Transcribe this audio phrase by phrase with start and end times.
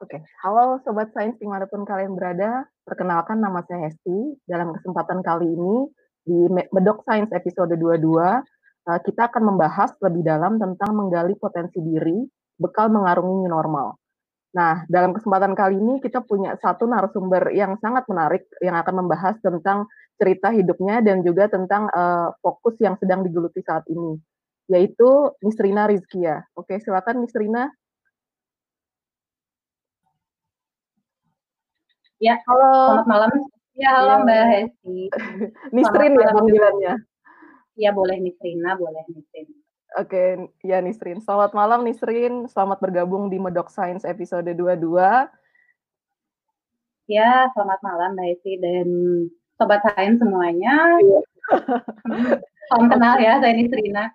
[0.00, 4.32] Oke, halo Sobat Sains di mana pun kalian berada, perkenalkan nama saya Hesti.
[4.48, 5.92] Dalam kesempatan kali ini,
[6.24, 12.16] di Medok Sains episode 22, uh, kita akan membahas lebih dalam tentang menggali potensi diri,
[12.56, 14.00] bekal mengarungi new normal.
[14.56, 19.36] Nah, dalam kesempatan kali ini kita punya satu narasumber yang sangat menarik yang akan membahas
[19.44, 19.84] tentang
[20.16, 24.16] cerita hidupnya dan juga tentang uh, fokus yang sedang digeluti saat ini,
[24.72, 26.40] yaitu Nisrina Rizkia.
[26.56, 27.68] Oke, silakan Nisrina.
[32.20, 33.00] Ya, halo.
[33.00, 33.30] Selamat malam.
[33.72, 34.24] Ya, halo ya.
[34.28, 34.98] Mbak Hesti.
[35.72, 36.94] Nisrin ya panggilannya.
[37.80, 39.48] Ya, boleh Nisrina, boleh Nisrin.
[39.96, 41.24] Oke, ya Nisrin.
[41.24, 42.44] Selamat malam Nisrin.
[42.44, 45.00] Selamat bergabung di Medok Science episode 22.
[47.08, 48.88] Ya, selamat malam Mbak Hesti dan
[49.56, 50.76] Sobat Sains semuanya.
[51.00, 51.20] Iya.
[52.68, 54.12] Salam kenal ya, saya Nisrina.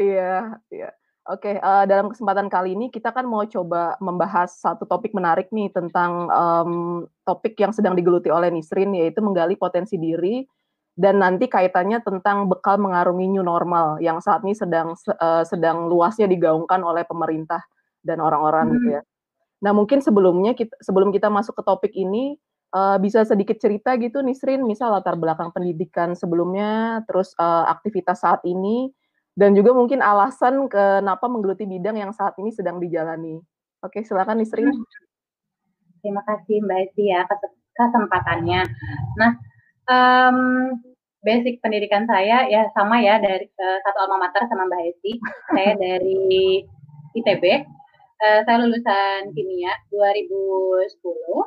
[0.00, 0.88] Iya, iya.
[1.22, 5.70] Oke, uh, dalam kesempatan kali ini kita kan mau coba membahas satu topik menarik nih
[5.70, 6.72] tentang um,
[7.22, 10.42] topik yang sedang digeluti oleh Nisrin yaitu menggali potensi diri
[10.98, 16.26] dan nanti kaitannya tentang bekal mengarungi new normal yang saat ini sedang uh, sedang luasnya
[16.26, 17.62] digaungkan oleh pemerintah
[18.02, 18.82] dan orang-orang gitu hmm.
[18.82, 19.02] gitu ya.
[19.62, 22.34] Nah, mungkin sebelumnya kita sebelum kita masuk ke topik ini
[22.74, 28.42] uh, bisa sedikit cerita gitu Nisrin, misal latar belakang pendidikan sebelumnya, terus uh, aktivitas saat
[28.42, 28.90] ini
[29.32, 33.40] dan juga mungkin alasan kenapa menggeluti bidang yang saat ini sedang dijalani.
[33.80, 34.44] Oke, silakan.
[34.44, 34.84] Hmm.
[36.04, 37.24] Terima kasih Mbak Esti ya
[37.72, 38.62] kesempatannya.
[39.16, 39.32] Nah,
[39.88, 40.38] um,
[41.24, 45.12] basic pendidikan saya ya sama ya dari uh, satu alma mater sama Mbak Esti.
[45.54, 46.62] saya dari
[47.16, 47.44] ITB.
[48.22, 50.92] Uh, eh, saya lulusan kimia 2010.
[51.02, 51.42] Uh,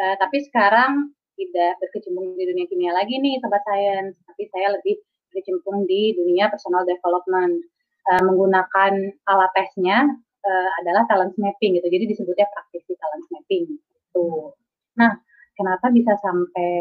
[0.00, 5.00] eh, tapi sekarang tidak berkecimpung di dunia kimia lagi nih sobat sains, tapi saya lebih
[5.30, 7.62] berkecimpung di dunia personal development.
[8.00, 8.92] Uh, menggunakan
[9.28, 10.08] alat tesnya
[10.42, 11.88] uh, adalah talent mapping gitu.
[11.88, 14.56] Jadi disebutnya praktisi talent mapping gitu.
[14.98, 15.20] Nah
[15.54, 16.72] kenapa bisa sampai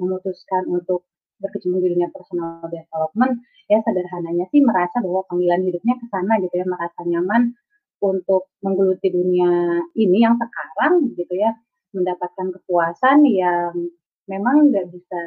[0.00, 1.06] memutuskan untuk
[1.40, 3.44] berkecimpung di dunia personal development?
[3.68, 6.66] Ya sederhananya sih merasa bahwa panggilan hidupnya ke sana gitu ya.
[6.66, 7.54] Merasa nyaman
[8.00, 11.52] untuk menggeluti dunia ini yang sekarang gitu ya.
[11.92, 13.76] Mendapatkan kepuasan yang
[14.24, 15.22] memang nggak bisa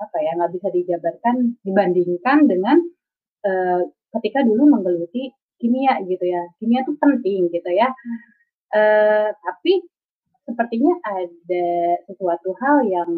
[0.00, 2.78] apa ya nggak bisa dijabarkan dibandingkan dengan
[3.46, 3.80] uh,
[4.18, 6.42] ketika dulu menggeluti kimia gitu ya.
[6.58, 7.88] Kimia itu penting gitu ya.
[8.74, 9.86] Uh, tapi
[10.44, 11.66] sepertinya ada
[12.04, 13.10] sesuatu hal yang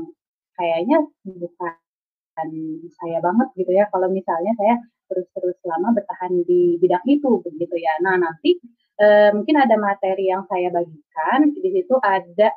[0.55, 2.51] kayaknya bukan
[2.93, 3.89] saya banget gitu ya.
[3.89, 4.77] Kalau misalnya saya
[5.07, 7.93] terus-terus lama bertahan di bidang itu begitu ya.
[8.05, 8.61] Nah nanti
[9.01, 11.51] uh, mungkin ada materi yang saya bagikan.
[11.57, 12.53] Di situ ada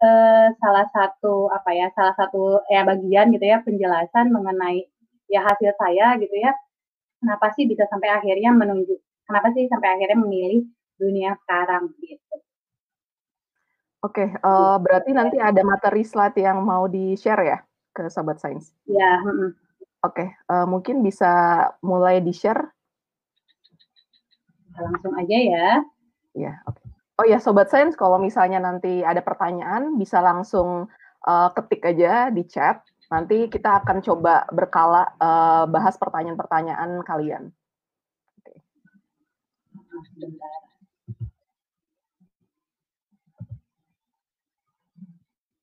[0.00, 4.88] uh, salah satu apa ya, salah satu ya bagian gitu ya penjelasan mengenai
[5.28, 6.52] ya hasil saya gitu ya.
[7.20, 8.98] Kenapa sih bisa sampai akhirnya menunjuk
[9.30, 10.66] kenapa sih sampai akhirnya memilih
[10.98, 12.36] dunia sekarang gitu.
[14.00, 17.58] Oke, uh, berarti nanti ada materi slide yang mau di-share ya
[17.92, 18.72] ke Sobat Sains?
[18.88, 19.20] Ya,
[20.00, 21.28] Oke, uh, mungkin bisa
[21.84, 22.72] mulai di-share?
[24.72, 25.68] Langsung aja ya.
[26.32, 26.79] Ya, oke.
[27.20, 30.88] Oh ya, Sobat Sains, kalau misalnya nanti ada pertanyaan, bisa langsung
[31.28, 32.80] uh, ketik aja di chat.
[33.12, 37.52] Nanti kita akan coba berkala uh, bahas pertanyaan-pertanyaan kalian.
[38.40, 38.56] Oke.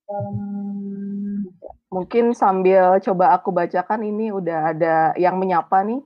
[0.06, 1.50] Um,
[1.90, 6.06] mungkin sambil coba aku bacakan ini udah ada yang menyapa nih.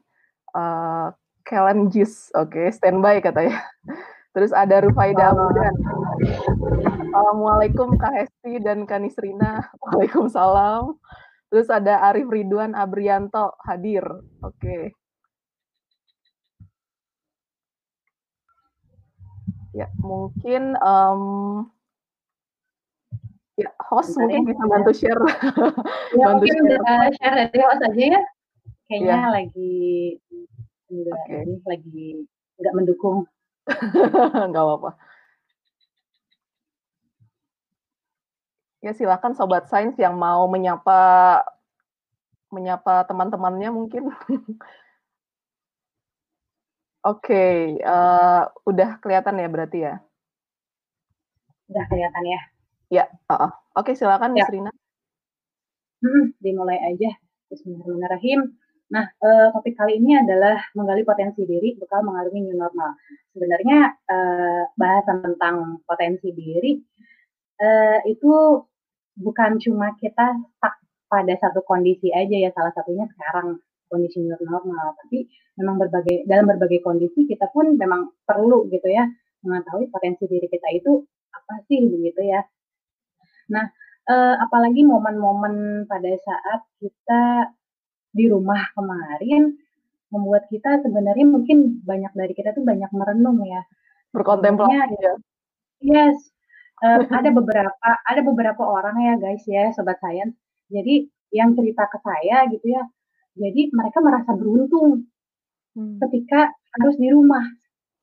[0.56, 1.12] Uh,
[1.44, 3.60] Kellen Jis, oke, okay, standby katanya.
[4.32, 5.76] Terus ada Rufaida Amudan.
[7.12, 9.68] Assalamualaikum Kak Hesti dan Kak Nisrina.
[9.84, 10.96] Waalaikumsalam.
[11.52, 14.08] Terus ada Arif Ridwan Abrianto hadir.
[14.40, 14.56] Oke.
[14.56, 14.84] Okay.
[19.76, 21.24] Ya, mungkin um,
[23.60, 25.24] ya host mungkin bisa bantu share.
[26.16, 27.12] Ya, bantu mungkin share.
[27.20, 28.22] share dari host aja ya.
[28.88, 29.28] Kayaknya ya.
[29.28, 29.76] lagi
[30.92, 31.44] enggak okay.
[31.68, 32.08] lagi
[32.60, 33.28] enggak mendukung.
[34.50, 34.92] Nggak apa-apa.
[38.82, 41.00] Ya silakan sobat sains yang mau menyapa
[42.50, 44.10] menyapa teman-temannya mungkin.
[47.02, 49.98] Oke, okay, uh, eh, udah kelihatan ya berarti ya?
[51.66, 52.40] Udah kelihatan ya.
[52.94, 53.52] Ya, uh, uh.
[53.74, 54.46] oke okay, silakan ya.
[54.46, 54.72] Miss Rina.
[56.06, 57.10] Hmm, dimulai aja.
[57.50, 58.61] Bismillahirrahmanirrahim.
[58.92, 62.92] Nah, uh, topik kali ini adalah menggali potensi diri bekal mengarungi new normal.
[63.32, 66.76] Sebenarnya uh, bahasan tentang potensi diri
[67.64, 68.60] uh, itu
[69.16, 70.76] bukan cuma kita stuck
[71.08, 76.52] pada satu kondisi aja ya, salah satunya sekarang kondisi new normal, tapi memang berbagai dalam
[76.52, 79.08] berbagai kondisi kita pun memang perlu gitu ya
[79.42, 81.02] mengetahui potensi diri kita itu
[81.32, 82.44] apa sih begitu ya.
[83.52, 83.66] Nah,
[84.08, 87.52] uh, apalagi momen-momen pada saat kita
[88.12, 89.56] di rumah kemarin
[90.12, 93.64] membuat kita sebenarnya mungkin banyak dari kita tuh banyak merenung ya.
[94.12, 95.14] Berkontemplasi ya.
[95.82, 96.20] Yes,
[96.84, 100.36] uh, ada beberapa ada beberapa orang ya guys ya, sobat sains.
[100.68, 102.84] Jadi yang cerita ke saya gitu ya,
[103.40, 105.08] jadi mereka merasa beruntung
[105.80, 106.04] hmm.
[106.04, 107.44] ketika harus di rumah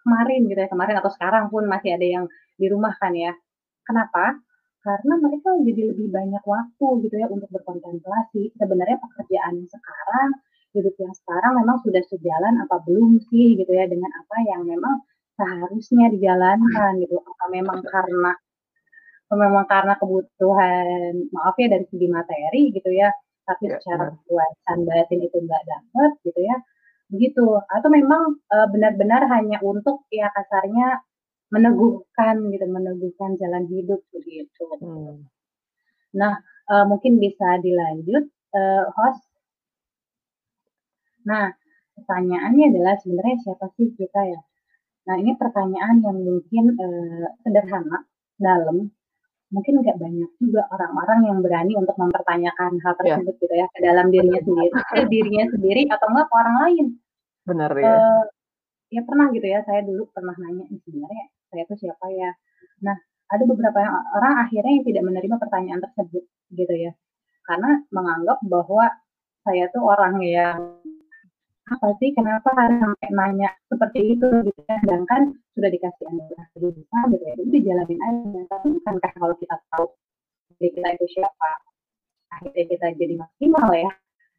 [0.01, 2.25] kemarin gitu ya, kemarin atau sekarang pun masih ada yang
[2.57, 3.37] di rumah kan ya.
[3.85, 4.41] Kenapa?
[4.89, 8.57] Karena mereka jadi lebih banyak waktu gitu ya untuk berkontemplasi.
[8.57, 10.29] Sebenarnya pekerjaan sekarang,
[10.73, 15.05] hidup yang sekarang memang sudah sejalan apa belum sih gitu ya dengan apa yang memang
[15.37, 17.21] seharusnya dijalankan gitu.
[17.21, 18.33] Apa memang karena
[19.29, 23.13] memang karena kebutuhan maaf ya dari segi materi gitu ya
[23.45, 26.57] tapi ya, secara kepuasan batin itu nggak dapet gitu ya
[27.09, 31.01] begitu atau memang uh, benar-benar hanya untuk ya kasarnya
[31.49, 35.25] meneguhkan gitu meneguhkan jalan hidup begitu hmm.
[36.13, 36.37] nah
[36.69, 39.25] uh, mungkin bisa dilanjut uh, host
[41.25, 41.53] nah
[41.97, 44.41] pertanyaannya adalah sebenarnya siapa sih kita ya
[45.09, 48.05] nah ini pertanyaan yang mungkin uh, sederhana
[48.37, 48.93] dalam
[49.49, 53.17] mungkin nggak banyak juga orang-orang yang berani untuk mempertanyakan hal iya.
[53.17, 53.41] tersebut yeah.
[53.41, 56.87] gitu ya ke dalam dirinya sendiri, ke dirinya sendiri atau enggak ke orang lain.
[57.49, 57.89] Benar ya.
[57.89, 58.25] Uh,
[58.93, 62.31] ya pernah gitu ya, saya dulu pernah nanya sebenarnya saya tuh siapa ya.
[62.85, 62.97] Nah,
[63.29, 63.79] ada beberapa
[64.17, 66.25] orang akhirnya yang tidak menerima pertanyaan tersebut
[66.55, 66.93] gitu ya.
[67.45, 68.87] Karena menganggap bahwa
[69.45, 70.81] saya tuh orang yang
[71.69, 72.13] apa sih?
[72.17, 74.29] Kenapa harus sampai nanya seperti itu?
[74.49, 74.77] Gitu ya.
[74.85, 77.33] Sedangkan sudah dikasih anugerah kehidupan gitu ya.
[77.37, 78.41] Itu dijalanin aja.
[78.53, 79.87] Tapi bukankah kalau kita tahu
[80.59, 81.49] diri kita itu siapa
[82.35, 83.91] akhirnya kita jadi maksimal ya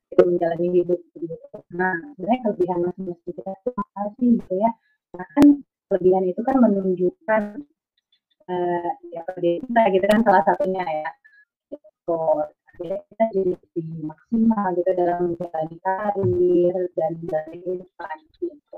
[0.10, 1.36] itu menjalani hidup gitu
[1.74, 4.70] nah sebenarnya kelebihan masing-masing kita itu apa sih gitu ya?
[5.16, 5.46] Nah kan
[5.90, 7.44] kelebihan itu kan menunjukkan
[8.46, 11.10] uh, ya kita gitu kan salah satunya ya
[11.74, 12.18] gitu
[12.86, 18.78] ya kita jadi lebih maksimal gitu dalam menjalani karir dan dari kehidupan gitu.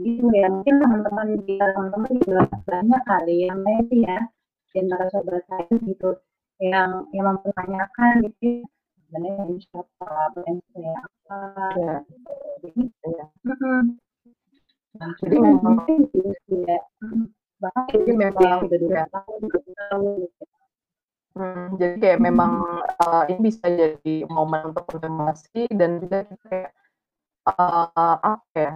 [0.00, 4.18] Gitu ya, mungkin teman-teman di teman-teman juga banyak kali yang lain ya,
[4.72, 6.16] di antara sobat saya gitu,
[6.62, 8.64] yang yang mempertanyakan gitu
[9.10, 11.38] sebenarnya ini siapa, brand saya apa,
[11.74, 11.94] ya.
[12.06, 12.32] gitu.
[12.62, 13.26] Jadi, ya.
[14.98, 15.86] Jadi memang
[16.50, 16.80] ya.
[17.60, 20.44] Bahkan itu memang sudah dua tahun, gitu.
[21.30, 22.52] Hmm, jadi kayak memang,
[22.98, 26.70] uh, ini bisa jadi momen untuk konfirmasi dan juga kita kayak,
[27.54, 28.74] uh, apa ya,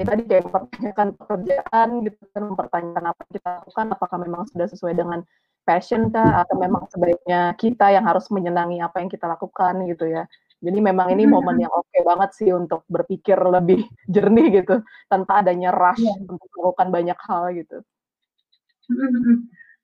[0.00, 4.94] ya tadi kayak mempertanyakan pekerjaan gitu kan, mempertanyakan apa kita lakukan, apakah memang sudah sesuai
[4.96, 5.20] dengan
[5.68, 10.24] passion kah, atau memang sebaiknya kita yang harus menyenangi apa yang kita lakukan gitu ya.
[10.64, 13.84] Jadi memang ini momen yang oke banget sih untuk berpikir lebih
[14.14, 14.80] jernih gitu,
[15.12, 16.16] tanpa adanya rush yeah.
[16.24, 17.78] untuk melakukan banyak hal gitu.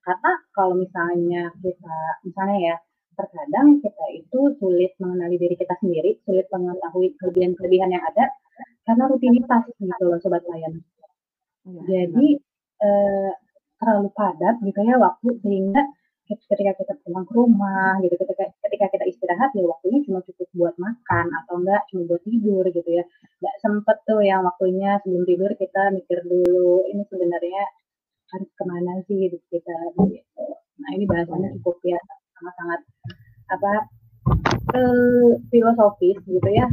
[0.00, 2.76] Karena kalau misalnya kita misalnya ya,
[3.12, 8.32] terkadang kita itu sulit mengenali diri kita sendiri, sulit mengetahui kelebihan-kelebihan yang ada
[8.88, 10.80] karena rutinitas gitu loh sobat layan.
[11.68, 12.40] Ya, Jadi
[12.80, 13.32] eh,
[13.76, 15.82] terlalu padat gitu ya waktu sehingga
[16.36, 18.14] ketika kita pulang ke rumah gitu.
[18.14, 22.64] Ketika ketika kita istirahat ya waktunya cuma cukup buat makan atau enggak cuma buat tidur
[22.70, 23.04] gitu ya.
[23.42, 27.64] Nggak sempet tuh yang waktunya sebelum tidur kita mikir dulu ini sebenarnya
[28.30, 29.74] harus ke mana sih hidup kita?
[29.98, 30.44] Gitu.
[30.78, 31.98] Nah ini bahasannya cukup ya
[32.38, 32.80] sangat-sangat
[33.50, 33.72] apa
[34.78, 36.66] eh, filosofis gitu ya.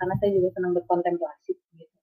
[0.00, 1.94] Karena saya juga senang berkontemplasi gitu.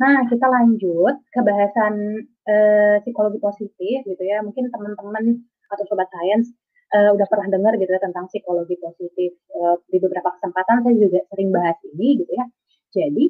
[0.00, 4.40] Nah kita lanjut ke bahasan eh, psikologi positif gitu ya.
[4.40, 6.50] Mungkin teman-teman atau sobat sains
[6.94, 11.20] uh, udah pernah dengar gitu ya tentang psikologi positif uh, di beberapa kesempatan saya juga
[11.30, 12.46] sering bahas ini gitu ya.
[12.90, 13.24] Jadi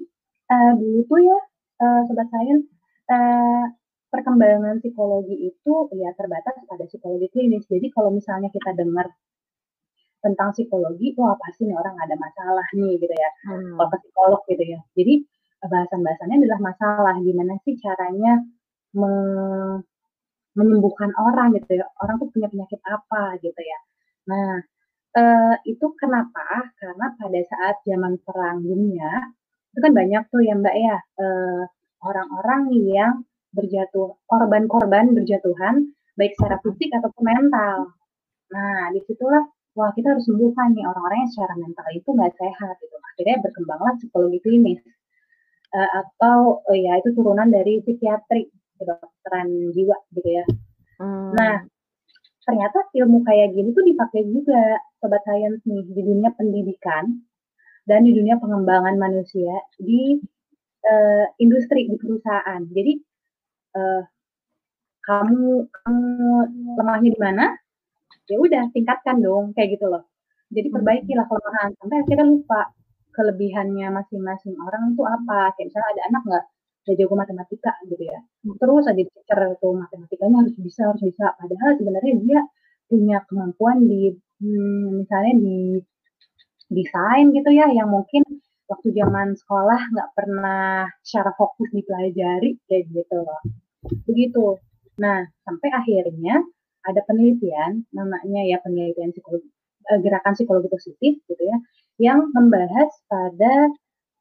[0.48, 1.38] uh, dulu tuh ya
[1.84, 2.64] uh, sobat sains
[3.12, 3.64] uh,
[4.10, 7.64] perkembangan psikologi itu ya terbatas pada psikologi klinis.
[7.70, 9.06] Jadi kalau misalnya kita dengar
[10.20, 13.80] tentang psikologi, wah pasti nih orang ada masalah nih gitu ya, hmm.
[13.80, 14.80] kalau psikolog gitu ya.
[14.92, 15.24] Jadi
[15.64, 18.44] bahasan-bahasannya adalah masalah, gimana sih caranya
[18.92, 19.12] me
[20.58, 23.78] menyembuhkan orang gitu ya, orang tuh punya penyakit apa gitu ya.
[24.30, 24.50] Nah,
[25.18, 26.74] eh, itu kenapa?
[26.78, 29.10] Karena pada saat zaman perang dunia,
[29.70, 31.62] itu kan banyak tuh ya Mbak ya, eh,
[32.02, 33.12] orang-orang yang
[33.50, 37.76] berjatuh korban-korban berjatuhan baik secara fisik ataupun mental.
[38.54, 39.42] Nah, di situlah
[39.78, 42.96] wah kita harus sembuhkan nih orang-orang yang secara mental itu nggak sehat gitu.
[43.14, 44.80] Akhirnya berkembanglah psikologi klinis
[45.74, 50.44] uh, atau uh, ya itu turunan dari psikiatri kedokteran jiwa gitu ya.
[50.96, 51.36] Hmm.
[51.36, 51.56] Nah,
[52.48, 57.20] ternyata ilmu kayak gini tuh dipakai juga sobat sains nih di dunia pendidikan
[57.84, 60.16] dan di dunia pengembangan manusia di
[60.84, 62.60] uh, industri di perusahaan.
[62.72, 62.92] Jadi
[63.76, 64.02] uh,
[65.04, 66.08] kamu kamu
[66.76, 67.44] lemahnya di mana?
[68.30, 70.06] Ya udah tingkatkan dong kayak gitu loh.
[70.50, 70.82] Jadi Hmm.
[70.82, 72.60] perbaikilah kelemahan sampai akhirnya lupa
[73.14, 75.54] kelebihannya masing-masing orang itu apa.
[75.54, 76.44] Kayak misalnya ada anak nggak
[76.84, 78.18] dia jago matematika gitu ya.
[78.60, 81.24] Terus aja dicecer tuh matematikanya harus bisa harus bisa.
[81.36, 82.40] Padahal sebenarnya dia
[82.90, 84.10] punya kemampuan di
[84.42, 85.58] hmm, misalnya di
[86.70, 88.22] desain gitu ya yang mungkin
[88.70, 93.40] waktu zaman sekolah nggak pernah secara fokus dipelajari kayak gitu loh.
[94.06, 94.58] Begitu.
[95.02, 96.44] Nah, sampai akhirnya
[96.86, 99.48] ada penelitian namanya ya penelitian psikologi
[99.92, 101.58] eh, gerakan psikologi positif gitu ya
[102.00, 103.68] yang membahas pada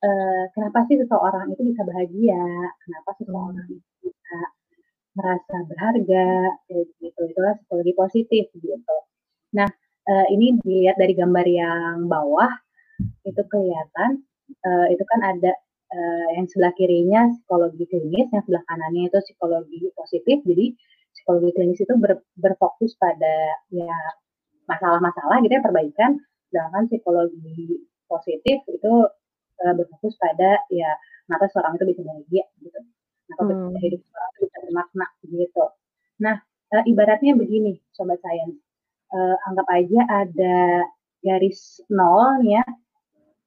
[0.06, 2.46] eh, kenapa sih seseorang itu bisa bahagia,
[2.84, 4.40] kenapa seseorang itu bisa
[5.18, 6.28] merasa berharga
[7.02, 7.22] gitu.
[7.32, 8.98] Itulah psikologi positif gitu.
[9.58, 9.68] Nah,
[10.10, 12.52] eh, ini dilihat dari gambar yang bawah
[13.24, 14.24] itu kelihatan
[14.66, 15.52] uh, itu kan ada
[15.94, 20.38] uh, yang sebelah kirinya psikologi klinis, yang sebelah kanannya itu psikologi positif.
[20.44, 20.66] Jadi
[21.16, 23.36] psikologi klinis itu ber, berfokus pada
[23.74, 23.96] ya
[24.70, 26.12] masalah-masalah gitu ya perbaikan,
[26.50, 28.94] sedangkan psikologi positif itu
[29.66, 30.90] uh, berfokus pada ya
[31.28, 32.80] kenapa seorang itu bisa bahagia gitu,
[33.30, 33.78] kenapa hmm.
[33.84, 35.66] hidup seorang itu bisa bermakna gitu.
[36.24, 36.36] Nah
[36.76, 38.58] uh, ibaratnya begini, sobat sains,
[39.12, 40.88] uh, anggap aja ada
[41.20, 42.64] garis nol ya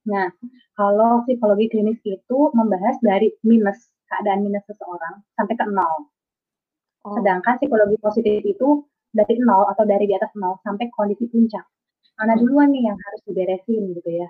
[0.03, 0.27] Nah,
[0.75, 6.11] kalau psikologi klinis itu membahas dari minus, keadaan minus seseorang sampai ke nol.
[7.07, 7.15] Oh.
[7.19, 8.83] Sedangkan psikologi positif itu
[9.15, 11.63] dari nol atau dari di atas nol sampai kondisi puncak.
[12.19, 14.27] Mana duluan nih yang harus diberesin gitu ya.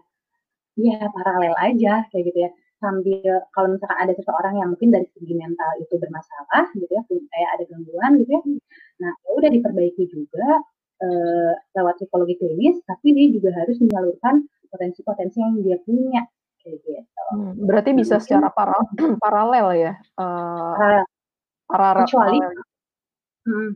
[0.79, 2.51] Ya paralel aja kayak gitu ya.
[2.81, 7.49] Sambil kalau misalkan ada seseorang yang mungkin dari segi mental itu bermasalah gitu ya, kayak
[7.55, 8.41] ada gangguan gitu ya.
[8.99, 10.59] Nah, ya udah diperbaiki juga
[10.99, 16.27] uh, lewat psikologi klinis, tapi dia juga harus menyalurkan potensi-potensi yang dia punya
[16.63, 16.91] kayak gitu.
[17.33, 18.77] Hmm, berarti bisa Mungkin, secara para,
[19.23, 19.93] paralel ya?
[20.17, 21.03] Uh,
[21.67, 22.07] paralel.
[22.07, 22.37] Kecuali,
[23.47, 23.69] hmm,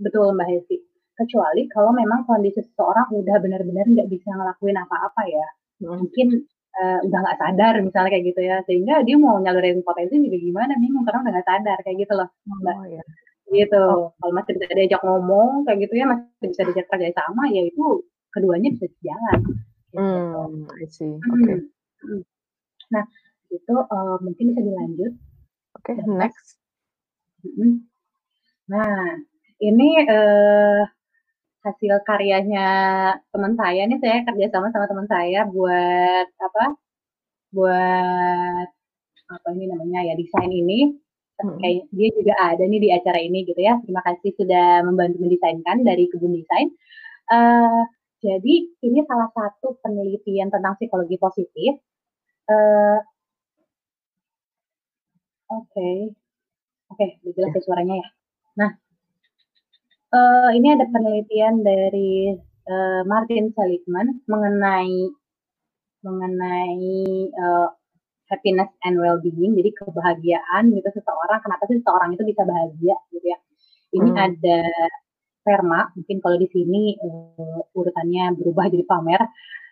[0.00, 0.76] betul Mbak Hesti.
[1.20, 5.46] Kecuali kalau memang kondisi seseorang udah benar-benar nggak bisa ngelakuin apa-apa ya.
[5.80, 6.44] Mungkin
[6.76, 10.72] uh, udah nggak sadar misalnya kayak gitu ya, sehingga dia mau nyalurin potensi juga gimana
[10.78, 12.76] bingung karena udah nggak sadar kayak gitu loh, Mbak.
[12.76, 13.04] Oh, ya.
[13.50, 13.82] Gitu.
[13.82, 14.14] Oh.
[14.14, 17.84] Kalau masih bisa diajak ngomong kayak gitu ya, masih bisa diajak kerja sama, ya itu
[18.30, 19.40] keduanya bisa jalan.
[19.90, 21.18] Hmm, I see.
[21.18, 21.42] Oke.
[21.42, 21.58] Okay.
[22.06, 22.22] Hmm.
[22.94, 23.04] Nah,
[23.50, 25.12] itu uh, mungkin bisa dilanjut.
[25.78, 26.62] Oke, okay, next.
[27.42, 27.82] Hmm.
[28.70, 29.18] Nah,
[29.58, 30.86] ini uh,
[31.60, 32.68] hasil karyanya
[33.32, 36.64] teman saya nih saya kerja sama sama teman saya buat apa?
[37.56, 38.68] Buat
[39.30, 40.96] apa ini namanya ya desain ini.
[41.40, 41.56] Hmm.
[41.60, 43.74] Kayak dia juga ada nih di acara ini gitu ya.
[43.84, 46.68] Terima kasih sudah membantu mendesainkan dari kebun desain.
[47.30, 47.84] Uh,
[48.20, 51.80] jadi ini salah satu penelitian tentang psikologi positif.
[52.50, 53.00] Uh,
[55.50, 55.96] Oke, okay.
[56.94, 58.08] oke, okay, jelas ya suaranya ya.
[58.54, 58.70] Nah,
[60.14, 62.34] uh, ini ada penelitian dari
[62.66, 65.10] uh, Martin Seligman mengenai
[66.00, 67.68] mengenai uh,
[68.30, 71.42] happiness and well-being, jadi kebahagiaan gitu seseorang.
[71.42, 73.38] Kenapa sih seseorang itu bisa bahagia gitu ya?
[73.90, 74.22] Ini hmm.
[74.22, 74.60] ada
[75.42, 79.22] perma, mungkin kalau di sini uh, urutannya berubah jadi pamer.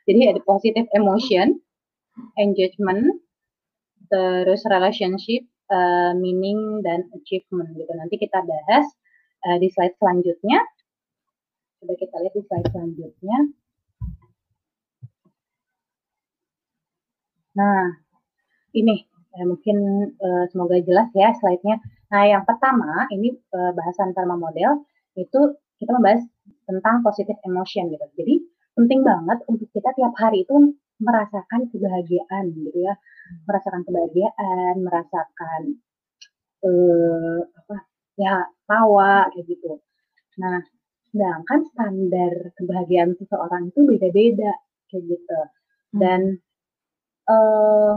[0.09, 1.61] Jadi ada positive emotion,
[2.41, 3.21] engagement,
[4.09, 7.93] terus relationship, uh, meaning dan achievement gitu.
[7.95, 8.89] Nanti kita bahas
[9.47, 10.59] uh, di slide selanjutnya.
[11.79, 13.39] Coba kita lihat di slide selanjutnya.
[17.59, 17.91] Nah,
[18.75, 19.03] ini
[19.35, 19.79] ya, mungkin
[20.19, 21.83] uh, semoga jelas ya slide-nya.
[22.15, 24.87] Nah, yang pertama ini uh, bahasan perma model
[25.19, 26.23] itu kita membahas
[26.67, 28.07] tentang positive emotion gitu.
[28.19, 28.35] Jadi
[28.79, 32.95] penting banget untuk kita tiap hari itu merasakan kebahagiaan gitu ya,
[33.47, 35.79] merasakan kebahagiaan, merasakan
[36.67, 37.77] eh, apa
[38.19, 39.79] ya tawa kayak gitu.
[40.43, 40.59] Nah,
[41.11, 44.53] sedangkan standar kebahagiaan seseorang itu beda-beda
[44.91, 45.41] kayak gitu.
[45.95, 46.21] Dan
[47.31, 47.95] eh,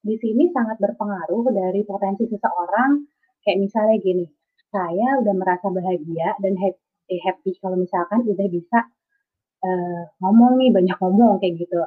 [0.00, 3.04] di sini sangat berpengaruh dari potensi seseorang
[3.44, 4.26] kayak misalnya gini,
[4.72, 8.78] saya udah merasa bahagia dan happy, happy kalau misalkan udah bisa
[9.64, 11.80] uh, ngomong nih banyak ngomong kayak gitu.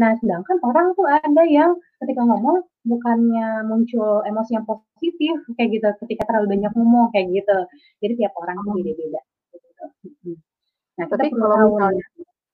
[0.00, 5.88] Nah, sedangkan orang tuh ada yang ketika ngomong bukannya muncul emosi yang positif kayak gitu
[6.06, 7.58] ketika terlalu banyak ngomong kayak gitu.
[8.00, 9.20] Jadi tiap orang itu beda-beda.
[10.00, 10.30] Gitu.
[10.96, 12.06] Nah, tapi kalau misalnya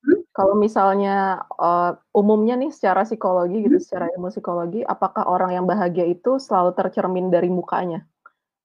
[0.02, 0.20] hmm?
[0.34, 1.16] kalau misalnya
[1.54, 3.84] uh, umumnya nih secara psikologi gitu, hmm?
[3.86, 8.02] secara ilmu psikologi, apakah orang yang bahagia itu selalu tercermin dari mukanya?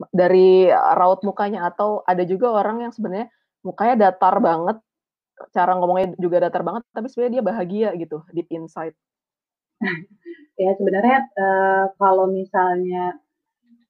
[0.09, 3.29] dari raut mukanya atau ada juga orang yang sebenarnya
[3.61, 4.81] mukanya datar banget,
[5.49, 8.93] cara ngomongnya juga datar banget, tapi sebenarnya dia bahagia gitu deep inside.
[10.61, 13.17] ya sebenarnya uh, kalau misalnya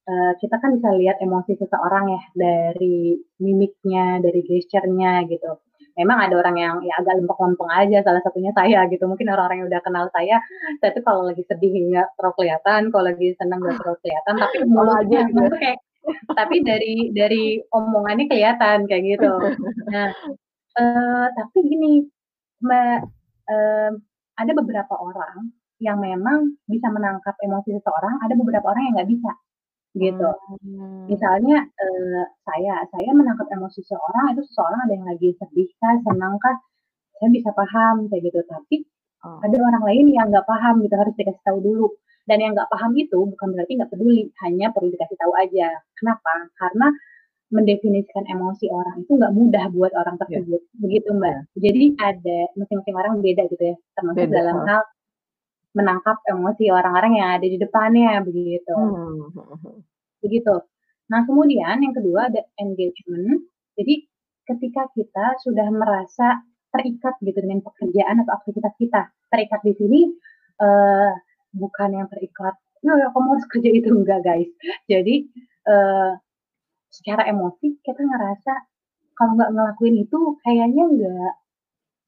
[0.07, 5.59] uh, kita kan bisa lihat emosi seseorang ya dari mimiknya, dari gesturnya gitu.
[5.99, 9.03] Memang ada orang yang ya agak lempeng-lempeng aja, salah satunya saya gitu.
[9.11, 10.39] Mungkin orang-orang yang udah kenal saya,
[10.79, 14.57] saya tuh kalau lagi sedih nggak terlalu kelihatan, kalau lagi senang nggak terlalu kelihatan, tapi
[14.71, 15.79] mulutnya gitu kayak
[16.39, 19.31] tapi dari dari omongannya kelihatan kayak gitu.
[19.91, 20.09] Nah,
[20.77, 22.05] uh, tapi gini,
[22.61, 22.99] Mbak,
[23.49, 23.91] uh,
[24.37, 25.51] ada beberapa orang
[25.81, 29.31] yang memang bisa menangkap emosi seseorang, ada beberapa orang yang nggak bisa
[29.97, 30.29] gitu.
[30.63, 31.03] Hmm.
[31.11, 36.39] Misalnya uh, saya, saya menangkap emosi seseorang itu seseorang ada yang lagi sedih kah, senang
[36.39, 36.55] kah,
[37.19, 38.39] saya bisa paham kayak gitu.
[38.47, 38.87] Tapi
[39.27, 39.39] oh.
[39.43, 41.87] ada orang lain yang nggak paham gitu harus dikasih tahu dulu.
[42.23, 45.69] Dan yang nggak paham itu bukan berarti nggak peduli, hanya perlu dikasih tahu aja.
[45.97, 46.33] Kenapa?
[46.55, 46.87] Karena
[47.51, 50.21] mendefinisikan emosi orang itu nggak mudah buat orang iya.
[50.23, 50.79] tersebut, yeah.
[50.79, 51.31] begitu mbak.
[51.31, 51.43] Yeah.
[51.59, 54.35] Jadi ada masing-masing orang beda gitu ya, termasuk beda.
[54.39, 54.81] dalam hal
[55.71, 58.75] menangkap emosi orang-orang yang ada di depannya begitu.
[58.75, 59.83] Hmm.
[60.23, 60.55] Begitu.
[61.11, 63.43] Nah, kemudian yang kedua ada engagement.
[63.75, 64.07] Jadi
[64.47, 69.11] ketika kita sudah merasa terikat gitu dengan pekerjaan atau aktivitas kita.
[69.27, 70.01] Terikat di sini
[70.63, 71.11] uh,
[71.51, 74.49] bukan yang terikat, ya kamu harus kerja itu enggak guys.
[74.87, 75.27] Jadi
[75.67, 76.15] uh,
[76.91, 78.53] secara emosi kita ngerasa
[79.17, 81.33] kalau nggak ngelakuin itu kayaknya nggak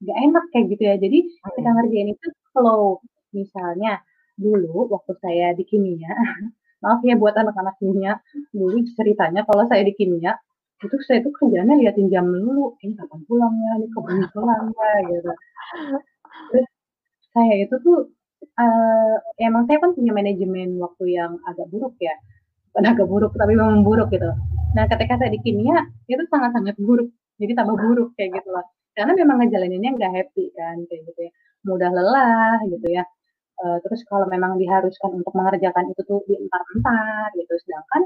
[0.04, 0.94] nggak enak kayak gitu ya.
[1.00, 1.18] Jadi
[1.56, 3.00] kita ngerjain itu flow
[3.34, 3.98] Misalnya
[4.38, 6.10] dulu waktu saya di kimia,
[6.82, 8.22] maaf ya buat anak-anak kimia,
[8.54, 10.38] dulu ceritanya kalau saya di kimia,
[10.82, 15.32] itu saya tuh kerjanya liatin jam dulu, ini kapan pulangnya, ini kapan pulangnya gitu.
[16.50, 16.68] Terus
[17.34, 17.98] saya itu tuh
[18.58, 22.14] uh, emang saya kan punya manajemen waktu yang agak buruk ya,
[22.70, 24.30] bukan agak buruk tapi memang buruk gitu.
[24.74, 28.66] Nah ketika saya di kimia itu sangat-sangat buruk, jadi tambah buruk kayak gitu lah.
[28.94, 31.32] Karena memang ngejalaninnya nggak happy kan kayak gitu ya,
[31.66, 33.02] mudah lelah gitu ya.
[33.54, 38.02] Uh, terus kalau memang diharuskan untuk mengerjakan itu tuh di empat gitu, sedangkan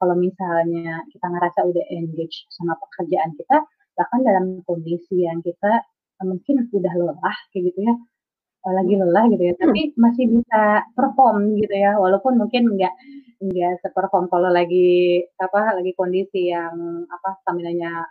[0.00, 3.60] kalau misalnya kita ngerasa udah engage sama pekerjaan kita,
[3.92, 5.84] bahkan dalam kondisi yang kita
[6.24, 7.94] mungkin udah lelah kayak gitu ya,
[8.64, 10.00] uh, lagi lelah gitu ya, tapi hmm.
[10.00, 10.62] masih bisa
[10.96, 12.94] perform gitu ya, walaupun mungkin nggak
[13.36, 18.08] nggak seperform kalau lagi apa lagi kondisi yang apa stamina-nya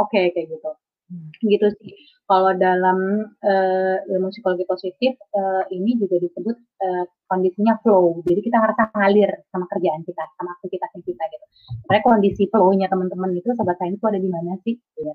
[0.00, 0.70] oke okay, kayak gitu.
[1.10, 1.30] Hmm.
[1.42, 1.94] Gitu sih.
[2.30, 8.22] Kalau dalam uh, ilmu psikologi positif uh, ini juga disebut uh, kondisinya flow.
[8.22, 11.46] Jadi kita ngerasa ngalir sama kerjaan kita, sama aktivitas kita gitu.
[11.90, 14.78] Karena kondisi flow-nya teman-teman itu sobat sains itu ada di mana sih?
[15.02, 15.14] Ya,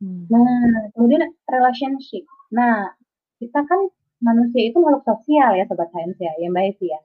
[0.00, 0.32] hmm.
[0.32, 2.24] Nah, kemudian relationship.
[2.56, 2.96] Nah,
[3.36, 3.80] kita kan
[4.24, 7.00] manusia itu makhluk sosial ya sobat sains ya, yang baik sih ya.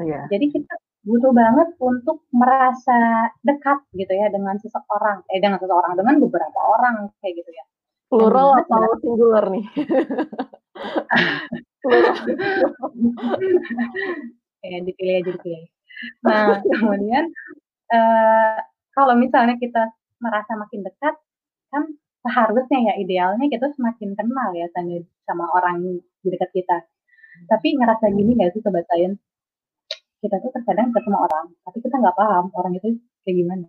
[0.00, 0.24] Yeah.
[0.28, 0.74] Jadi kita
[1.06, 7.14] butuh banget untuk merasa dekat gitu ya dengan seseorang, eh dengan seseorang, dengan beberapa orang
[7.22, 7.62] kayak gitu ya.
[8.10, 9.66] Plural atau singular nih?
[14.66, 15.70] ya dipilih aja dipilih.
[16.26, 17.30] Nah kemudian
[17.94, 18.58] uh,
[18.90, 21.14] kalau misalnya kita merasa makin dekat,
[21.70, 21.86] kan
[22.26, 24.66] seharusnya ya idealnya kita semakin kenal ya
[25.22, 26.82] sama orang di dekat kita.
[27.46, 29.22] Tapi ngerasa gini nggak sih sobat sains?
[30.22, 32.88] Kita tuh terkadang ketemu orang, tapi kita nggak paham orang itu
[33.24, 33.68] kayak gimana.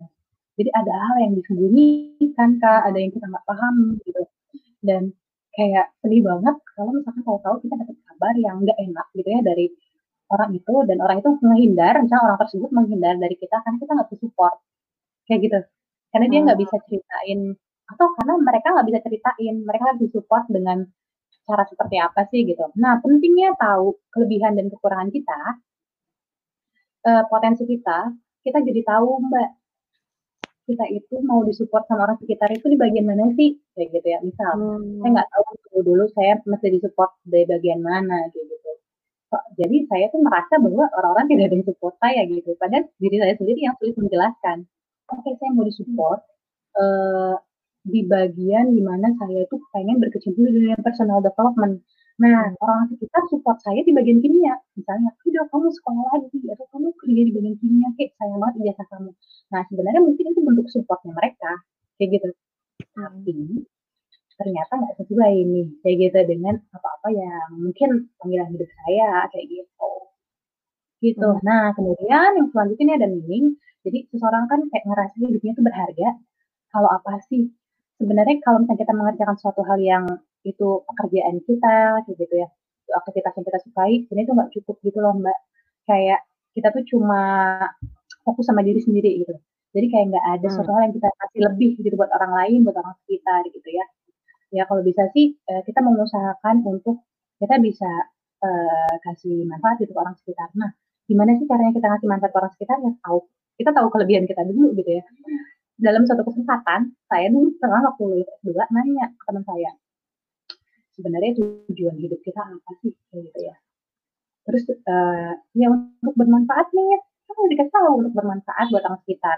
[0.58, 4.22] Jadi ada hal yang disembunyikan kak, ada yang kita nggak paham gitu.
[4.82, 5.04] Dan
[5.54, 9.66] kayak sedih banget kalau misalkan tahu-tahu kita dapat kabar yang nggak enak gitu ya dari
[10.28, 14.08] orang itu dan orang itu menghindar, misalnya orang tersebut menghindar dari kita karena kita nggak
[14.12, 14.56] bisa support
[15.30, 15.60] kayak gitu.
[16.12, 17.40] Karena dia nggak bisa ceritain
[17.88, 20.78] atau karena mereka nggak bisa ceritain, mereka harus disupport dengan
[21.48, 22.66] cara seperti apa sih gitu.
[22.76, 25.40] Nah pentingnya tahu kelebihan dan kekurangan kita
[27.08, 28.12] uh, potensi kita,
[28.44, 29.50] kita jadi tahu Mbak,
[30.68, 33.56] kita itu mau disupport sama orang sekitar itu di bagian mana sih?
[33.72, 34.20] Kayak gitu ya.
[34.20, 35.00] Misal, hmm.
[35.00, 38.72] saya nggak tahu dulu, dulu saya mesti disupport dari bagian mana kayak gitu.
[39.60, 42.52] Jadi saya tuh merasa bahwa orang-orang tidak ada yang support saya gitu.
[42.60, 44.58] Padahal diri saya sendiri yang sulit menjelaskan.
[45.08, 46.20] Oke, okay, saya mau disupport
[46.76, 47.36] uh,
[47.88, 51.80] di bagian di mana saya itu pengen berkecimpung di dunia personal development.
[52.18, 54.58] Nah, orang sekitar support saya di bagian kimia.
[54.74, 58.88] Misalnya, udah kamu sekolah lagi, atau kamu kerja di bagian kimia, kayak sayang banget ijazah
[58.90, 59.12] kamu.
[59.54, 61.52] Nah, sebenarnya mungkin itu bentuk supportnya mereka,
[62.02, 62.28] kayak gitu.
[62.98, 63.38] Tapi,
[64.34, 69.92] ternyata nggak sesuai ini, kayak gitu, dengan apa-apa yang mungkin panggilan hidup saya, kayak gitu.
[71.06, 71.30] Gitu.
[71.30, 71.42] Hmm.
[71.46, 73.62] Nah, kemudian yang selanjutnya ada meaning.
[73.86, 76.10] Jadi, seseorang kan kayak ngerasa hidupnya itu berharga.
[76.74, 77.46] Kalau apa sih?
[78.02, 80.06] Sebenarnya kalau misalnya kita mengerjakan suatu hal yang
[80.44, 81.78] itu pekerjaan kita
[82.10, 82.48] gitu ya.
[82.86, 85.38] Itu aktivitas yang kita sukai ini tuh nggak cukup gitu loh mbak.
[85.88, 87.22] Kayak kita tuh cuma
[88.26, 89.34] fokus sama diri sendiri gitu.
[89.76, 90.56] Jadi kayak nggak ada hmm.
[90.58, 93.86] suatu hal yang kita kasih lebih gitu buat orang lain buat orang sekitar gitu ya.
[94.52, 97.04] Ya kalau bisa sih eh, kita mengusahakan untuk
[97.38, 97.92] kita bisa
[98.42, 100.50] uh, kasih manfaat gitu ke orang sekitar.
[100.58, 100.74] Nah
[101.06, 102.78] gimana sih caranya kita ngasih manfaat orang sekitar?
[102.82, 103.20] Ya tahu.
[103.58, 105.04] Kita tahu kelebihan kita dulu gitu ya.
[105.78, 109.72] Dalam suatu kesempatan saya dulu pernah waktu lulus S2 nanya ke teman saya
[110.98, 113.56] sebenarnya tujuan hidup kita apa sih gitu ya.
[114.50, 119.38] Terus uh, ya untuk bermanfaat nih kan udah dikasih tahu untuk bermanfaat buat orang sekitar.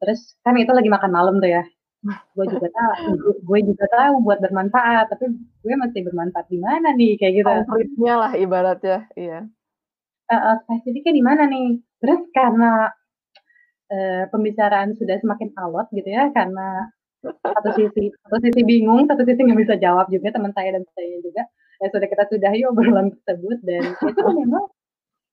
[0.00, 1.64] Terus kan itu lagi makan malam tuh ya.
[2.32, 7.18] Gue juga tahu gue juga tahu buat bermanfaat tapi gue masih bermanfaat di mana nih
[7.18, 7.50] kayak gitu.
[7.50, 9.40] Konkretnya lah ibaratnya iya.
[10.30, 11.82] Uh, uh, spesifiknya di mana nih?
[11.98, 12.86] Terus karena
[13.90, 16.86] uh, pembicaraan sudah semakin alot gitu ya karena
[17.20, 21.20] satu sisi satu sisi bingung satu sisi nggak bisa jawab juga teman saya dan saya
[21.20, 21.42] juga.
[21.80, 24.64] Ya sudah kita sudah yuk obrolan tersebut dan itu memang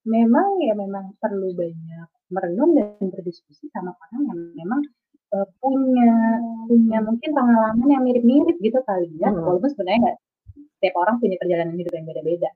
[0.07, 4.81] memang ya memang perlu banyak merenung dan berdiskusi sama orang yang memang
[5.35, 6.11] uh, punya
[6.67, 9.31] punya mungkin pengalaman yang mirip-mirip gitu kali ya.
[9.31, 9.43] Hmm.
[9.43, 10.17] walaupun sebenarnya nggak
[10.77, 12.49] setiap orang punya perjalanan hidup yang beda-beda.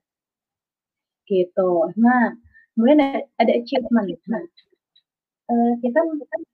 [1.28, 1.72] Gitu.
[2.00, 2.36] Nah
[2.76, 4.08] kemudian ada, ada achievement.
[4.28, 4.44] Nah
[5.52, 6.00] uh, kita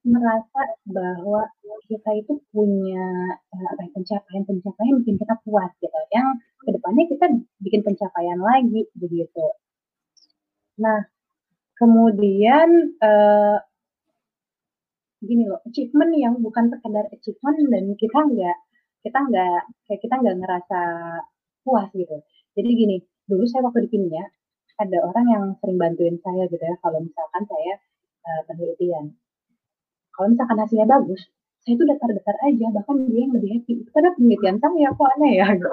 [0.09, 1.45] merasa bahwa
[1.85, 5.99] kita itu punya uh, pencapaian-pencapaian bikin kita puas gitu.
[6.09, 6.27] Yang
[6.65, 7.25] ke depannya kita
[7.61, 9.45] bikin pencapaian lagi begitu.
[10.81, 11.05] Nah,
[11.77, 13.57] kemudian uh,
[15.21, 18.57] gini loh, achievement yang bukan sekedar achievement dan kita nggak
[19.05, 20.81] kita nggak kayak kita nggak ngerasa
[21.61, 22.17] puas gitu.
[22.57, 22.97] Jadi gini,
[23.29, 24.25] dulu saya waktu di kimia
[24.77, 27.73] ada orang yang sering bantuin saya gitu ya kalau misalkan saya
[28.27, 29.15] uh, penelitian.
[30.11, 31.21] Kalau misalkan hasilnya bagus,
[31.61, 33.73] saya itu datar-datar aja, bahkan dia yang lebih happy.
[33.83, 35.69] Itu karena penelitian saya kok aneh ya gitu.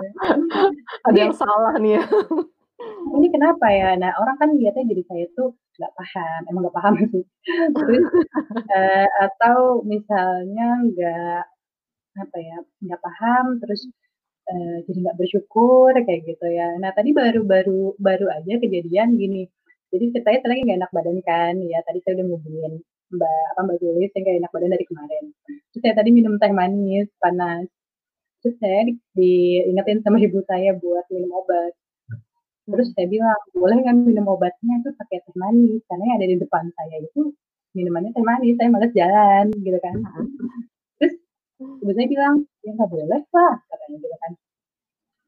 [1.09, 2.03] Ada yang salah nih ya.
[3.15, 3.95] Ini kenapa ya?
[3.97, 7.25] Nah, orang kan lihatnya jadi saya tuh nggak paham, emang nggak paham sih.
[7.79, 8.05] Terus
[8.75, 11.43] uh, atau misalnya nggak
[12.15, 13.91] apa ya, nggak paham, terus
[14.47, 16.75] uh, jadi nggak bersyukur kayak gitu ya.
[16.79, 19.51] Nah, tadi baru-baru baru aja kejadian gini
[19.95, 22.73] jadi ceritanya saya lagi nggak enak badan kan, ya tadi saya udah ngubungin
[23.15, 25.25] Mbak apa Mbak Julis yang gak enak badan dari kemarin.
[25.71, 27.67] Terus saya tadi minum teh manis panas.
[28.43, 31.73] Terus saya di, diingetin sama ibu saya buat minum obat.
[32.65, 35.81] Terus saya bilang, boleh nggak minum obatnya itu pakai teh manis?
[35.87, 37.21] Karena yang ada di depan saya itu
[37.79, 39.97] minumannya teh manis, saya males jalan gitu kan.
[40.99, 41.15] Terus
[41.81, 42.35] ibu saya bilang,
[42.67, 44.33] ya nggak boleh lah, katanya gitu kan.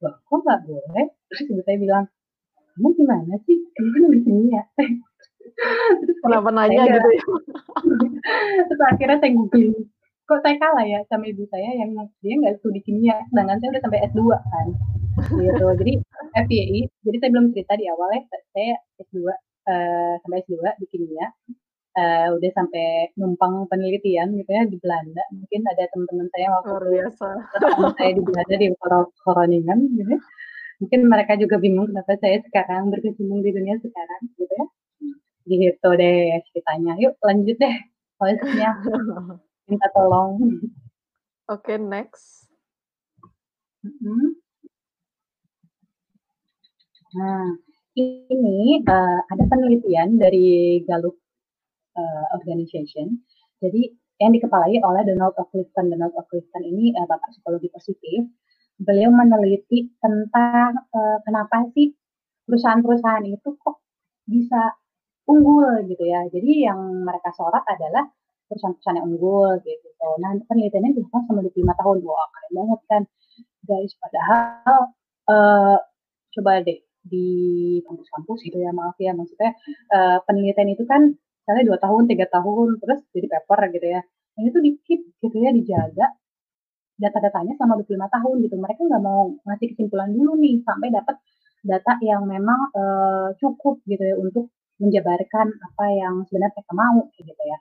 [0.03, 1.07] Loh, kok nggak boleh?
[1.31, 2.05] Terus ibu saya bilang,
[2.77, 3.57] kamu gimana sih?
[3.73, 4.63] Kan di sini ya.
[4.77, 7.25] Terus kenapa nanya gitu ya?
[8.69, 9.73] Terus akhirnya saya googling,
[10.29, 13.83] kok saya kalah ya sama ibu saya yang dia nggak studi kimia, sedangkan saya udah
[13.89, 14.67] sampai S2 kan.
[15.41, 15.65] Gitu.
[15.81, 15.93] Jadi
[16.37, 19.33] FYI, jadi saya belum cerita di awal ya, saya S2 uh,
[19.73, 21.29] eh, sampai S2 di kimia.
[21.97, 25.25] Uh, udah sampai numpang penelitian gitu ya di Belanda.
[25.33, 27.29] Mungkin ada teman-teman saya waktu luar biasa.
[27.97, 28.69] saya di Belanda di
[29.25, 30.17] Koroningan gitu.
[30.77, 34.67] Mungkin mereka juga bingung kenapa saya sekarang berkecimpung di dunia sekarang gitu ya.
[35.49, 36.93] Gitu deh ceritanya.
[37.01, 37.77] Yuk lanjut deh.
[38.17, 38.71] Selanjutnya
[39.69, 40.37] minta tolong.
[41.49, 42.49] Oke okay, next.
[43.87, 44.35] Mm-hmm.
[47.17, 47.55] nah
[47.95, 51.17] ini uh, ada penelitian dari Gallup
[51.97, 53.23] uh, Organization.
[53.63, 55.93] Jadi yang dikepalai oleh Donald of Clifton.
[55.93, 58.27] Donald of Clifton ini uh, bapak psikologi positif
[58.77, 61.93] beliau meneliti tentang uh, kenapa sih
[62.45, 63.81] perusahaan-perusahaan itu kok
[64.29, 64.77] bisa
[65.27, 66.25] unggul gitu ya.
[66.31, 68.07] Jadi yang mereka sorot adalah
[68.47, 70.09] perusahaan-perusahaan yang unggul gitu.
[70.23, 71.97] Nah penelitiannya dilakukan selama 25 tahun.
[72.07, 73.03] Wah keren banget kan
[73.67, 73.93] guys.
[73.99, 74.81] Padahal
[75.31, 75.77] uh,
[76.37, 77.29] coba deh di
[77.87, 79.55] kampus-kampus gitu ya maaf ya maksudnya
[79.95, 84.01] uh, penelitian itu kan misalnya dua tahun tiga tahun terus jadi paper gitu ya
[84.43, 86.11] ini tuh di keep gitu ya dijaga
[86.97, 88.57] data-datanya selama 25 tahun gitu.
[88.57, 91.17] Mereka nggak mau ngasih kesimpulan dulu nih sampai dapat
[91.67, 97.43] data yang memang uh, cukup gitu ya untuk menjabarkan apa yang sebenarnya mereka mau gitu
[97.45, 97.59] ya.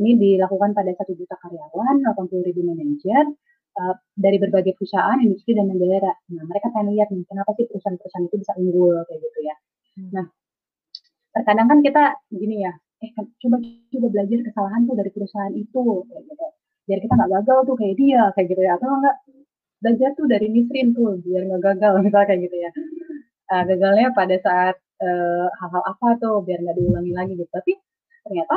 [0.00, 3.28] Ini dilakukan pada satu juta karyawan, 80 ribu manajer
[3.76, 6.16] uh, dari berbagai perusahaan, industri dan negara.
[6.32, 9.56] Nah, mereka pengen lihat nih kenapa sih perusahaan-perusahaan itu bisa unggul kayak gitu ya.
[10.00, 10.08] Hmm.
[10.16, 10.26] Nah,
[11.36, 12.72] terkadang kan kita gini ya,
[13.04, 13.56] eh kan, coba
[13.92, 16.46] coba belajar kesalahan tuh dari perusahaan itu kayak gitu
[16.86, 19.16] biar kita nggak gagal tuh kayak dia kayak gitu ya atau enggak
[19.82, 22.70] belajar tuh dari Nisrin tuh biar nggak gagal misalnya kayak gitu ya.
[23.52, 27.50] Uh, gagalnya pada saat hal hal-hal apa tuh biar nggak diulangi lagi gitu.
[27.50, 27.72] Tapi
[28.22, 28.56] ternyata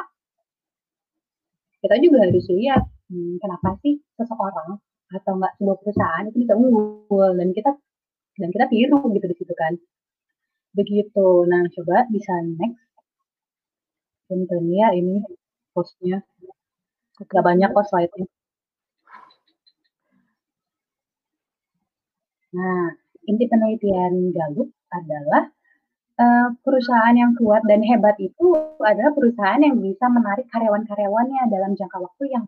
[1.82, 4.78] kita juga harus lihat hmm, kenapa sih seseorang
[5.14, 7.72] atau enggak sebuah perusahaan itu bisa unggul dan kita
[8.42, 9.74] dan kita tiru gitu di situ kan.
[10.78, 11.28] Begitu.
[11.50, 12.82] Nah coba bisa next.
[14.26, 15.22] Punten ya ini
[15.70, 16.26] postnya
[17.32, 18.26] Gak banyak kok slide-nya.
[22.54, 22.94] Nah,
[23.26, 25.44] inti penelitian Gallup adalah
[26.22, 28.48] eee, perusahaan yang kuat dan hebat itu
[28.84, 32.46] adalah perusahaan yang bisa menarik karyawan-karyawannya dalam jangka waktu yang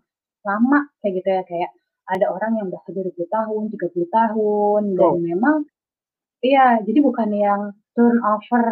[0.47, 1.71] lama kayak gitu ya, kayak
[2.13, 5.19] ada orang yang udah kerja 20 tahun, 30 tahun dan Oh.
[5.19, 5.55] memang
[6.45, 7.61] iya, jadi bukan yang
[7.97, 8.65] turnover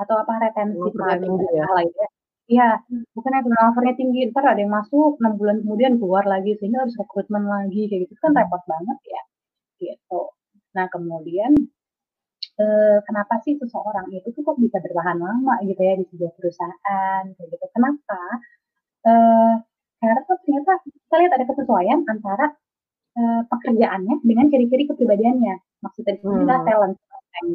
[0.00, 1.64] atau apa, retensi nggak ya?
[1.68, 2.10] salah itu ya.
[2.52, 2.80] Iya,
[3.16, 6.96] bukan yang turnover-nya tinggi, entar ada yang masuk 6 bulan kemudian keluar lagi, sehingga harus
[6.96, 9.20] rekrutmen lagi kayak gitu kan repot banget ya,
[9.82, 10.22] gitu.
[10.76, 11.52] Nah kemudian,
[12.60, 17.22] eee, kenapa sih seseorang itu tuh kok bisa bertahan lama gitu ya di sebuah perusahaan
[17.36, 18.20] kayak gitu, kenapa?
[19.08, 19.52] Eee,
[20.00, 22.46] karena tuh ternyata kita lihat ada kesesuaian antara,
[23.18, 25.54] eee, pekerjaannya dengan ciri-ciri kepribadiannya.
[25.84, 26.94] Maksudnya sini adalah talent,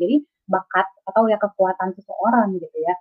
[0.01, 0.17] jadi
[0.51, 2.95] bakat atau ya kekuatan seseorang gitu ya.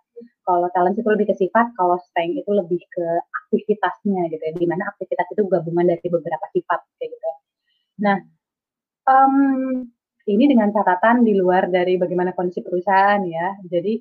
[0.46, 3.06] Kalau talent itu lebih ke sifat, kalau strength itu lebih ke
[3.46, 7.30] aktivitasnya gitu ya, di mana aktivitas itu gabungan dari beberapa sifat kayak gitu.
[8.06, 8.16] Nah,
[9.08, 9.74] mmm,
[10.30, 13.56] ini dengan catatan di luar dari bagaimana kondisi perusahaan ya.
[13.68, 13.94] Jadi,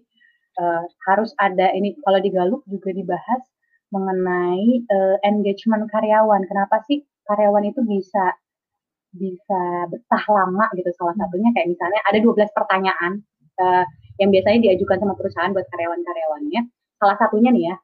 [0.60, 3.44] eee, harus ada ini kalau di Gallup juga dibahas
[3.94, 6.44] mengenai, eee, engagement karyawan.
[6.50, 8.36] Kenapa sih karyawan itu bisa
[9.16, 13.24] bisa betah lama gitu, salah satunya kayak misalnya ada 12 pertanyaan,
[14.22, 16.62] yang biasanya diajukan sama perusahaan buat karyawan-karyawannya.
[17.02, 17.76] Salah satunya nih ya,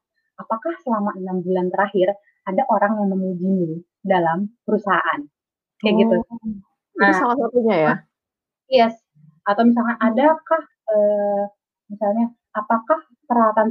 [0.42, 2.14] "Apakah selama 6 bulan terakhir
[2.48, 5.20] ada orang yang memujimu dalam perusahaan?"
[5.82, 6.16] Kayak gitu.
[6.18, 6.38] Oh,
[6.98, 7.94] itu Nah salah satunya ya?
[8.72, 8.94] yes,
[9.48, 11.42] atau misalnya, "Adakah," eee,
[11.92, 12.26] misalnya,
[12.56, 13.68] "Apakah peralatan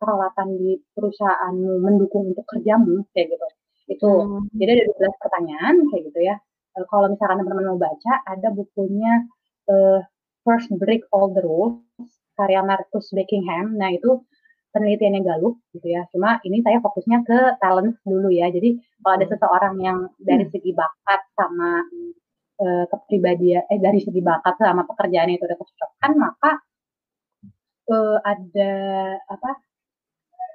[0.00, 3.46] peralatan di perusahaanmu mendukung untuk kerjamu?" Kayak gitu.
[3.96, 4.48] Itu, Mmm.
[4.60, 6.36] jadi ada 12 pertanyaan kayak gitu ya.
[6.78, 9.12] Eee, kalau misalkan teman-teman mau baca, ada bukunya,
[9.70, 10.00] eee,
[10.44, 11.80] First Break All the Rules
[12.36, 13.74] karya Marcus Buckingham.
[13.80, 14.20] Nah itu
[14.76, 16.04] penelitiannya Gallup gitu ya.
[16.12, 18.50] Cuma ini saya fokusnya ke talent dulu ya.
[18.52, 19.32] Jadi kalau ada Mmm.
[19.34, 21.80] seseorang yang dari segi bakat sama,
[22.62, 26.50] eee, kepribadia eh, dari segi bakat sama pekerjaannya itu ada kecocokan, maka
[27.90, 28.70] eee, ada
[29.34, 29.50] apa,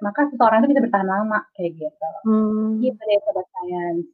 [0.06, 2.06] maka seseorang itu bisa bertahan lama kayak gitu.
[2.28, 2.82] Mmm.
[2.84, 4.06] Gitu deh Sobat Sains.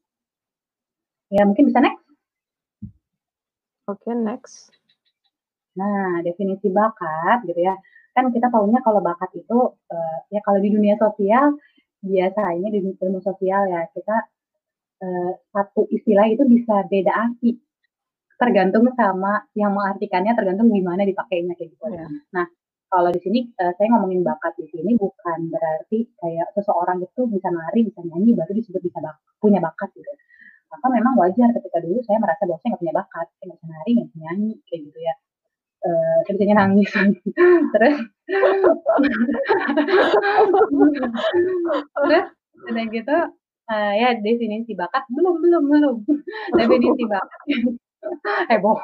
[1.30, 2.06] Ya mungkin bisa next?
[3.88, 4.70] Oke, next.
[5.76, 7.76] Nah, definisi bakat gitu ya,
[8.16, 9.58] kan kita taunya kalau bakat itu,
[9.92, 11.52] eee, ya kalau di dunia sosial,
[12.00, 14.16] biasanya di ilmu sosial ya, kita,
[15.04, 17.56] eee, satu istilah itu bisa beda arti,
[18.40, 21.84] tergantung sama yang mengartikannya, tergantung gimana dipakainya kayak gitu.
[21.92, 22.06] Iya.
[22.36, 22.46] Nah,
[22.92, 27.48] kalau di sini, eee, saya ngomongin bakat di sini bukan berarti kayak seseorang itu bisa
[27.52, 30.10] nari, bisa nyanyi, baru disebut bisa bak punya bakat gitu.
[30.72, 33.68] Maka memang wajar ketika dulu saya merasa bahwa saya nggak punya bakat, saya nggak bisa
[33.72, 35.14] nari, nggak bisa nyanyi, kayak gitu ya.
[36.28, 36.90] Bisanya nangis.
[37.74, 37.96] Terus
[41.94, 42.26] terus
[42.66, 43.16] udah gitu,
[43.70, 45.96] eee, ya definisi bakat belum belum belum.
[46.58, 47.40] Definisi bakat
[48.52, 48.80] heboh.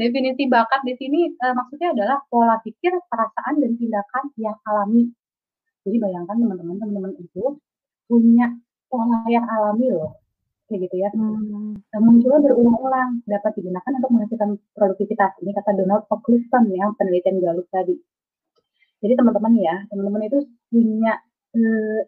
[0.00, 5.10] Definisi bakat di sini, eee, maksudnya adalah pola pikir, perasaan, dan tindakan yang alami.
[5.86, 7.44] Jadi bayangkan teman-teman, teman-teman itu
[8.10, 8.46] punya
[8.90, 10.18] pola yang alami loh,
[10.68, 11.08] kayak gitu ya.
[11.14, 11.78] Mmm.
[11.92, 15.32] Eee, munculnya berulang-ulang, dapat digunakan untuk menghasilkan produktivitas.
[15.42, 16.16] Ini kata Donald O.
[16.24, 17.94] Clifton ya, penelitian Gallup tadi.
[19.02, 20.38] Jadi teman-teman ya, teman-teman itu
[20.72, 21.12] punya,
[21.56, 22.00] eee,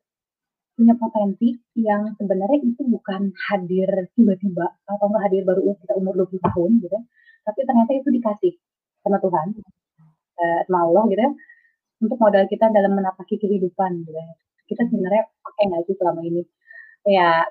[0.79, 6.42] punya potensi yang sebenarnya itu bukan hadir tiba-tiba atau nggak hadir baru kita umur 20
[6.51, 6.99] tahun gitu,
[7.47, 8.53] tapi ternyata itu dikasih
[9.05, 9.49] sama Tuhan,
[10.40, 11.33] eee, sama Allah gitu ya,
[12.05, 14.27] untuk modal kita dalam menapaki kehidupan gitu ya.
[14.71, 16.42] Kita sebenarnya pakai nggak sih selama ini?
[17.09, 17.47] Ya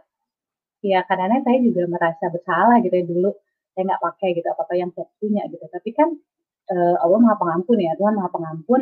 [0.86, 3.30] ya kadang-kadang saya juga merasa bersalah gitu ya dulu,
[3.76, 5.66] saya nggak pakai gitu apa-apa yang saya punya gitu.
[5.70, 6.10] Tapi kan,
[6.72, 8.82] eee, Allah Maha Pengampun ya, Tuhan Maha Pengampun,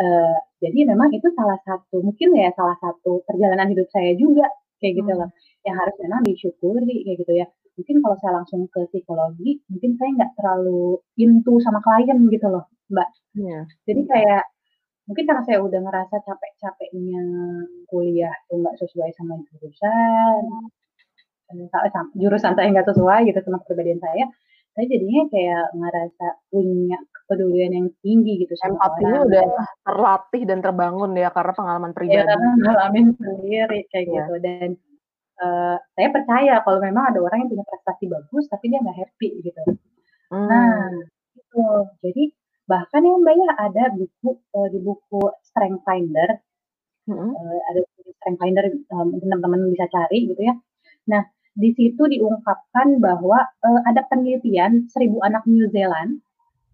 [0.00, 4.46] eee, jadi memang itu salah satu mungkin ya salah satu perjalanan hidup saya juga,
[4.82, 5.66] kayak gitu loh, Mmm.
[5.68, 7.46] yang harus memang disyukuri kayak gitu ya.
[7.78, 12.66] Mungkin kalau saya langsung ke psikologi, mungkin saya nggak terlalu into sama klien gitu loh,
[12.92, 13.08] Mbak.
[13.40, 13.60] Iya.
[13.88, 14.42] Jadi kayak
[15.10, 17.22] mungkin karena saya udah ngerasa capek-capeknya
[17.90, 20.42] kuliah tuh nggak sesuai sama jurusan,
[22.20, 24.24] jurusan saya nggak sesuai gitu sama kepribadian saya,
[24.74, 29.26] saya jadinya kayak ngerasa punya kepedulian yang tinggi gitu sama Empatinya orang.
[29.26, 29.44] udah
[29.86, 32.28] terlatih dan terbangun ya karena pengalaman Iya, pribadi.
[32.28, 34.24] karena ngalamin sendiri kayak Iya.
[34.26, 34.68] gitu dan,
[35.42, 39.28] eee, saya percaya kalau memang ada orang yang punya prestasi bagus, tapi dia nggak happy
[39.46, 39.62] gitu.
[40.50, 41.02] Nah, Mmm.
[41.40, 41.62] itu.
[42.04, 42.24] Jadi
[42.70, 46.30] bahkan ya, Mbak, ya ada buku, eee, di buku Strength Finder,
[47.06, 47.36] Mhm.
[47.36, 47.80] eee, ada
[48.20, 48.64] Strength Finder,
[49.10, 50.54] mungkin teman-teman bisa cari gitu ya.
[51.12, 51.22] Nah,
[51.56, 56.20] di situ diungkapkan bahwa, eee, ada penelitian 1000 anak New Zealand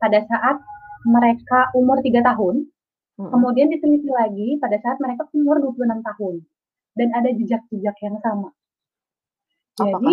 [0.03, 0.59] pada saat
[1.07, 2.67] mereka umur 3 tahun,
[3.19, 3.31] Mhm.
[3.35, 6.35] kemudian diteliti lagi pada saat mereka umur 26 tahun,
[6.99, 8.51] dan ada jejak-jejak yang sama.
[9.79, 10.13] Jadi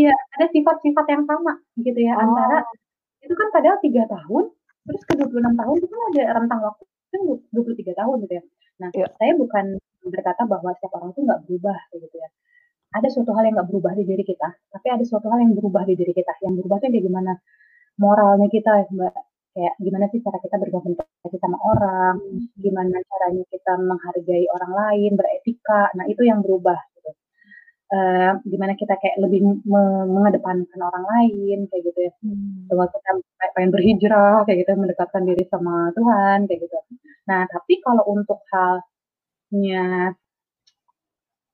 [0.00, 2.76] iya, ada sifat-sifat yang sama gitu ya, antara Oh.
[3.24, 4.44] itu kan padahal 3 tahun
[4.88, 7.20] terus ke 26 tahun itu kan ada rentang waktu kan
[7.54, 8.44] 23 tahun gitu ya.
[8.82, 9.06] Nah, Iya.
[9.20, 9.64] saya bukan
[10.08, 12.28] berkata bahwa setiap orang itu nggak berubah gitu ya.
[12.92, 15.82] Ada suatu hal yang nggak berubah di diri kita, tapi ada suatu hal yang berubah
[15.88, 16.32] di diri kita.
[16.44, 17.32] Yang berubah itu kayak gimana?
[17.96, 19.14] Moralnya kita, Mbak.
[19.52, 22.16] Kayak gimana sih cara kita berkomunikasi sama orang,
[22.56, 25.92] gimana caranya kita menghargai orang lain, beretika.
[25.96, 27.10] Nah, itu yang berubah gitu.
[27.92, 32.12] Uh, gimana kita kayak lebih me- mengedepankan orang lain kayak gitu ya.
[32.24, 32.64] Hmm.
[32.68, 33.10] Bahwa kita
[33.56, 36.76] pengen berhijrah kayak gitu, mendekatkan diri sama Tuhan kayak gitu.
[37.28, 40.16] Nah, tapi kalau untuk halnya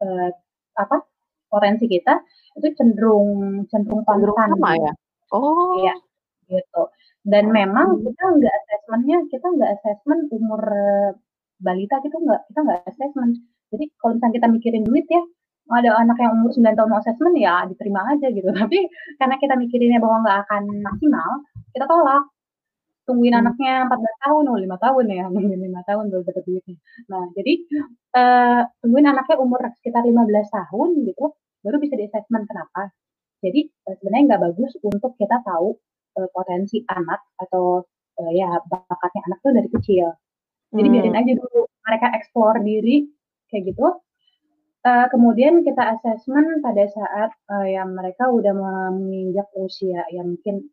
[0.03, 0.31] uh,
[0.79, 0.97] apa
[1.53, 2.15] potensi kita
[2.59, 4.85] itu cenderung cenderung sama gitu.
[4.87, 4.93] ya?
[5.33, 5.77] Oh.
[5.81, 5.95] Iya,
[6.49, 6.83] gitu.
[7.29, 8.03] Dan memang Hmm.
[8.09, 11.11] kita nggak assessment-nya, kita nggak assessment umur eh,
[11.61, 13.33] balita gitu nggak, kita nggak assessment.
[13.75, 15.23] Jadi kalau misalnya kita mikirin duit ya,
[15.69, 18.49] ada anak yang umur 9 tahun mau assessment ya diterima aja gitu.
[18.57, 18.79] Tapi
[19.21, 21.31] karena kita mikirinnya bahwa nggak akan maksimal,
[21.77, 22.25] kita tolak.
[23.09, 23.41] Tungguin Hmm.
[23.43, 26.77] anaknya 14 tahun, oh 5 tahun ya, nungguin 5 tahun baru dapat duitnya.
[27.13, 27.53] Nah, jadi
[28.21, 31.25] eh, tungguin anaknya umur sekitar 15 tahun gitu,
[31.65, 32.45] baru bisa di assessment.
[32.51, 32.93] Kenapa?
[33.45, 35.69] Jadi eh, sebenarnya nggak bagus untuk kita tahu
[36.21, 37.83] eh, potensi anak atau
[38.21, 40.07] eh, ya bakatnya anak tuh dari kecil.
[40.77, 41.23] Jadi biarin Hmm.
[41.25, 43.09] aja dulu mereka explore diri
[43.51, 43.87] kayak gitu.
[44.89, 50.71] Eh, kemudian kita assessment pada saat eh, yang mereka udah menginjak usia yang mungkin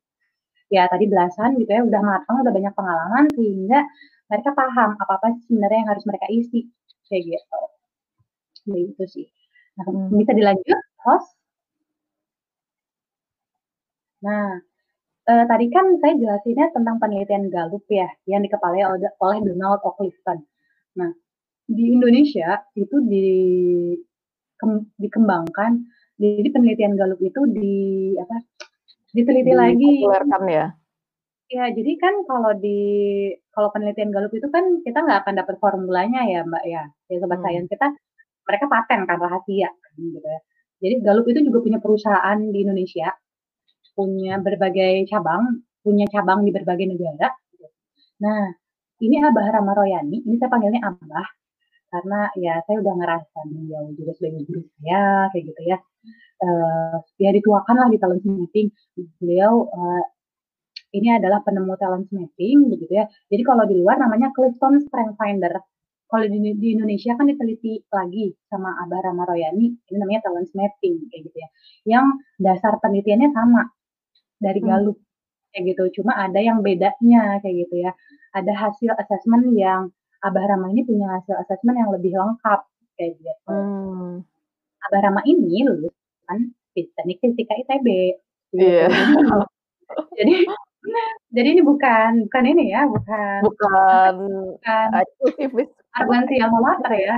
[0.73, 3.86] ya tadi belasan gitu ya, udah matang, udah banyak pengalaman sehingga
[4.30, 6.60] mereka paham apa-apa sih sebenarnya yang harus mereka isi
[7.06, 7.62] kayak gitu.
[8.65, 9.28] Begitu sih.
[9.78, 10.10] Nah, Hmm.
[10.17, 11.30] bisa dilanjut, host?
[14.25, 14.58] Nah,
[15.30, 19.12] eh, tadi kan saya jelasinnya tentang penelitian Gallup ya, yang dikepalai oleh,
[19.45, 19.93] Donald O.
[19.93, 20.41] Clifton.
[20.97, 21.12] Nah,
[21.69, 23.28] di Indonesia itu di
[24.58, 25.86] kem- dikembangkan,
[26.17, 27.75] jadi penelitian Gallup itu di
[28.17, 28.41] apa?
[29.15, 29.80] Diteliti lagi.
[29.80, 30.65] Dipopulerkan ya?
[31.45, 32.80] Ya, jadi kan kalau di
[33.54, 36.84] kalau penelitian Gallup itu kan kita nggak akan dapat formulanya ya, Mbak ya.
[37.10, 37.45] Ya sobat Hmm.
[37.45, 37.88] sains kita
[38.47, 40.39] mereka paten kan rahasia kan gitu ya.
[40.84, 43.08] Jadi Gallup itu juga punya perusahaan di Indonesia,
[43.97, 45.43] punya berbagai cabang,
[45.86, 47.30] punya cabang di berbagai negara.
[47.54, 47.67] gitu.
[48.25, 48.51] Nah,
[49.06, 51.28] ini Abah Rama Royani, ini saya panggilnya Abah
[51.93, 55.78] karena ya saya udah ngerasa beliau juga sebagai guru saya kayak gitu ya.
[56.36, 58.67] Eh, ya dituakan lah di talent mapping.
[59.24, 60.04] Beliau eh,
[60.98, 63.06] ini adalah penemu talent mapping begitu ya.
[63.32, 65.56] Jadi kalau di luar namanya Clifton Strength Finder.
[66.06, 70.95] Kalau di, di Indonesia kan diteliti lagi sama Abah Rama Royani, ini namanya talent mapping
[71.12, 71.50] kayak gitu ya.
[71.98, 72.06] Yang
[72.39, 73.63] dasar penelitiannya sama
[74.39, 74.69] dari Hmm.
[74.69, 74.98] Gallup
[75.54, 75.84] kayak gitu.
[76.02, 77.91] Cuma ada yang bedanya kayak gitu ya.
[78.36, 79.89] Ada hasil assessment yang
[80.24, 82.60] Abah Rama ini punya hasil assessment yang lebih lengkap
[83.00, 83.52] kayak gitu.
[83.52, 84.24] Hmm.
[84.89, 85.65] Abah Rama ini
[86.25, 86.39] lulusan
[86.75, 87.88] teknik fisika ITB.
[88.51, 88.63] Gitu.
[88.65, 88.85] Iya.
[88.89, 89.05] Jadi,
[90.19, 90.33] jadi
[91.35, 94.13] jadi ini bukan bukan ini ya, bukan Bukan
[94.59, 95.51] bukan eksklusif.
[95.95, 97.17] arogansi alma mater ya.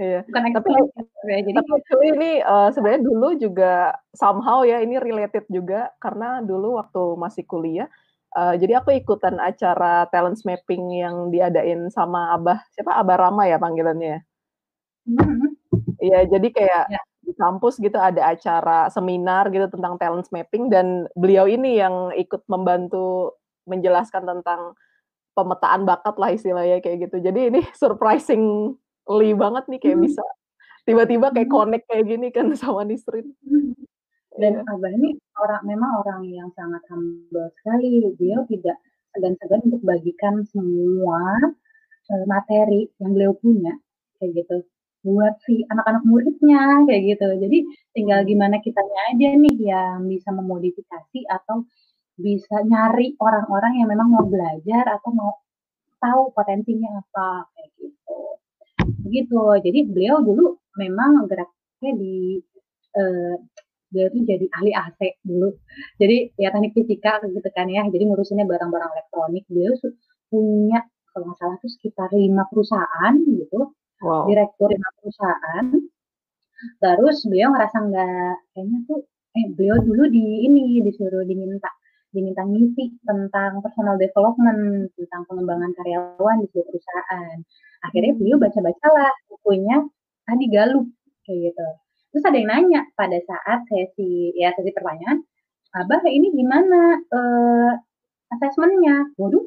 [0.00, 0.20] Iya.
[0.28, 1.38] Bukan Tapi eksklusif ya.
[1.44, 3.74] Jadi tapi actually ini eh, sebenarnya dulu juga
[4.16, 7.88] somehow ya ini related juga karena dulu waktu masih kuliah
[8.38, 13.58] eh, jadi aku ikutan acara talent mapping yang diadain sama Abah siapa Abah Rama ya
[13.60, 14.22] panggilannya.
[15.08, 15.48] Mhm.
[16.00, 17.00] Iya, jadi kayak Ya.
[17.30, 22.42] Di kampus gitu ada acara seminar gitu tentang talent mapping dan beliau ini yang ikut
[22.50, 23.38] membantu
[23.70, 24.74] menjelaskan tentang
[25.38, 27.16] pemetaan bakat lah istilahnya kayak gitu.
[27.22, 30.04] Jadi ini surprisingly banget nih kayak Mhm.
[30.10, 30.24] bisa
[30.88, 31.56] tiba-tiba kayak Mhm.
[31.56, 33.34] connect kayak gini kan sama Nisrin.
[33.46, 33.74] Mhm.
[34.40, 34.70] Dan Iya.
[34.72, 38.08] Abah ini orang memang orang yang sangat humble sekali.
[38.18, 38.78] Beliau tidak
[39.16, 41.22] segan-segan untuk bagikan semua
[42.10, 43.74] eh, materi yang beliau punya
[44.20, 44.56] kayak gitu
[45.00, 47.26] buat si anak-anak muridnya kayak gitu.
[47.42, 47.58] Jadi
[47.96, 51.64] tinggal gimana kitanya aja nih yang bisa memodifikasi atau
[52.20, 55.32] bisa nyari orang-orang yang memang mau belajar atau mau
[56.00, 58.18] tahu potensinya apa kayak gitu.
[59.08, 59.40] Begitu.
[59.64, 62.40] Jadi beliau dulu memang geraknya di
[62.96, 63.34] eh,
[63.90, 65.48] beliau tuh jadi ahli AC dulu.
[66.00, 67.82] Jadi ya teknik fisika gitu kan ya.
[67.88, 69.44] Jadi ngurusinnya barang-barang elektronik.
[69.48, 69.74] Beliau
[70.30, 74.24] punya kalau nggak salah tuh sekitar lima perusahaan gitu, Wow.
[74.28, 74.70] direktur
[75.00, 75.66] perusahaan.
[76.82, 79.00] Terus beliau ngerasa nggak kayaknya tuh
[79.38, 81.70] eh beliau dulu di ini disuruh diminta
[82.14, 87.36] diminta ngisi tentang personal development tentang pengembangan karyawan di sebuah perusahaan.
[87.86, 88.44] Akhirnya beliau Hmm.
[88.48, 89.76] baca-bacalah bukunya
[90.30, 90.86] Adi Galup
[91.26, 91.66] kayak gitu.
[92.14, 95.22] Terus ada yang nanya pada saat sesi ya sesi pertanyaan,
[95.76, 97.72] Abah ini gimana eh
[98.34, 99.14] asesmennya?
[99.20, 99.44] Waduh,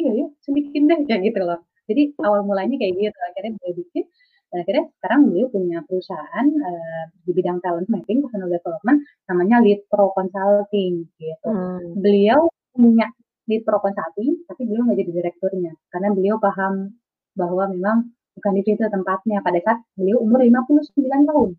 [0.00, 1.60] iya ya, sedikit deh kayak gitu loh.
[1.84, 4.04] Jadi awal mulanya kayak gitu, akhirnya beliau bikin
[4.52, 9.80] dan akhirnya sekarang beliau punya perusahaan eh, di bidang talent mapping, personal development, namanya Lead
[9.90, 11.48] Pro Consulting gitu.
[11.48, 11.98] Hmm.
[11.98, 13.10] Beliau punya
[13.44, 16.94] di Pro Consulting, tapi beliau nggak jadi direkturnya karena beliau paham
[17.34, 17.96] bahwa memang
[18.34, 20.90] bukan di situ tempatnya pada saat beliau umur 59
[21.30, 21.50] tahun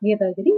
[0.00, 0.50] gitu jadi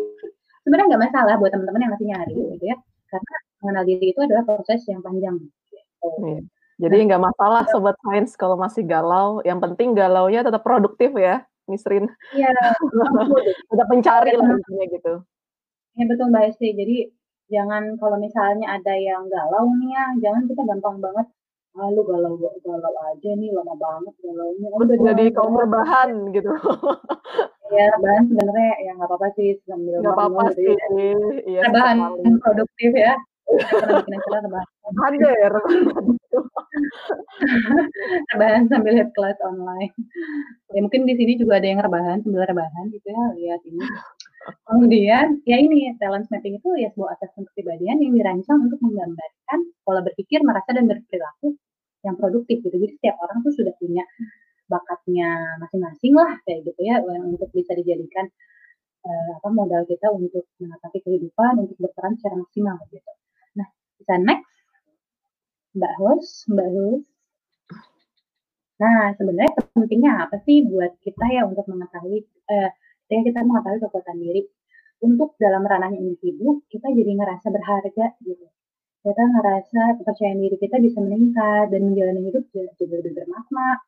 [0.63, 2.77] sebenarnya nggak masalah buat teman-teman yang masih nyari gitu ya
[3.11, 5.37] karena mengenal diri itu adalah proses yang panjang
[5.69, 6.09] gitu.
[6.25, 6.41] Iya.
[6.81, 12.09] Jadi nggak masalah sobat sains kalau masih galau, yang penting galaunya tetap produktif ya, Misrin.
[12.33, 12.53] Iya.
[13.71, 15.15] tetap mencari lah intinya gitu.
[15.93, 16.69] Iya betul Mbak Esti.
[16.73, 16.97] Jadi
[17.53, 21.29] jangan kalau misalnya ada yang galau nih ya, jangan kita gampang banget
[21.73, 26.53] ah lu galau galau aja nih lama banget galaunya oh, udah jadi kaum rebahan gitu
[27.73, 30.87] ya rebahan sebenarnya ya nggak apa-apa sih sambil nggak apa-apa gitu ya.
[30.93, 31.13] sih
[31.49, 31.97] iya, rebahan
[32.45, 33.17] produktif ya
[33.89, 34.69] bikin acara rebahan
[35.01, 36.05] hadir rebahan
[38.71, 39.93] sambil lihat kelas online
[40.73, 43.81] ya mungkin di sini juga ada yang rebahan sambil rebahan gitu ya lihat ini
[44.67, 50.03] Kemudian, ya ini talent mapping itu ya sebuah asesmen kepribadian yang dirancang untuk menggambarkan pola
[50.03, 51.55] berpikir, merasa dan berperilaku
[52.03, 52.75] yang produktif gitu.
[52.75, 54.03] Jadi setiap orang tuh sudah punya
[54.67, 55.29] bakatnya
[55.63, 58.27] masing-masing lah kayak gitu ya untuk bisa dijadikan
[59.05, 63.13] uh, apa modal kita untuk mengatasi kehidupan untuk berperan secara maksimal gitu.
[63.59, 63.69] Nah,
[64.01, 64.62] bisa next
[65.73, 67.05] Mbak Hos, Mbak Hos.
[68.83, 72.19] Nah, sebenarnya pentingnya apa sih buat kita ya untuk mengetahui
[72.51, 72.71] uh,
[73.07, 74.43] ketika kita mengetahui kekuatan diri?
[75.03, 78.47] Untuk dalam ranahnya individu kita jadi ngerasa berharga gitu.
[79.03, 83.83] Kita ngerasa kepercayaan diri kita bisa meningkat dan menjalani hidup jadi lebih bermakna.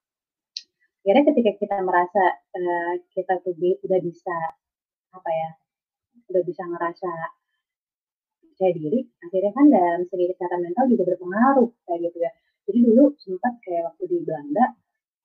[1.05, 2.23] Akhirnya ketika kita merasa
[2.57, 4.37] uh, kita tuh udah bisa
[5.15, 5.51] apa ya
[6.33, 7.11] udah bisa ngerasa
[8.55, 12.31] percaya diri akhirnya kan dalam segi kesehatan mental juga berpengaruh kayak gitu ya
[12.65, 14.65] jadi dulu sempat kayak waktu di Belanda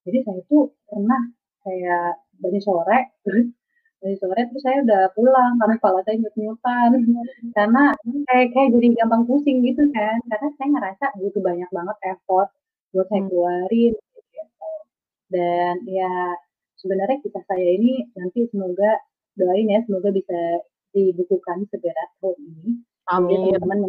[0.09, 1.21] jadi saya tuh pernah
[1.61, 2.07] kayak
[2.41, 3.47] banyak sore terus
[3.99, 6.89] dari sore terus saya udah pulang karena kepala saya nyut-nyutan
[7.53, 7.83] karena
[8.31, 12.49] kayak kayak jadi gampang pusing gitu kan karena saya ngerasa butuh banyak banget effort
[12.89, 13.29] buat saya hmm.
[13.29, 14.71] keluarin gitu.
[15.29, 16.11] dan ya
[16.79, 18.97] sebenarnya kita saya ini nanti semoga
[19.35, 20.63] doain ya semoga bisa
[20.95, 22.71] dibukukan segera tahun ini
[23.11, 23.53] amin.
[23.53, 23.79] teman-teman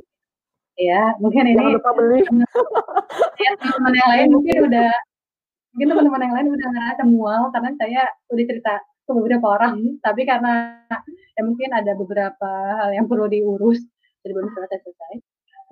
[0.80, 2.20] ya mungkin ini Jangan lupa beli.
[3.40, 4.90] Ya teman-teman yang lain mungkin udah
[5.72, 10.22] mungkin teman-teman yang lain udah ngerasa mual karena saya udah cerita ke beberapa orang tapi
[10.28, 10.76] karena
[11.34, 12.50] ya mungkin ada beberapa
[12.84, 13.80] hal yang perlu diurus
[14.20, 15.14] jadi belum selesai selesai.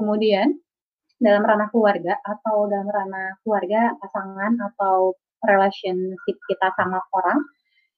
[0.01, 0.57] Kemudian
[1.19, 5.13] dalam ranah keluarga atau dalam ranah keluarga pasangan atau
[5.45, 7.39] relationship kita sama orang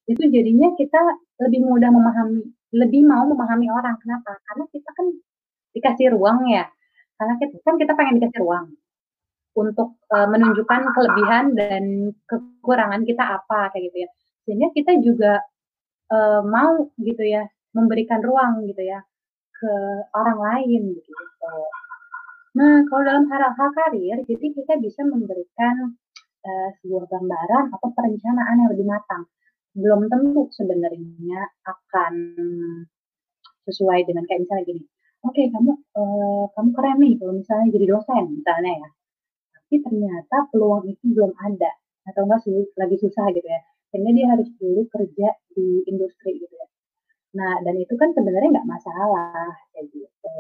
[0.09, 0.99] itu jadinya kita
[1.39, 2.43] lebih mudah memahami
[2.75, 3.95] lebih mau memahami orang.
[4.03, 4.35] Kenapa?
[4.51, 5.07] Karena kita kan
[5.77, 6.67] dikasih ruang ya
[7.21, 8.67] karena kita kan kita pengen dikasih ruang
[9.59, 14.11] untuk uh, menunjukkan kelebihan dan kekurangan kita apa kayak gitu ya
[14.47, 15.33] sehingga kita juga
[16.11, 18.99] uh, mau gitu ya memberikan ruang gitu ya
[19.61, 19.73] ke
[20.17, 21.13] orang lain gitu.
[22.57, 25.95] Nah kalau dalam hal-hal karir, jadi kita bisa memberikan
[26.43, 29.29] uh, sebuah gambaran atau perencanaan yang lebih matang.
[29.77, 32.15] Belum tentu sebenarnya akan
[33.71, 34.83] sesuai dengan kayak misalnya gini.
[35.21, 38.89] Oke, kamu uh, kamu keren nih kalau misalnya jadi dosen misalnya ya.
[39.55, 41.71] Tapi ternyata peluang itu belum ada
[42.09, 42.43] atau enggak
[42.81, 43.61] lagi susah gitu ya
[43.91, 46.69] sehingga dia harus dulu kerja di industri gitu ya.
[47.35, 50.35] Nah, dan itu kan sebenarnya nggak masalah kayak gitu.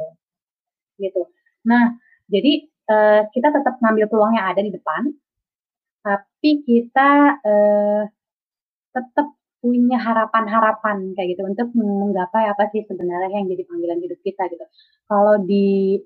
[1.02, 1.22] Gitu.
[1.66, 1.98] Nah,
[2.30, 2.52] jadi
[2.90, 5.10] uh, kita tetap ngambil peluang yang ada di depan,
[6.06, 7.10] tapi kita
[7.42, 8.02] uh,
[8.94, 9.28] tetap
[9.60, 14.64] punya harapan-harapan kayak gitu untuk menggapai apa sih sebenarnya yang jadi panggilan hidup kita gitu.
[15.04, 16.00] Kalau di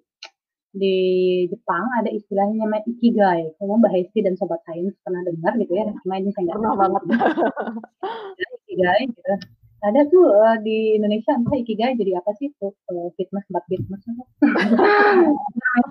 [0.74, 0.96] di
[1.46, 3.54] Jepang ada istilahnya namanya ikigai.
[3.62, 6.74] Kalau Mbak Hesti dan Sobat Sains pernah dengar gitu ya, cuma ini saya nggak pernah
[6.74, 7.02] banget.
[8.66, 9.34] ikigai gitu.
[9.84, 14.02] Ada tuh uh, di Indonesia entah ikigai jadi apa sih tuh uh, fitness buat fitness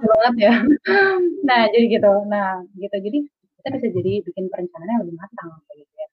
[0.03, 0.53] banget ya.
[1.47, 2.11] Nah jadi gitu.
[2.27, 3.17] Nah gitu jadi
[3.61, 6.07] kita bisa jadi bikin perencanaan yang lebih matang kayak gitu ya.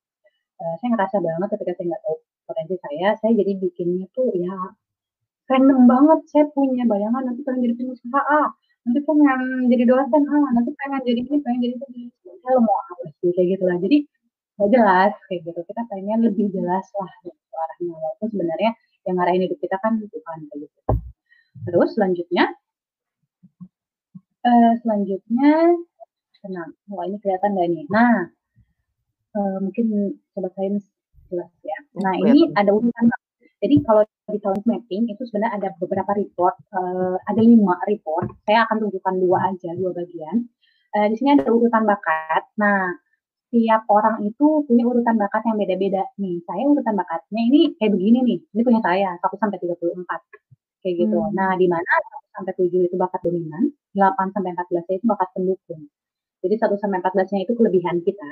[0.60, 4.56] Uh, saya ngerasa banget ketika saya nggak tahu potensi saya, saya jadi bikinnya tuh ya
[5.48, 6.20] random banget.
[6.28, 8.42] Saya punya bayangan nanti pengen jadi pengusaha A
[8.80, 9.40] nanti pengen
[9.72, 12.02] jadi dosen A nanti pengen jadi ini pengen jadi ini.
[12.44, 13.76] Saya mau apa sih kayak gitu lah.
[13.80, 13.98] Jadi
[14.60, 15.60] nggak jelas kayak gitu.
[15.64, 18.70] Kita pengen lebih jelas lah gitu arahnya walaupun sebenarnya
[19.08, 20.80] yang ngarahin hidup kita kan Tuhan kayak gitu.
[21.64, 22.44] Terus selanjutnya
[24.44, 25.52] uh, selanjutnya
[26.40, 26.70] tenang.
[26.88, 27.84] Wah ini kelihatan gak nih?
[27.88, 28.32] Nah
[29.36, 30.84] uh, mungkin sobat sains
[31.30, 33.10] jelas ya nah ini ada urusan
[33.60, 34.02] jadi kalau
[34.32, 38.32] di talent mapping itu sebenarnya ada beberapa report, uh, ada lima report.
[38.48, 40.48] Saya akan tunjukkan dua aja, dua bagian.
[40.96, 42.48] Uh, di sini ada urutan bakat.
[42.56, 42.96] Nah,
[43.52, 46.40] tiap orang itu punya urutan bakat yang beda-beda nih.
[46.48, 48.38] Saya urutan bakatnya ini kayak begini nih.
[48.56, 50.22] Ini punya saya, 1 sampai 34.
[50.80, 51.18] kayak gitu.
[51.20, 51.36] Hmm.
[51.36, 55.82] Nah, di mana 1 sampai 7 itu bakat dominan, 8 sampai 14 itu bakat pendukung.
[56.40, 58.30] Jadi 1 sampai 14-nya itu kelebihan kita.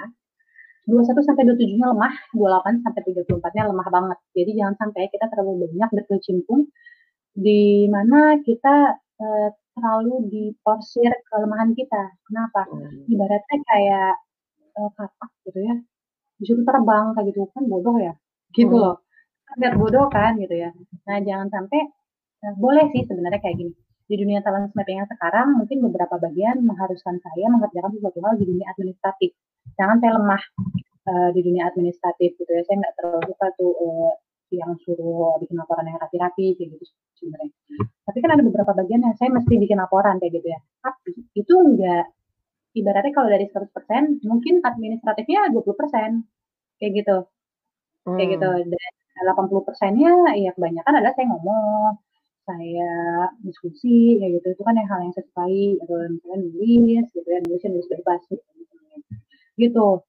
[0.88, 4.18] 21 sampai 27-nya lemah, 28 sampai 34-nya lemah banget.
[4.32, 6.64] Jadi jangan sampai kita terlalu banyak berkecimpung
[7.36, 12.16] di mana kita uh, terlalu diporsir kelemahan kita.
[12.24, 12.64] Kenapa?
[12.72, 13.04] Hmm.
[13.04, 14.14] Ibaratnya kayak
[14.80, 15.76] uh, katak gitu ya.
[16.40, 18.16] Disuruh terbang kayak gitu kan bodoh ya.
[18.56, 18.82] Gitu hmm.
[18.82, 18.96] loh.
[19.60, 20.72] Biar bodoh kan gitu ya.
[21.04, 21.84] Nah, jangan sampai
[22.48, 23.76] uh, boleh sih sebenarnya kayak gini
[24.08, 28.48] di dunia talent mapping yang sekarang mungkin beberapa bagian mengharuskan saya mengerjakan sesuatu hal di
[28.48, 29.36] dunia administratif.
[29.76, 30.42] Jangan saya lemah
[31.08, 32.62] uh, di dunia administratif gitu ya.
[32.64, 34.12] Saya nggak terlalu suka tuh uh,
[34.48, 36.84] yang suruh bikin laporan yang rapi-rapi kayak gitu
[37.20, 37.52] sebenarnya.
[38.08, 40.60] Tapi kan ada beberapa bagian yang saya mesti bikin laporan kayak gitu ya.
[40.80, 42.04] Tapi itu enggak
[42.72, 47.16] ibaratnya kalau dari 100% mungkin administratifnya 20% kayak gitu.
[48.08, 48.16] Hmm.
[48.16, 48.50] Kayak gitu.
[48.72, 51.98] Dan 80 persennya ya kebanyakan adalah saya ngomong,
[52.48, 52.92] saya
[53.44, 57.38] diskusi kayak gitu itu kan yang hal yang saya sukai atau misalnya nulis gitu ya
[57.44, 58.40] nulis nulis bebas gitu,
[59.58, 60.02] gitu.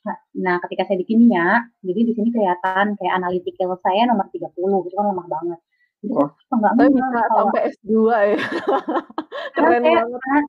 [0.00, 4.48] Nah, nah, ketika saya di kimia, jadi di sini kelihatan kayak analytical saya nomor 30
[4.56, 5.60] gitu kan lemah banget.
[6.00, 8.38] Jadi oh, enggak saya bisa kalau, sampai S2 ya.
[9.56, 10.20] Keren saya, banget.
[10.20, 10.40] Karena,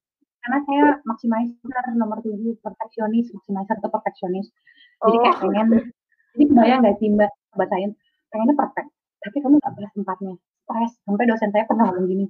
[0.41, 4.47] karena saya maximizer nomor 7 perfeksionis, maximizer atau perfeksionis.
[5.04, 5.22] Jadi oh.
[5.24, 5.68] kayak pengen,
[6.38, 7.91] jadi kebayang nggak sih mbak bacain,
[8.32, 8.89] pengennya perfect,
[9.20, 10.34] tapi kamu nggak bahas tempatnya
[10.72, 12.26] stres sampai dosen saya pernah ngomong gini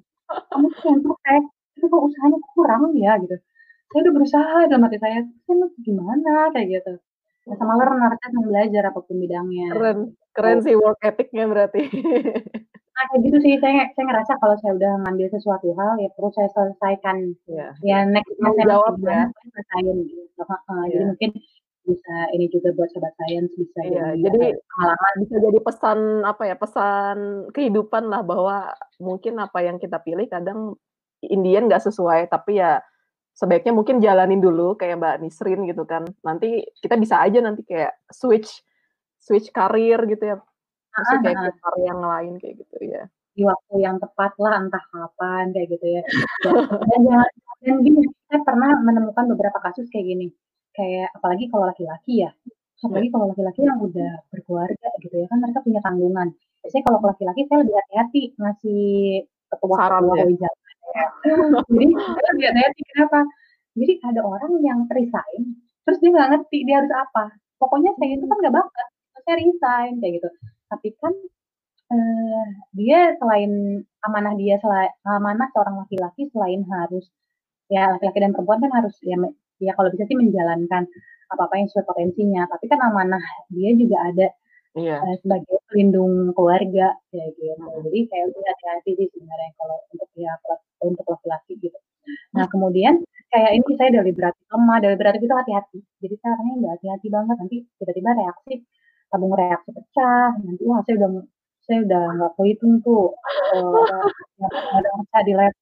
[0.50, 1.46] kamu tuh yang stres
[1.78, 3.36] itu kok usahanya kurang ya gitu
[3.92, 6.50] saya udah berusaha dalam hati saya saya gimana?
[6.56, 6.94] Kayak gitu.
[7.42, 9.68] Nah, sama learner kan belajar apa pun bidangnya.
[9.76, 10.00] Keren
[10.32, 10.64] keren oh.
[10.64, 11.84] sih work ethicnya berarti.
[12.92, 16.30] Nah kayak gitu sih saya saya ngerasa kalau saya udah ngambil sesuatu hal ya perlu
[16.38, 17.34] saya selesaikan.
[17.48, 19.26] Ya, ya next saya jawab ya.
[19.32, 20.22] selesaiin gitu.
[20.44, 21.00] Uh, ya.
[21.00, 21.32] jadi mungkin
[21.82, 25.14] bisa ini juga buat sobat sains bisa iya, jadi pengalaman.
[25.26, 27.18] bisa jadi pesan apa ya pesan
[27.58, 28.70] kehidupan lah bahwa
[29.02, 30.78] mungkin apa yang kita pilih kadang
[31.26, 32.86] Indian nggak sesuai tapi ya
[33.36, 36.04] sebaiknya mungkin jalanin dulu kayak Mbak Nisrin gitu kan.
[36.24, 38.64] Nanti kita bisa aja nanti kayak switch
[39.20, 40.38] switch karir gitu ya.
[40.92, 44.84] Maksudnya kayak uh, karir yang lain kayak gitu ya di waktu yang tepat lah entah
[44.92, 46.04] kapan kayak gitu ya.
[46.92, 47.30] Dan jangan
[47.62, 50.28] dan gini saya pernah menemukan beberapa kasus kayak gini.
[50.76, 52.32] Kayak apalagi kalau laki-laki ya.
[52.82, 56.28] Apalagi kalau laki-laki yang udah berkeluarga gitu ya kan mereka punya tanggungan.
[56.62, 58.84] Biasanya kalau laki-laki saya lebih hati-hati ngasih
[59.52, 60.52] ketua saran ya.
[61.72, 63.20] jadi lebih hati-hati kenapa?
[63.78, 67.24] Jadi ada orang yang resign terus dia nggak ngerti dia harus apa.
[67.58, 68.88] Pokoknya saya itu kan nggak bakat
[69.26, 70.30] saya resign kayak gitu.
[70.72, 71.14] Tapi kan
[71.94, 72.46] eh,
[72.78, 73.52] dia selain
[74.08, 77.06] amanah dia selain amanah seorang laki-laki selain harus
[77.72, 79.16] ya laki-laki dan perempuan kan harus ya
[79.62, 80.84] ya kalau bisa sih menjalankan
[81.32, 82.44] apa-apa yang sesuai potensinya.
[82.52, 83.24] Tapi kan amanah
[83.54, 84.28] dia juga ada
[84.78, 84.98] iya.
[85.00, 87.54] uh, sebagai pelindung keluarga ya gitu.
[87.56, 87.84] Hmm.
[87.88, 90.34] jadi kayak udah hati-hati sih sebenarnya kalau untuk ya
[90.82, 91.78] untuk laki-laki gitu.
[92.36, 95.80] Nah kemudian kayak ini saya dari berarti lemah dari berarti itu hati-hati.
[96.04, 97.36] Jadi saya orangnya nggak hati-hati banget.
[97.40, 98.54] Nanti tiba-tiba reaksi
[99.12, 100.30] tabung reaksi pecah.
[100.44, 101.10] Nanti wah saya udah
[101.66, 103.14] saya udah nggak kehitung tuh
[103.56, 104.08] uh,
[104.78, 105.54] ada pecah di lab.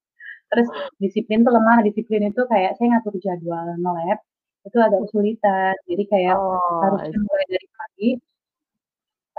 [0.50, 4.20] Terus disiplin tuh lemah, disiplin itu kayak saya ngatur jadwal nge-lab,
[4.66, 5.76] itu agak kesulitan.
[5.86, 8.10] Jadi kayak oh, harus mulai dari pagi,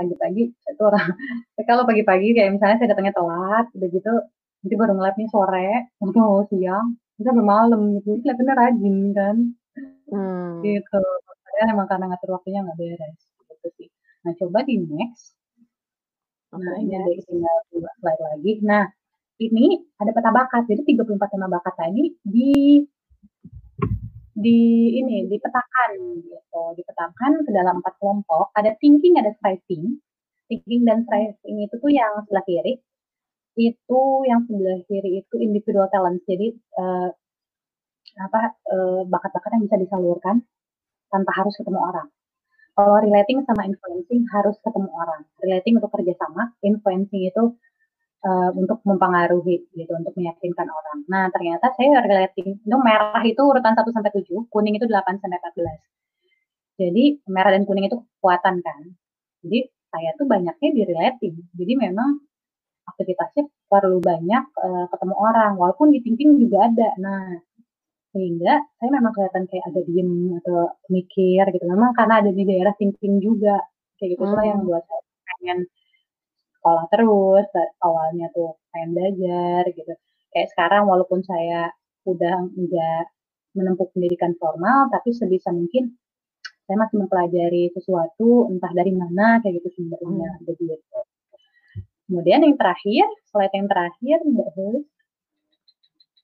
[0.00, 1.12] pagi-pagi itu orang
[1.68, 4.12] kalau pagi-pagi kayak misalnya saya datangnya telat, udah gitu
[4.60, 5.70] nanti baru nge nih sore
[6.00, 6.86] atau siang,
[7.16, 8.16] bisa bermalam gitu.
[8.16, 9.36] Jadi kelihatannya rajin kan.
[10.08, 10.60] Hmm.
[10.64, 11.02] Gitu.
[11.24, 13.88] Padahal emang karena ngatur waktunya nggak beres, gitu sih.
[14.24, 15.36] Nah, coba di next.
[16.50, 18.52] Nah, ini ada tinggal dua slide lagi.
[18.66, 18.84] Nah,
[19.40, 20.62] ini ada peta bakat.
[20.68, 22.84] Jadi 34 tema bakat tadi di
[24.34, 24.60] di
[25.02, 25.90] ini dipetakan
[26.22, 28.54] gitu, dipetakan ke dalam empat kelompok.
[28.54, 29.98] Ada thinking, ada striving.
[30.46, 32.78] Thinking dan striving itu tuh yang sebelah kiri.
[33.58, 36.22] Itu yang sebelah kiri itu individual talent.
[36.26, 37.10] Jadi uh,
[38.18, 40.42] apa uh, bakat-bakat yang bisa disalurkan
[41.10, 42.08] tanpa harus ketemu orang.
[42.74, 45.22] Kalau relating sama influencing harus ketemu orang.
[45.42, 47.44] Relating untuk kerjasama, influencing itu
[48.24, 50.98] uh, untuk mempengaruhi gitu, untuk meyakinkan orang.
[51.08, 55.38] Nah, ternyata saya relating itu merah itu urutan 1 sampai 7, kuning itu 8 sampai
[55.40, 56.80] 14.
[56.80, 58.82] Jadi merah dan kuning itu kekuatan kan.
[59.44, 59.58] Jadi
[59.90, 61.34] saya tuh banyaknya di relating.
[61.56, 62.20] Jadi memang
[62.88, 66.90] aktivitasnya perlu banyak uh, ketemu orang, walaupun di thinking juga ada.
[67.00, 67.36] Nah,
[68.10, 71.64] sehingga saya memang kelihatan kayak agak diem atau mikir gitu.
[71.68, 73.60] Memang karena ada di daerah thinking juga.
[74.00, 74.48] Kayak gitu hmm.
[74.48, 75.58] yang buat saya pengen
[76.60, 77.48] sekolah terus,
[77.80, 79.92] awalnya tuh pengen belajar gitu.
[80.30, 81.72] Kayak sekarang walaupun saya
[82.04, 83.04] udah enggak
[83.56, 85.96] menempuh pendidikan formal, tapi sebisa mungkin
[86.68, 90.46] saya masih mempelajari sesuatu, entah dari mana kayak gitu sumbernya, hmm.
[90.46, 90.98] begitu.
[92.06, 94.86] kemudian yang terakhir, slide yang terakhir, Mbak Hus.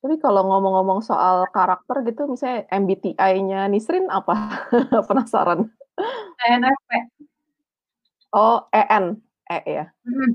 [0.03, 4.67] Tapi kalau ngomong-ngomong soal karakter gitu, misalnya MBTI-nya Nisrin apa?
[5.11, 5.67] Penasaran.
[6.47, 6.91] ENFP.
[8.35, 9.19] Oh, EN,
[9.51, 9.85] E ya?
[10.07, 10.31] Mhm.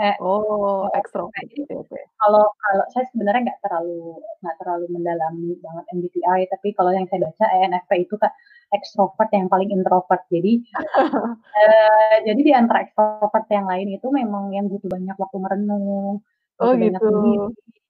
[0.00, 0.10] E.
[0.20, 1.98] Oh, ekstrovert, jadi oke oke.
[2.20, 7.20] kalau kalau saya sebenarnya nggak terlalu nggak terlalu mendalami banget MBTI, tapi kalau yang saya
[7.28, 8.32] baca ENFP itu Kak,
[8.76, 10.22] ekstrovert yang paling introvert.
[10.32, 10.52] Jadi,
[11.58, 16.22] eee, jadi di antara ekstrovert yang lain itu memang yang butuh banyak waktu merenung,
[16.60, 17.08] Oh butuh banyak gitu.
[17.10, 17.80] sendiri, gitu.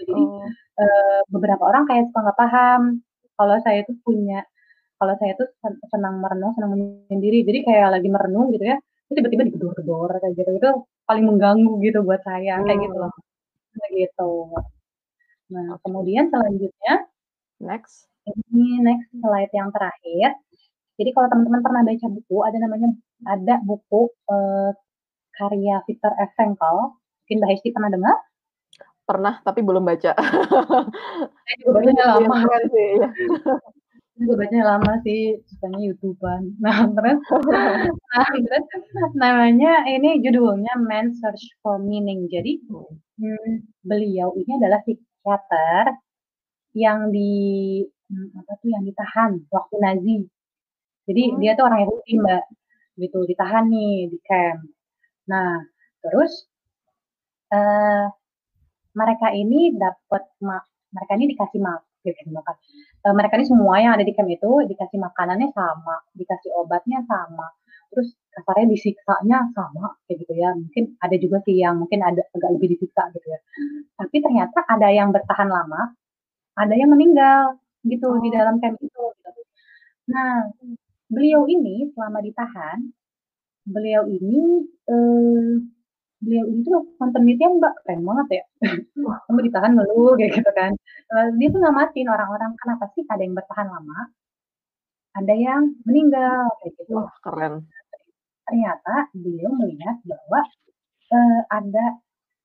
[0.00, 0.48] Jadi, Oh.
[0.80, 2.82] eee, beberapa orang kayak suka nggak paham,
[3.38, 4.40] kalau saya tuh punya
[5.00, 7.44] kalau saya tuh sen senang merenung, senang menyendiri.
[7.48, 10.70] Jadi kayak lagi merenung gitu ya, terus tiba-tiba digedor-gedor kayak gitu, itu
[11.06, 13.12] paling mengganggu gitu buat saya, kayak gitu loh.
[13.76, 14.32] Kayak gitu.
[15.54, 16.94] Nah, kemudian selanjutnya
[17.62, 18.10] Next.
[18.26, 20.34] ini next slide yang terakhir.
[20.98, 22.88] Jadi kalau teman-teman pernah baca buku, ada namanya
[23.24, 24.70] ada buku, eee,
[25.36, 26.32] karya Viktor F.
[26.34, 28.16] Frankl, mungkin Mbak Hesti pernah dengar?
[29.06, 30.12] Pernah, tapi belum baca.
[31.46, 32.38] Saya juga lama.
[32.74, 32.92] sih.
[34.16, 36.42] Bacanya lama sih, sukanya YouTube-an.
[36.64, 37.20] Nah, terus
[38.16, 42.24] nah, terus namanya ini judulnya Man's Search for Meaning.
[42.32, 42.64] Jadi,
[43.16, 43.64] Hmm.
[43.80, 45.84] beliau ini adalah psikiater
[46.76, 47.32] yang di
[48.12, 50.16] mmm, apa tuh, yang ditahan waktu Nazi.
[51.08, 51.58] Jadi dia Mmm.
[51.60, 52.44] tuh orang Yahudi, Mbak,
[53.02, 54.60] gitu, ditahan nih di camp.
[55.32, 55.60] Nah,
[56.04, 56.46] terus
[57.54, 58.04] eee,
[58.98, 60.22] mereka ini dapat
[60.94, 61.80] mereka ini dikasih mak
[62.12, 62.54] dikasih makan,
[63.06, 67.48] eee, mereka ini semua yang ada di camp itu dikasih makanannya sama, dikasih obatnya sama,
[67.92, 70.50] terus kasarnya disiksanya sama, kayak gitu ya.
[70.56, 73.40] Mungkin ada juga sih yang mungkin ada agak lebih disiksa gitu ya.
[74.00, 75.92] Tapi ternyata ada yang bertahan lama,
[76.58, 78.34] ada yang meninggal gitu di Oh.
[78.36, 79.42] dalam camp itu, gitu.
[80.12, 80.46] Nah,
[81.12, 82.78] beliau ini selama ditahan,
[83.68, 85.52] beliau ini, eee,
[86.24, 88.44] beliau ini tuh melakukan penelitian, Mbak, keren banget ya.
[89.28, 90.72] Kamu ditahan ngeluh kayak gitu kan.
[91.12, 93.98] Eee, dia tuh ngamatin orang-orang, kenapa sih ada yang bertahan lama,
[95.18, 96.92] ada yang meninggal, kayak gitu.
[97.02, 97.54] Wah, keren.
[98.48, 100.40] Ternyata beliau melihat bahwa,
[101.14, 101.86] eee, ada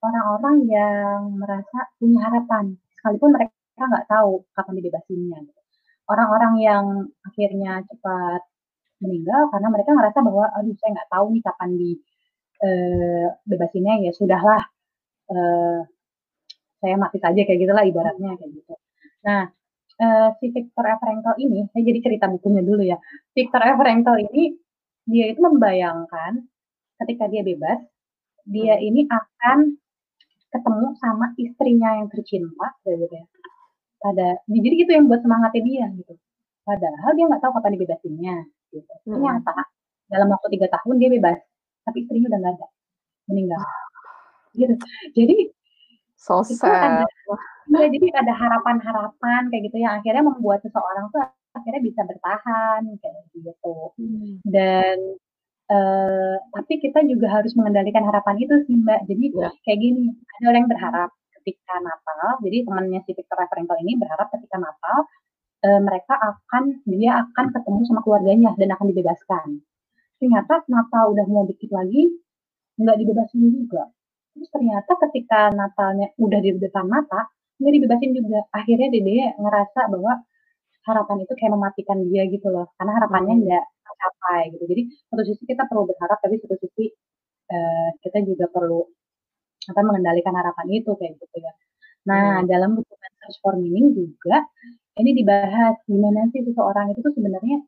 [0.06, 2.66] orang-orang yang merasa punya harapan,
[3.00, 5.62] sekalipun mereka nggak tahu kapan dibebasinnya, gitu.
[6.12, 6.86] Orang-orang yang
[7.28, 8.42] akhirnya cepat
[9.04, 11.92] meninggal karena mereka ngerasa bahwa, "Aduh saya nggak tahu nih kapan di
[12.66, 14.62] eee, bebasinnya, ya sudahlah,
[15.32, 15.80] eee,
[16.82, 18.74] saya mati saja," kayak gitulah ibaratnya, kayak gitu.
[19.28, 19.44] Nah,
[20.02, 21.00] eee, si Viktor F.
[21.04, 22.98] Frankl ini saya jadi cerita bukunya dulu ya.
[23.38, 23.78] Viktor F.
[23.82, 24.56] Frankl ini,
[25.10, 26.34] dia itu membayangkan
[27.04, 27.80] ketika dia bebas,
[28.48, 29.78] dia ini akan
[30.54, 33.26] ketemu sama istrinya yang tercinta, kayak gitu ya.
[34.04, 36.14] Pada jadi itu yang buat semangatnya dia, gitu.
[36.68, 38.36] Padahal dia nggak tahu kapan dibebasinnya,
[38.76, 38.94] gitu.
[39.12, 39.54] Ternyata
[40.12, 41.40] dalam waktu 3 tahun dia bebas,
[41.88, 42.68] tapi istrinya udah nggak ada,
[43.32, 43.62] meninggal.
[44.60, 44.76] Gitu.
[45.18, 45.36] Jadi
[46.18, 47.08] So itu ada sad.
[47.30, 47.40] Wah.
[47.72, 51.22] iya, jadi ada harapan-harapan kayak gitu yang akhirnya membuat seseorang tuh
[51.58, 53.76] akhirnya bisa bertahan, kayak gitu.
[54.00, 54.42] Mmm.
[54.48, 54.98] Dan,
[55.72, 59.02] eee, tapi kita juga harus mengendalikan harapan itu sih, Mbak.
[59.12, 59.50] Jadi Iya.
[59.68, 60.04] kayak gini,
[60.42, 61.10] ada orang yang berharap
[61.42, 63.50] ketika Natal, jadi temannya si Viktor F.
[63.54, 64.98] Frankl ini berharap ketika Natal,
[65.66, 69.48] eee, mereka akan dia akan ketemu sama keluarganya dan akan dibebaskan.
[70.22, 72.06] Ternyata Natal udah mau dikit lagi,
[72.78, 73.90] nggak dibebasin juga.
[74.38, 77.30] Terus ternyata ketika Natalnya udah di depan mata,
[77.62, 78.40] nggak dibebasin juga.
[78.54, 80.14] Akhirnya deh dia ngerasa bahwa
[80.90, 83.44] harapan itu kayak mematikan dia gitu loh, karena harapannya Mmm.
[83.48, 84.66] nggak tercapai gitu.
[84.72, 86.86] Jadi satu sisi kita perlu berharap, tapi satu sisi,
[87.52, 88.82] eee, kita juga perlu
[89.72, 91.54] apa, mengendalikan harapan itu, kayak gitu ya.
[92.10, 92.50] Nah, Mmm.
[92.52, 94.46] dalam buku Search for Meaning juga
[95.02, 97.60] ini dibahas gimana sih seseorang itu tuh sebenarnya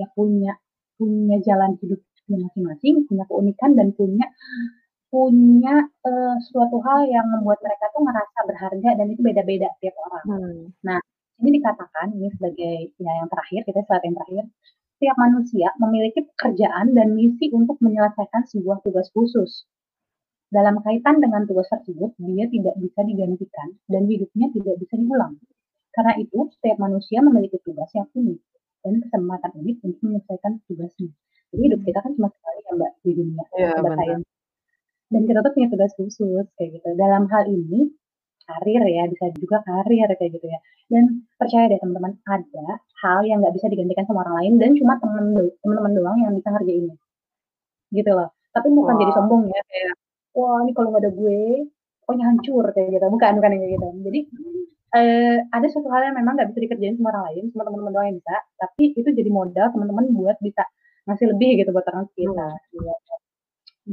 [0.00, 0.54] ya punya
[0.98, 4.26] punya jalan hidupnya masing-masing, punya keunikan dan punya
[5.06, 10.24] punya, eee, suatu hal yang membuat mereka tuh ngerasa berharga dan itu beda-beda tiap orang.
[10.26, 10.62] Hmm.
[10.82, 10.98] Nah,
[11.40, 14.44] ini dikatakan ini sebagai ya yang terakhir, kita slide yang terakhir,
[14.96, 19.64] setiap manusia memiliki pekerjaan dan misi untuk menyelesaikan sebuah tugas khusus.
[20.50, 25.38] Dalam kaitan dengan tugas tersebut, dia tidak bisa digantikan dan hidupnya tidak bisa diulang.
[25.94, 28.40] Karena itu, setiap manusia memiliki tugas yang unik
[28.84, 31.10] dan kesempatan unik untuk menyelesaikan tugasnya.
[31.54, 31.88] Jadi hidup Mmm.
[31.88, 33.96] kita kan cuma sekali ya, Mbak, di dunia, Iya, bener.
[34.00, 34.22] sayang.
[35.12, 36.88] Dan kita tuh punya tugas khusus, kayak gitu.
[36.98, 37.80] Dalam hal ini,
[38.46, 40.58] karir ya, bisa juga karir, kayak gitu ya.
[40.90, 41.04] Dan
[41.38, 42.66] percaya deh teman-teman, ada
[43.06, 46.32] hal yang nggak bisa digantikan sama orang lain dan cuma temen do temen-temen doang yang
[46.38, 46.96] bisa ngerjainnya.
[47.94, 48.30] Gitu loh.
[48.54, 49.18] Tapi bukan jadi Wah.
[49.22, 49.94] sombong ya, kayak,
[50.38, 51.40] "Wah, ini kalau nggak ada gue,
[52.04, 53.06] pokoknya hancur," kayak gitu.
[53.12, 53.88] Bukan bukan kayak gitu.
[54.06, 54.20] Jadi,
[54.96, 58.06] eee, ada suatu hal yang memang nggak bisa dikerjain sama orang lain, cuma teman-teman doang
[58.10, 60.64] yang bisa, tapi itu jadi modal teman-teman buat bisa
[61.06, 62.72] ngasih lebih gitu buat orang sekitar, Hmm.
[62.74, 63.14] gitu.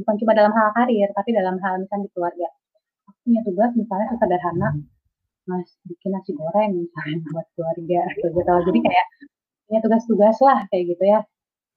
[0.02, 2.48] bukan cuma dalam hal karir, tapi dalam hal misalnya di keluarga.
[3.10, 4.68] Aku punya tugas misalnya sesederhana,
[5.46, 8.26] Mas bikin nasi goreng misalnya buat keluarga gitu.
[8.72, 9.06] Jadi kayak
[9.70, 11.20] punya tugas-tugas lah kayak gitu ya.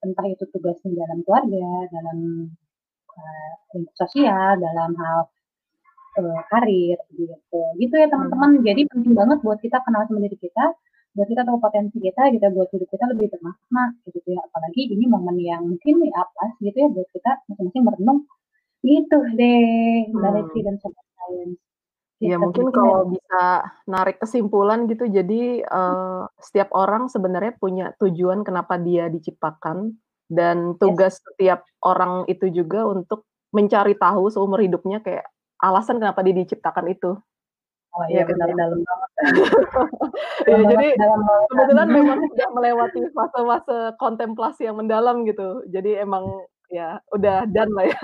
[0.02, 2.18] Entah itu tugas di dalam keluarga, dalam
[3.14, 3.52] uh,
[3.98, 5.18] sosial, dalam hal
[6.18, 7.60] uh, karir gitu.
[7.78, 8.60] Gitu ya teman-teman.
[8.66, 10.74] Jadi penting banget buat kita kenal sama diri kita,
[11.16, 15.04] buat kita tahu potensi kita gitu buat hidup kita lebih bermakna gitu ya apalagi ini
[15.10, 18.20] momen yang mungkin nih apa gitu ya buat kita masing-masing merenung
[18.86, 20.62] gitu deh mbak hmm.
[20.62, 21.58] dan sobat science
[22.18, 28.74] Ya mungkin kalau bisa narik kesimpulan gitu, jadi uh, setiap orang sebenarnya punya tujuan kenapa
[28.74, 29.94] dia diciptakan
[30.26, 31.22] dan tugas yes.
[31.22, 33.22] setiap orang itu juga untuk
[33.54, 35.30] mencari tahu seumur hidupnya kayak
[35.62, 37.18] alasan kenapa dia diciptakan itu.
[37.96, 39.10] Oh iya, ya, benar dalam banget.
[40.50, 40.86] ya, jadi
[41.50, 45.64] kebetulan memang sudah melewati fase-fase kontemplasi yang mendalam gitu.
[45.72, 46.28] Jadi emang
[46.68, 48.00] ya udah dan lah ya.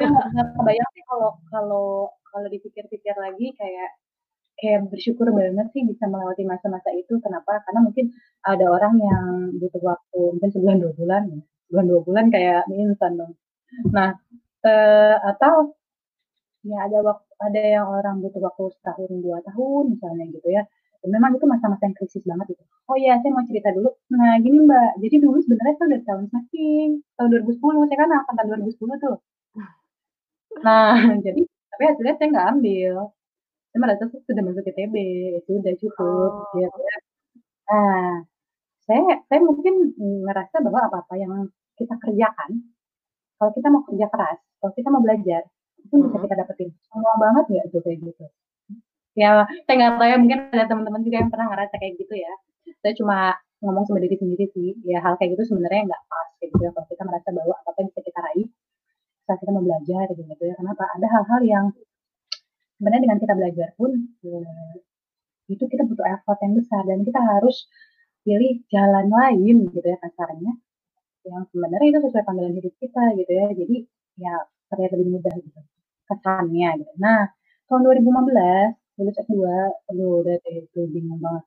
[0.00, 0.26] ya nggak
[0.56, 1.86] kebayang sih kalau kalau
[2.32, 3.90] kalau dipikir-pikir lagi kayak
[4.56, 7.20] kayak bersyukur banget sih bisa melewati masa-masa itu.
[7.20, 7.60] Kenapa?
[7.68, 8.10] Karena mungkin
[8.48, 9.26] ada orang yang
[9.60, 11.40] butuh waktu mungkin sebulan dua bulan, ya.
[11.68, 13.32] sebulan dua bulan kayak instan dong.
[13.92, 14.16] Nah,
[14.64, 15.76] eh, atau
[16.62, 20.62] ya ada waktu ada yang orang butuh waktu setahun dua tahun misalnya gitu ya.
[21.02, 23.88] Dan memang itu masa-masa yang krisis banget gitu oh iya saya mau cerita dulu.
[24.12, 24.90] Nah gini mbak.
[25.02, 29.16] Jadi dulu sebenarnya saya udah tahun snacking tahun 2010 saya kan angkatan 2010 tuh.
[30.66, 30.92] Nah
[31.26, 31.40] jadi
[31.72, 32.94] tapi hasilnya saya nggak ambil.
[33.72, 34.94] Saya merasa saya sudah masuk ITB
[35.40, 36.52] itu udah cukup oh.
[36.52, 36.96] gitu ya.
[37.70, 38.04] Nah
[38.86, 39.00] saya
[39.30, 39.74] saya mungkin
[40.26, 41.32] ngerasa bahwa apa apa yang
[41.78, 42.50] kita kerjakan
[43.38, 45.42] kalau kita mau kerja keras kalau kita mau belajar
[45.84, 46.68] itu bisa kita dapetin.
[46.88, 48.24] Semua banget nggak tuh kayak gitu.
[49.12, 52.32] Ya saya nggak tahu ya mungkin ada teman-teman juga yang pernah ngerasa kayak gitu ya.
[52.80, 53.18] Saya cuma
[53.62, 54.70] ngomong sama diri sendiri sih.
[54.88, 56.70] Ya hal kayak gitu sebenarnya nggak pas kayak gitu ya.
[56.72, 58.48] Kalau kita merasa bahwa apa yang bisa kita raih
[59.26, 60.54] saat kita mau belajar gitu ya.
[60.56, 60.84] Kenapa?
[60.96, 61.64] Ada hal-hal yang
[62.76, 63.90] sebenarnya dengan kita belajar pun
[64.26, 64.74] eh,
[65.52, 67.68] itu kita butuh effort yang besar dan kita harus
[68.22, 70.52] pilih jalan lain gitu ya kasarnya
[71.22, 73.46] yang sebenarnya itu sesuai panggilan hidup kita gitu ya.
[73.52, 73.76] Jadi
[74.18, 74.34] ya
[74.72, 75.60] terlihat lebih mudah gitu
[76.12, 76.92] kesannya gitu.
[77.00, 77.28] Nah,
[77.66, 79.34] tahun 2015 lulus S2,
[79.88, 81.44] aduh udah deh itu bingung banget.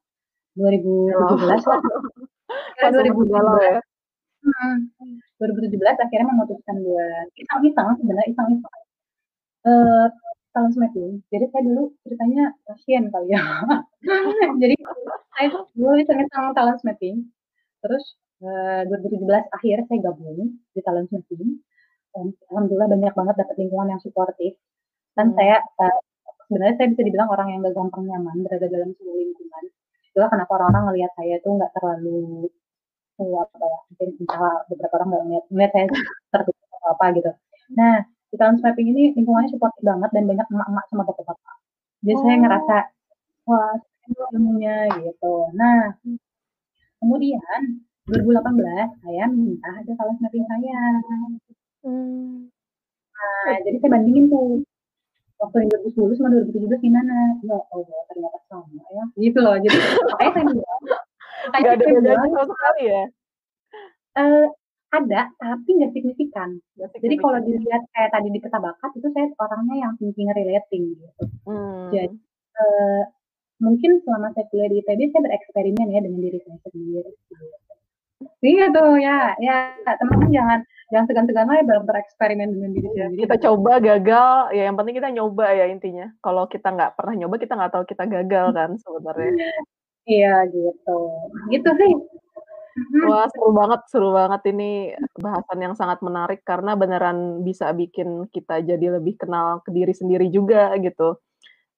[0.57, 1.81] 2017 lah.
[2.77, 3.25] Ya, 2017.
[3.33, 3.81] Ya.
[4.45, 4.75] Hmm,
[5.41, 8.77] 2017 akhirnya memutuskan buat iseng-iseng sebenarnya iseng-iseng.
[9.65, 10.07] Uh,
[10.53, 11.19] talent mapping.
[11.33, 13.41] Jadi saya dulu ceritanya pasien kali ya.
[14.61, 14.75] Jadi
[15.33, 17.27] saya dulu iseng-iseng talent mapping.
[17.81, 18.03] Terus
[18.45, 21.59] uh, 2017 akhir saya gabung di talent mapping
[22.51, 24.55] alhamdulillah banyak banget dapat lingkungan yang suportif.
[25.15, 25.35] Dan hmm.
[25.37, 25.99] saya uh,
[26.47, 29.63] sebenarnya saya bisa dibilang orang yang gak gampang nyaman berada dalam sebuah lingkungan.
[30.11, 32.47] Itulah kenapa orang-orang ngelihat saya tuh nggak terlalu
[33.19, 35.85] oh, apa ya mungkin entah beberapa orang nggak ngeliat ngeliat saya
[36.31, 37.31] tertutup atau apa gitu.
[37.75, 37.95] Nah
[38.31, 41.55] di tahun swiping ini lingkungannya suportif banget dan banyak emak-emak sama bapak-bapak.
[42.03, 42.21] Jadi oh.
[42.23, 42.77] saya ngerasa
[43.47, 43.75] wah
[44.31, 45.33] ilmunya gitu.
[45.57, 45.99] Nah
[46.99, 47.61] kemudian
[48.05, 50.79] 2018 saya minta ada salah mapping saya
[51.85, 52.49] Hmm.
[53.13, 54.65] Nah, jadi saya bandingin tuh
[55.37, 57.15] waktu yang 2010 sama 2017 gimana?
[57.45, 59.03] Ya Allah, ternyata sama ya.
[59.21, 59.55] Gitu loh.
[59.61, 59.77] Jadi
[60.09, 60.81] makanya saya bilang,
[61.53, 63.03] Gak ada bedanya sama sekali ya?
[64.15, 64.45] Uh,
[64.95, 66.49] ada, tapi nggak signifikan.
[66.55, 67.03] signifikan.
[67.03, 71.23] Jadi kalau dilihat kayak tadi di peta bakat itu saya orangnya yang thinking relating gitu.
[71.43, 71.91] Hmm.
[71.91, 72.15] Jadi
[72.55, 73.03] uh,
[73.59, 77.11] mungkin selama saya kuliah di ITB saya bereksperimen ya dengan diri saya sendiri.
[77.11, 77.74] Gitu.
[78.39, 83.11] Iya tuh ya, ya teman-teman jangan jangan segan-segan lah ya bereksperimen dengan diri sendiri.
[83.11, 86.07] Iya, kita coba gagal, ya yang penting kita nyoba ya intinya.
[86.23, 89.31] Kalau kita nggak pernah nyoba, kita nggak tahu kita gagal kan sebenarnya.
[90.05, 90.97] Iya gitu,
[91.49, 91.91] gitu sih.
[91.97, 93.09] Mm-hmm.
[93.09, 98.61] Wah seru banget, seru banget ini bahasan yang sangat menarik karena beneran bisa bikin kita
[98.61, 101.17] jadi lebih kenal ke diri sendiri juga gitu.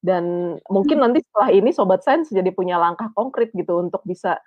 [0.04, 4.44] Dan mungkin nanti setelah ini Sobat Sains jadi punya langkah konkret gitu untuk bisa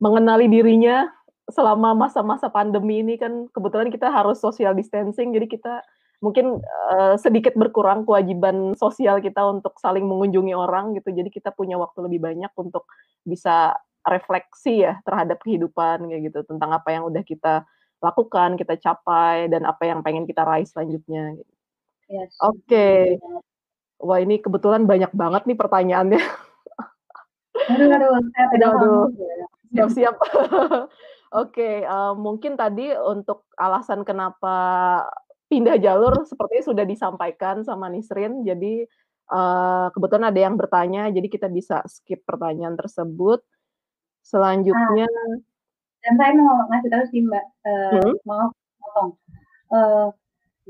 [0.00, 1.04] mengenali dirinya
[1.50, 5.74] selama masa-masa pandemi ini kan kebetulan kita harus social distancing, jadi kita
[6.20, 6.60] mungkin
[6.92, 11.10] uh, sedikit berkurang kewajiban sosial kita untuk saling mengunjungi orang gitu.
[11.10, 12.86] Jadi kita punya waktu lebih banyak untuk
[13.24, 13.74] bisa
[14.04, 17.64] refleksi ya terhadap kehidupan kayak gitu tentang apa yang udah kita
[18.00, 21.36] lakukan, kita capai dan apa yang pengen kita raih selanjutnya.
[21.36, 21.52] Gitu.
[22.08, 22.32] Yes.
[22.40, 22.64] Oke.
[22.68, 23.00] Okay.
[24.00, 26.20] Wah ini kebetulan banyak banget nih pertanyaannya.
[27.70, 29.04] Aduh, aduh, saya tidak aduh.
[29.70, 30.16] Siap-siap.
[31.30, 34.54] Oke, uh, mungkin tadi untuk alasan kenapa
[35.46, 38.42] pindah jalur sepertinya sudah disampaikan sama Nisrin.
[38.42, 38.82] Jadi,
[39.30, 43.46] uh, kebetulan ada yang bertanya, jadi kita bisa skip pertanyaan tersebut.
[44.26, 45.34] Selanjutnya Ah,
[46.02, 48.14] dan saya mau ngasih tahu sih, Mbak, uh, hmm?
[48.26, 48.50] maaf
[48.82, 49.10] potong.
[49.70, 50.08] Uh,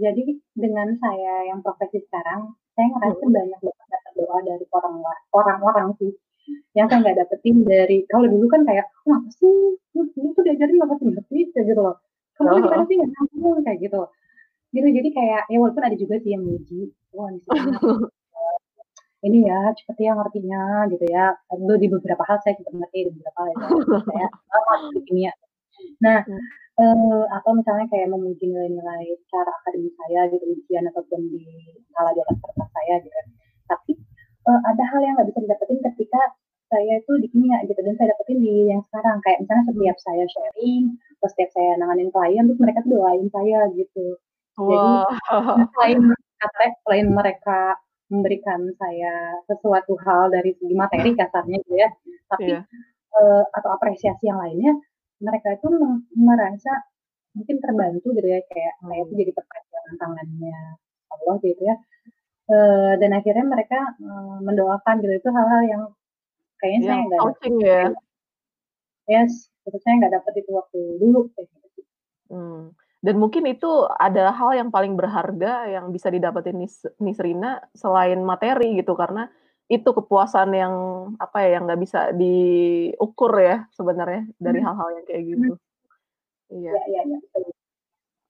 [0.00, 3.36] Jadi dengan saya yang profesi sekarang, saya ngerasa Mhm.
[3.36, 6.12] banyak banget dapat doa dari orang la orang-orang sih,
[6.78, 9.54] yang saya nggak dapetin dari kalau dulu kan kayak, "Kenapa sih?
[9.96, 11.96] Lu tuh diajarin nggak ngerti-ngerti," kayak gitu loh.
[12.38, 14.00] "Kamu gimana sih nggak nyambung," kayak gitu.
[14.70, 17.42] Gitu, jadi kayak ya walaupun ada juga sih yang muji, "Wah ini
[19.26, 20.62] ini ya cepet ya ngertinya,"
[20.94, 21.34] gitu ya.
[21.52, 23.56] Aduh di beberapa hal saya cepet ngerti, di beberapa hal ya
[24.06, 25.32] saya lama gitu di kimia.
[26.04, 26.40] Nah, Mmm.
[26.80, 31.42] eee, atau misalnya kayak memuji nilai-nilai secara akademis saya gitu, ujian ataupun di
[31.90, 33.24] skala di atas kertas saya gitu ya.
[33.70, 33.92] Tapi,
[34.48, 36.20] eee, ada hal yang nggak bisa didapetin ketika
[36.72, 39.18] saya itu di kimia gitu dan saya dapetin di yang sekarang.
[39.24, 40.84] Kayak misalnya setiap saya sharing,
[41.20, 44.06] atau setiap saya nanganin klien, terus mereka tuh doain saya gitu.
[44.70, 45.06] Jadi, Wah.
[45.58, 46.00] ya selain
[46.86, 47.60] selain mereka
[48.12, 51.88] memberikan saya sesuatu hal dari segi materi kasarnya gitu ya,
[52.30, 52.66] tapi, Iya.
[53.18, 54.72] eee, atau apresiasi yang lainnya,
[55.22, 56.72] mereka itu me merasa
[57.36, 59.22] mungkin terbantu gitu ya, kayak saya tuh Mmm.
[59.22, 60.58] jadi perpanjangan tangannya
[61.14, 61.76] Allah gitu ya.
[62.52, 65.82] Eee, dan akhirnya mereka, eee, mendoakan gitu, itu hal-hal yang
[66.61, 67.82] kayaknya saya Yang nggak dapet touching ya?
[69.08, 71.84] Yes, itu saya nggak dapet itu waktu dulu, gitu sih.
[72.28, 78.20] Mmm, dan mungkin itu ada hal yang paling berharga yang bisa didapetin Nis Nisrina selain
[78.20, 79.30] materi gitu, karena
[79.70, 80.74] itu kepuasan yang,
[81.22, 84.66] apa ya, yang nggak bisa diukur ya sebenarnya dari Mhm.
[84.66, 85.52] hal-hal yang kayak gitu.
[86.52, 86.72] Iya.
[86.76, 87.50] Iya iya iya, gimana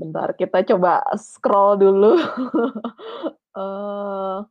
[0.00, 2.12] bentar kita coba scroll dulu.
[3.58, 4.46] Eee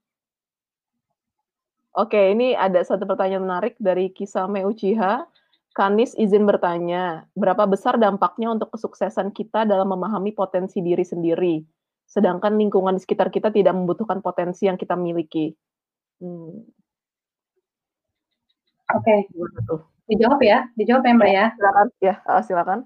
[1.94, 5.22] Oke, ini ada satu pertanyaan menarik dari Kisame Uchiha.
[5.76, 11.62] "Kak Nis izin bertanya, berapa besar dampaknya untuk kesuksesan kita dalam memahami potensi diri sendiri,
[12.08, 15.52] sedangkan lingkungan di sekitar kita tidak membutuhkan potensi yang kita miliki?"
[16.24, 16.72] Mmm.
[18.94, 19.16] Oke.
[19.66, 19.82] Tuh?
[20.06, 20.58] Dijawab ya?
[20.78, 21.46] Dijawab ya, Mbak, ya?
[21.58, 21.88] silakan.
[22.04, 22.80] Iya, heeh, silakan.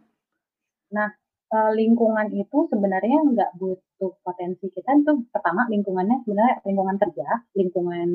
[0.96, 1.10] Nah,
[1.54, 7.28] eee, lingkungan itu sebenarnya nggak butuh potensi kita itu pertama lingkungannya sebenarnya lingkungan kerja,
[7.60, 8.08] lingkungan,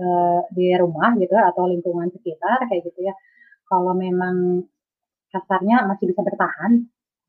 [0.00, 3.14] eee, di rumah gitu ya, atau lingkungan sekitar kayak gitu ya.
[3.70, 4.36] Kalau memang
[5.34, 6.72] kasarnya masih bisa bertahan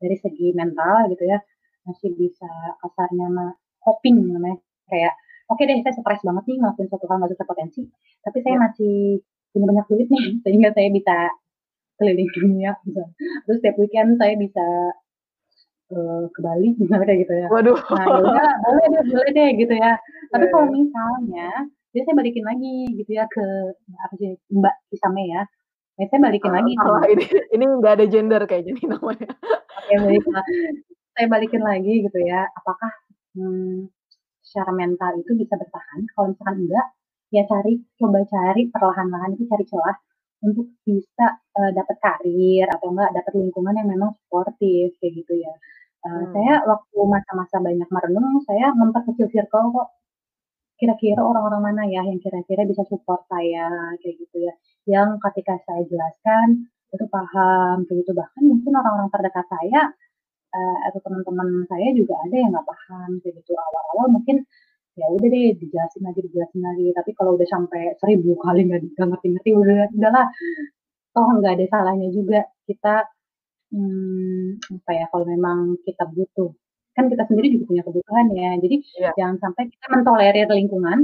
[0.02, 1.38] dari segi mental gitu ya,
[1.88, 2.48] masih bisa
[2.82, 3.50] kasarnya mah
[3.84, 4.58] coping namanya,
[4.90, 5.14] kayak,
[5.52, 7.82] "Oke deh saya stres banget nih ngelakuin suatu hal nggak sesuai potensi,
[8.24, 8.62] tapi saya Iya.
[8.66, 8.94] masih
[9.52, 11.16] punya banyak duit nih sehingga saya bisa
[11.98, 13.06] keliling dunia," misal.
[13.46, 14.66] Terus setiap weekend saya bisa,
[15.92, 16.68] eee, ke Bali
[17.08, 17.48] kayak gitu ya.
[17.52, 17.78] Waduh.
[17.92, 19.92] Nah ya boleh deh boleh deh gitu ya.
[20.32, 20.74] Tapi kalau iya.
[20.78, 21.50] misalnya
[21.92, 23.44] jadi saya balikin lagi gitu ya ke
[24.04, 25.42] apa sih, Mbak Kisame ya.
[25.98, 27.24] Ya saya balikin Heeh, lagi salah sama ini
[27.56, 29.30] ini nggak ada gender kayaknya nih namanya.
[29.78, 30.44] Oke baiklah.
[31.18, 32.92] Saya balikin lagi gitu ya, apakah,
[33.34, 33.90] mmm,
[34.46, 36.00] secara mental itu bisa bertahan?
[36.14, 36.86] Kalau misalkan enggak,
[37.34, 39.96] ya cari coba cari perlahan-lahan itu cari celah
[40.46, 41.26] untuk bisa,
[41.58, 45.52] eee, dapet karir atau enggak dapet lingkungan yang memang suportif kayak gitu ya.
[46.06, 46.68] Eee, saya Mmm.
[46.72, 49.88] waktu masa-masa banyak merenung, saya memperkecil circle kok.
[50.80, 53.68] Kira-kira orang-orang mana ya yang kira-kira bisa support saya
[54.02, 54.54] kayak gitu ya,
[54.90, 58.12] yang ketika saya jelaskan itu paham kayak gitu.
[58.16, 59.80] Bahkan mungkin orang-orang terdekat saya,
[60.56, 63.52] eee, atau teman-teman saya juga ada yang nggak paham kayak gitu.
[63.58, 64.36] Awal-awal mungkin
[64.98, 69.50] ya udah deh dijelasin lagi dijelasin lagi, tapi kalau udah sampai 1000 kali nggak ngerti-ngerti
[69.54, 70.26] udah udahlah,
[71.14, 72.94] toh nggak ada salahnya juga kita,
[73.74, 76.50] mmm, apa ya, kalau memang kita butuh.
[76.96, 79.10] Kan kita sendiri juga punya kebutuhan ya, jadi Iya.
[79.18, 80.98] jangan sampai kita mentolerir lingkungan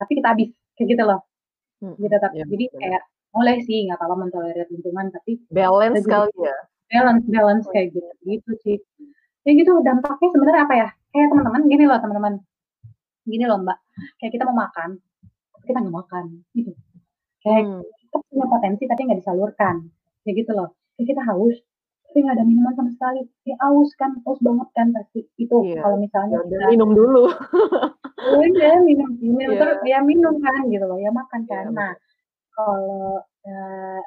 [0.00, 1.20] tapi kita habis, kayak gitu loh.
[1.84, 2.78] Mhm, Gitu tap iya jadi bener.
[2.82, 3.02] kayak
[3.34, 6.56] boleh sih nggak apa-apa mentolerir lingkungan, tapi kita Balance kali ya?
[6.92, 8.24] balance balance kayak gitu, Oke.
[8.28, 8.76] gitu sih.
[9.46, 12.34] Ya gitu dampaknya sebenarnya apa ya, kayak teman-teman gini loh teman-teman,
[13.28, 13.78] gini loh Mbak,
[14.18, 14.90] kayak kita mau makan,
[15.62, 16.24] kita nggak makan,
[16.56, 16.72] gitu.
[17.44, 17.82] Kayak Mmm.
[18.00, 19.74] kita punya potensi tapi nggak disalurkan,
[20.24, 20.68] kayak gitu loh.
[20.96, 21.56] Kayak kita haus,
[22.08, 25.20] tapi nggak ada minuman sama sekali, ya aus kan, aus banget kan pasti.
[25.36, 27.22] Itu Iya, kalau ya misalnya udah kita minum dulu.
[28.22, 29.98] Ya udah minum minum terus Iya.
[29.98, 31.64] ya minum kan gitu loh, ya makan kan.
[31.68, 31.92] Iya Nah,
[32.54, 34.00] kalau, eee,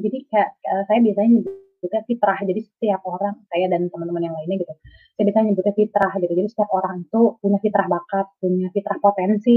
[0.00, 1.38] jadi kayak, eee, saya biasanya
[1.80, 2.38] nyebutnya fitrah.
[2.44, 4.74] Jadi setiap orang, saya dan teman-teman yang lainnya gitu,
[5.16, 6.32] saya biasanya nyebutnya fitrah gitu.
[6.36, 9.56] Jadi setiap orang itu punya fitrah bakat, punya fitrah potensi,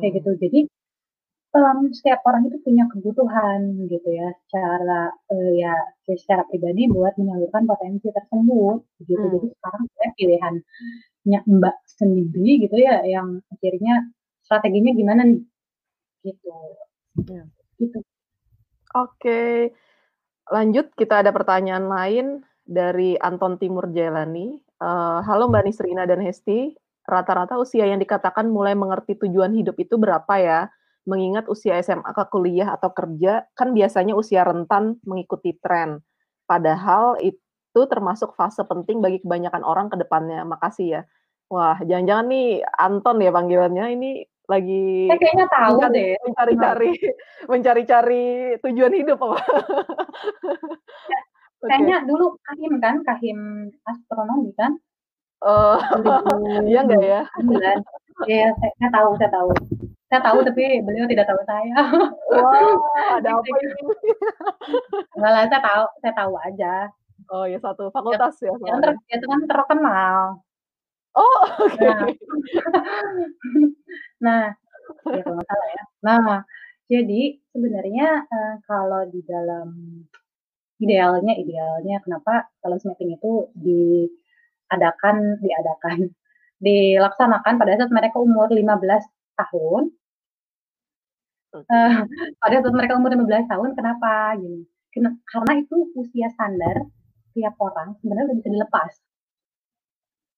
[0.00, 0.16] kayak Mhm.
[0.20, 0.30] gitu.
[0.44, 0.60] Jadi,
[1.56, 3.60] mmm, setiap orang itu punya kebutuhan
[3.92, 5.74] gitu ya, secara, eee, ya
[6.08, 8.78] ya secara pribadi buat menyalurkan potensi tersebut,
[9.08, 9.24] gitu.
[9.34, 9.54] Jadi Mmm.
[9.58, 10.80] sekarang sebenarnya pilihannya
[11.60, 13.94] Mbak sendiri gitu ya, yang akhirnya
[14.46, 15.42] strateginya gimana nih,
[16.28, 16.50] gitu.
[17.28, 17.44] Iya.
[17.80, 17.98] Gitu.
[18.96, 19.72] Oke,
[20.52, 22.26] lanjut kita ada pertanyaan lain
[22.68, 26.76] dari Anton Timur Jailani, eee, "Halo Mbak Nisrina dan Hesti,
[27.08, 30.60] rata-rata usia yang dikatakan mulai mengerti tujuan hidup itu berapa ya?
[31.08, 36.04] mengingat usia SMA ke kuliah atau kerja kan biasanya usia rentan mengikuti tren.
[36.44, 40.44] Padahal itu termasuk fase penting bagi kebanyakan orang ke depannya.
[40.44, 41.02] Makasih ya.
[41.48, 44.10] Wah, jangan-jangan nih Anton ya panggilannya ini
[44.48, 46.12] lagi Saya kayaknya tahu mencari deh.
[46.24, 46.90] mencari-cari
[47.52, 48.24] mencari-cari
[48.64, 49.38] tujuan hidup apa?
[51.08, 51.18] Ya,
[51.60, 51.68] Oke.
[51.70, 53.38] kayaknya dulu Kahim kan, Kahim
[53.84, 54.72] astronomi kan?
[55.40, 55.78] Oh,
[56.66, 57.22] iya nggak ya?
[57.38, 57.78] 2009.
[58.26, 59.50] Iya, saya saya tahu saya tahu.
[60.10, 61.74] Saya tahu tapi beliau tidak tahu saya.
[62.32, 63.82] Wah, ada apa ini?
[65.14, 66.74] Enggak lah, saya tahu saya tahu aja.
[67.30, 69.14] Oh ya, satu Ya fakultas ya ya kan ter soalnya?
[69.14, 70.18] itu kan terkenal.
[71.18, 71.78] Oh, oke.
[71.82, 72.02] Nah.
[74.26, 74.50] Nah,
[75.14, 75.84] ya kalau salah ya.
[76.06, 76.26] Nah,
[76.92, 77.22] jadi
[77.54, 79.68] sebenarnya, eee, kalau di dalam
[80.84, 83.32] idealnya idealnya kenapa talent mapping itu
[83.66, 85.98] diadakan diadakan,
[86.66, 89.04] dilaksanakan pada saat mereka umur 15
[89.40, 89.94] tahun.
[91.68, 92.00] Eee,
[92.40, 94.64] pada saat mereka umur 15 tahun kenapa gini,
[95.32, 96.76] karena itu usia standar
[97.36, 98.92] tiap orang sebenarnya udah bisa dilepas.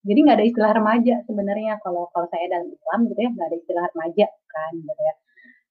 [0.08, 3.56] Jadi nggak ada istilah remaja sebenarnya kalau kalau saya dalam Islam gitu ya, nggak ada
[3.60, 5.14] istilah remaja kan gitu ya.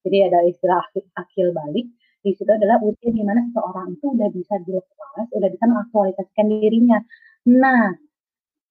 [0.05, 0.81] Jadi ada istilah
[1.21, 1.87] akil balik,
[2.25, 6.99] di situ adalah usia di mana seseorang itu udah bisa dilepas, udah bisa mengaktualisasikan dirinya.
[7.49, 7.93] Nah,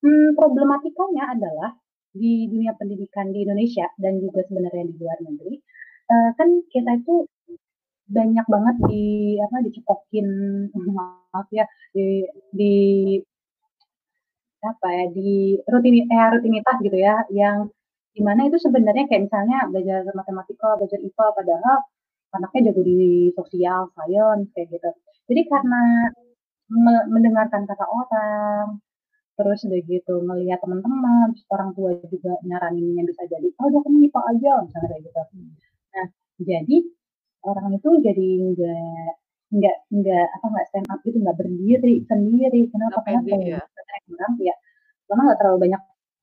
[0.05, 1.71] mmm, problematikanya adalah
[2.15, 5.55] di dunia pendidikan di Indonesia dan juga sebenarnya di luar negeri,
[6.13, 7.15] eee, kan kita itu
[8.09, 9.05] banyak banget di
[9.43, 10.29] apa, dicekokin
[10.99, 12.75] maaf ya, di di
[14.65, 17.71] apa ya, di rutini eh, rutinitas gitu ya, yang
[18.17, 21.77] di mana itu sebenarnya kayak misalnya belajar matematika, belajar IPA, padahal
[22.37, 24.91] anaknya jago di sosial, science, kayak gitu.
[25.31, 25.81] Jadi karena
[26.73, 28.67] me mendengarkan kata orang,
[29.39, 34.21] terus udah gitu ngelihat teman-teman, orang tua juga nyaraninnya bisa jadi, "Oh, udah kamu IPA
[34.37, 35.23] aja," misalnya kayak gitu.
[35.37, 35.53] Mmm.
[35.97, 36.07] Nah,
[36.51, 36.77] jadi
[37.49, 39.13] orang itu jadi nggak
[39.49, 42.61] nggak nggak apa, nggak stand up gitu, nggak berdiri sendiri.
[42.73, 42.99] Kenapa?
[43.07, 43.61] Karena kalau ya?
[44.19, 44.55] orang ya
[45.07, 45.83] pertama nggak terlalu banyak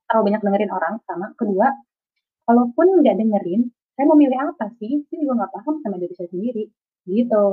[0.09, 1.67] terlalu banyak dengerin orang pertama, kedua,
[2.49, 3.61] kalaupun nggak dengerin,
[3.97, 4.93] saya mau milih apa sih?
[5.09, 6.63] Saya juga nggak paham sama diri saya sendiri,
[7.09, 7.45] gitu.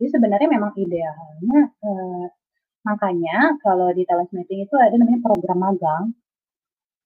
[0.00, 2.26] Jadi sebenarnya memang idealnya, eee,
[2.86, 6.04] makanya kalau di talent mapping itu ada namanya program magang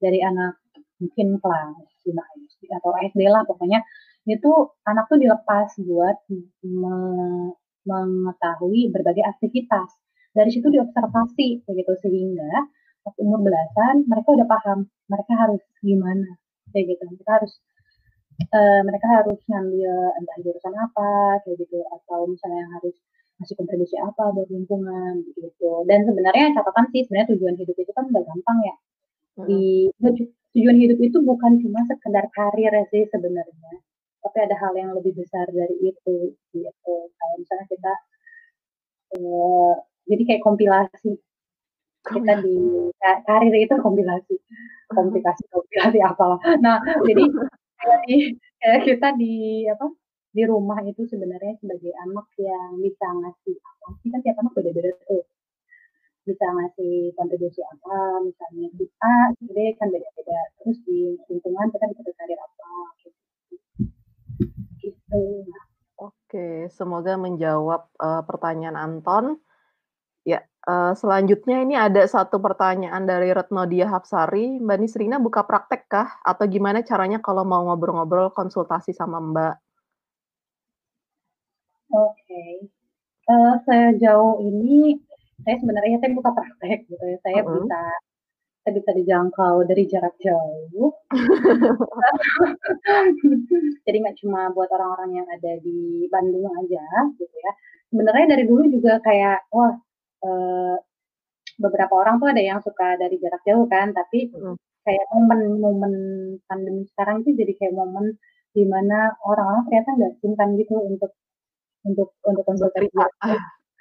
[0.03, 0.59] dari anak
[1.03, 1.77] mungkin kelas
[2.07, 3.81] 5 SD atau SD lah pokoknya,
[4.29, 4.51] itu
[4.89, 6.17] anak tuh dilepas buat
[6.67, 6.95] me
[7.89, 9.91] mengetahui berbagai aktivitas.
[10.37, 12.53] Dari situ diobservasi kayak gitu, sehingga
[13.05, 14.79] pas umur belasan mereka udah paham,
[15.11, 16.29] mereka harus gimana,
[16.73, 17.03] kayak gitu.
[17.13, 17.53] Mereka harus
[18.41, 22.97] eee, mereka harus ngambil entah jurusan apa, kayak gitu, atau misalnya harus
[23.41, 25.85] ngasih kontribusi apa buat lingkungan, gitu.
[25.91, 28.77] Dan sebenarnya catatan sih sebenarnya tujuan hidup itu kan nggak gampang ya,
[29.49, 29.65] di
[30.03, 30.25] tuju
[30.57, 33.73] tujuan hidup itu bukan cuma sekedar karir sih sebenarnya,
[34.25, 36.17] tapi ada hal yang lebih besar dari itu,
[36.55, 36.95] gitu.
[37.19, 37.93] Kayak misalnya kita
[39.11, 39.73] eee,
[40.11, 41.11] jadi kayak kompilasi.
[42.05, 42.45] Kita Kompilasi.
[42.47, 42.57] di
[43.03, 44.35] ka karir itu kompilasi,
[44.91, 46.41] komplikasi kompilasi apalah.
[46.65, 47.25] Nah, jadi
[47.81, 48.17] kayak di
[48.63, 49.35] kayak kita di
[49.71, 49.87] apa,
[50.37, 54.91] di rumah itu sebenarnya sebagai anak yang bisa ngasih apa sih, kan tiap anak beda-beda
[55.09, 55.25] tuh.
[56.29, 60.41] Bisa ngasih kontribusi apa, misalnya di A, di B, kan beda-beda.
[60.63, 60.99] Terus di
[61.31, 62.71] lingkungan kita bisa berkarir apa,
[66.01, 69.25] Oke, semoga menjawab, eee, pertanyaan Anton.
[70.27, 75.83] Ya, eee, selanjutnya ini ada satu pertanyaan dari Retno Diah Hapsari, "Mbak Nisrina buka praktek
[75.93, 76.09] kah?
[76.27, 79.55] Atau gimana caranya kalau mau ngobrol-ngobrol konsultasi sama Mbak?"
[81.91, 82.43] Oke.
[83.31, 84.99] Eee, sejauh ini
[85.45, 87.49] saya sebenarnya saya buka praktek gitu ya, saya Mhm.
[87.57, 87.81] bisa
[88.63, 90.95] saya bisa dijangkau dari jarak jauh.
[93.87, 96.85] Jadi nggak cuma buat orang-orang yang ada di Bandung aja
[97.19, 97.53] gitu ya.
[97.93, 99.73] Sebenarnya dari dulu juga kayak, wah,
[100.25, 100.75] eee,
[101.61, 104.31] beberapa orang tuh ada yang suka dari jarak jauh kan, tapi
[104.87, 105.95] kayak momen-momen
[106.51, 108.17] pandemi sekarang itu jadi kayak momen
[108.57, 111.13] di mana orang-orang ternyata nggak sungkan gitu untuk
[111.87, 113.13] untuk untuk Untuk konsultasi jauh,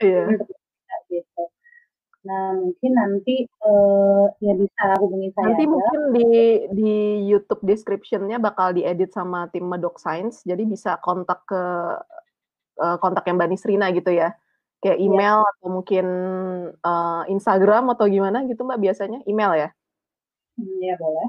[0.03, 0.21] iya.
[0.31, 0.47] untuk
[1.11, 1.43] gitu.
[2.27, 5.87] Nah, mungkin nanti, eee, ya bisa hubungin saya Nanti aja.
[5.89, 6.21] mungkin di
[6.77, 6.91] di
[7.31, 11.61] YouTube description-nya bakal diedit sama tim Medok Science, jadi bisa kontak ke
[12.81, 14.35] eee, kontaknya Mbak Nisrina gitu ya.
[14.83, 15.21] Kayak Iya.
[15.21, 16.05] email atau mungkin,
[16.83, 19.19] eee, Instagram atau gimana gitu Mbak biasanya?
[19.29, 19.69] Email ya?
[20.59, 21.27] Mmm, iya boleh,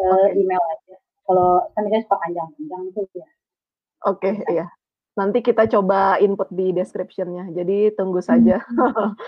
[0.00, 0.40] eee, Oke.
[0.40, 0.96] email aja.
[1.26, 3.28] Kalau kan biasanya suka panjang-panjang tuh ya.
[4.08, 4.48] Oke, Bisa.
[4.48, 4.72] iya.
[5.18, 8.64] Nanti kita coba input di description-nya, jadi tunggu saja.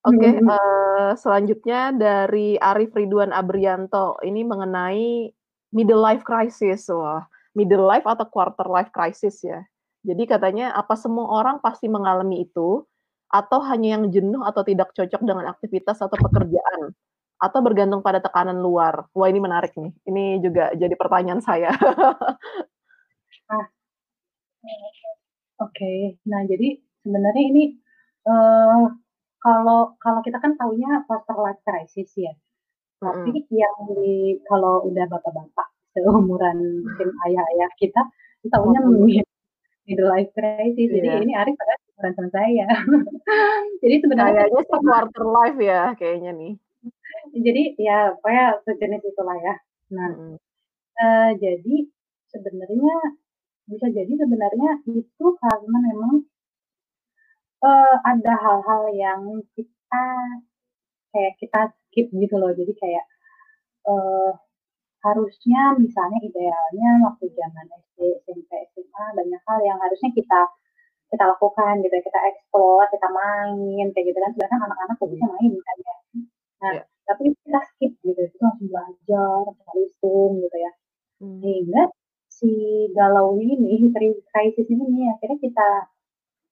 [0.00, 5.28] Oke, Mhm eee, selanjutnya dari Arif Ridwan Abrianto, ini mengenai
[5.76, 6.88] middle life crisis.
[6.88, 7.20] Wah,
[7.52, 9.60] middle life atau quarter life crisis ya.
[10.00, 12.80] Jadi katanya apa semua orang pasti mengalami itu
[13.28, 16.96] atau hanya yang jenuh atau tidak cocok dengan aktivitas atau pekerjaan
[17.40, 19.04] atau bergantung pada tekanan luar.
[19.12, 19.92] Wah, ini menarik nih.
[20.08, 21.72] Ini juga jadi pertanyaan saya.
[23.52, 23.64] ah.
[25.60, 25.76] Oke.
[25.76, 25.98] Okay.
[26.28, 27.64] Nah, jadi sebenarnya ini
[28.28, 28.88] uh,
[29.40, 32.32] kalau kalau kita kan taunya quarter life crisis ya.
[33.00, 33.56] Tapi mm -hmm.
[33.56, 38.02] yang di kalau udah bapak-bapak seumuran mungkin ayah-ayah kita,
[38.46, 39.08] tahunya oh,
[39.88, 40.88] middle life crisis.
[40.92, 41.24] Jadi iya.
[41.24, 42.66] ini Arif pada bukan sama saya.
[43.82, 46.54] Jadi sebenarnya kayaknya quarter life ya kayaknya nih.
[47.48, 49.54] Jadi ya pokoknya sejenis itulah ya.
[49.90, 50.36] Nah, hmm.
[51.02, 51.76] uh, jadi
[52.30, 52.94] sebenarnya
[53.66, 56.22] bisa jadi sebenarnya itu karena memang
[57.64, 59.20] uh, ada hal-hal yang
[59.56, 60.04] kita
[61.12, 62.52] kayak kita skip gitu loh.
[62.54, 63.04] Jadi kayak
[63.88, 64.32] uh,
[65.00, 67.98] harusnya misalnya idealnya waktu zaman SD,
[68.28, 70.40] SMP, SMA banyak hal yang harusnya kita
[71.10, 74.30] kita lakukan gitu ya, kita explore, kita main kayak gitu kan.
[74.36, 75.34] Sebenarnya anak-anak bisa hmm.
[75.34, 75.96] main kan ya.
[76.60, 76.84] Nah, yeah.
[77.08, 79.42] tapi kita skip gitu, itu langsung belajar,
[79.74, 80.72] risum gitu ya.
[81.18, 81.40] Hmm.
[81.42, 81.82] Sehingga
[82.30, 82.52] si
[82.94, 85.68] galau ini, krisis ini nih akhirnya kita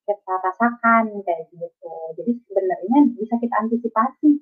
[0.09, 1.95] kita rasakan kayak gitu.
[2.17, 4.41] Jadi sebenarnya bisa kita antisipasi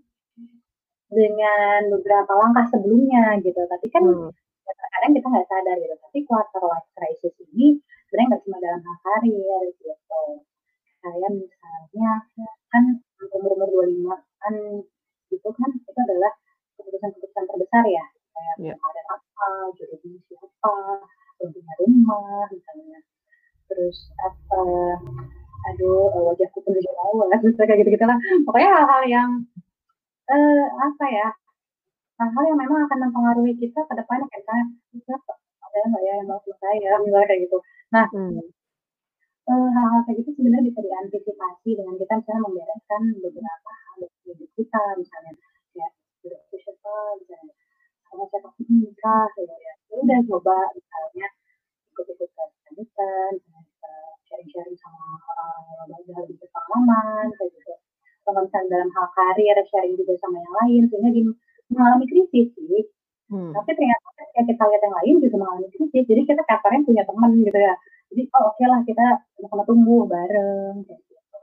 [1.11, 3.59] dengan beberapa langkah sebelumnya gitu.
[3.67, 4.31] Tapi kan hmm.
[4.67, 5.95] Ya kadang kita nggak sadar gitu.
[5.95, 10.23] Tapi quarter life crisis ini sebenarnya nggak cuma dalam hal karir gitu.
[11.03, 12.13] Kayak misalnya
[12.75, 12.85] kan
[13.31, 14.55] umur-umur 25 kan
[15.31, 16.33] itu kan itu adalah
[16.75, 18.05] keputusan-keputusan terbesar ya.
[18.35, 18.77] Kayak yeah.
[18.77, 19.49] ada apa,
[19.79, 20.75] jodohnya siapa,
[21.39, 23.01] punya rumah misalnya.
[23.71, 24.63] Terus apa,
[25.67, 28.19] aduh wajahku penuh jerawat, kayak gitu-gitu lah.
[28.47, 29.31] Pokoknya hal-hal yang
[30.31, 31.29] eh, apa ya,
[32.19, 34.67] hal-hal yang memang akan mempengaruhi kita ke depannya kayak misalnya,
[35.07, 35.33] siapa
[35.67, 37.59] ada nggak ya yang mau saya, misalnya kayak gitu.
[37.95, 38.41] Nah, hmm.
[39.51, 44.51] eh, hal-hal kayak gitu sebenarnya bisa diantisipasi dengan kita misalnya membereskan beberapa hal di hidup
[44.57, 45.33] kita, misalnya
[45.77, 45.89] ya
[46.23, 47.55] sudah siapa, misalnya
[48.07, 49.75] sama siapa nikah, gitu ya.
[49.75, 49.75] ya.
[49.99, 51.27] Udah coba misalnya
[51.93, 52.31] ikut-ikut
[52.67, 53.33] kegiatan,
[54.27, 57.75] sharing-sharing sama orang-orang yang lebih berpengalaman, kayak gitu.
[58.27, 61.23] Kalau misalnya dalam hal karir sharing juga sama yang lain sehingga di
[61.71, 62.85] mengalami krisis sih.
[63.27, 63.51] Hmm.
[63.51, 67.31] tapi ternyata ketika kita lihat yang lain juga mengalami krisis jadi kita kabarnya punya teman
[67.43, 67.75] gitu ya.
[68.15, 71.39] Jadi oh oke okay lah kita sama-sama tumbuh bareng kayak gitu.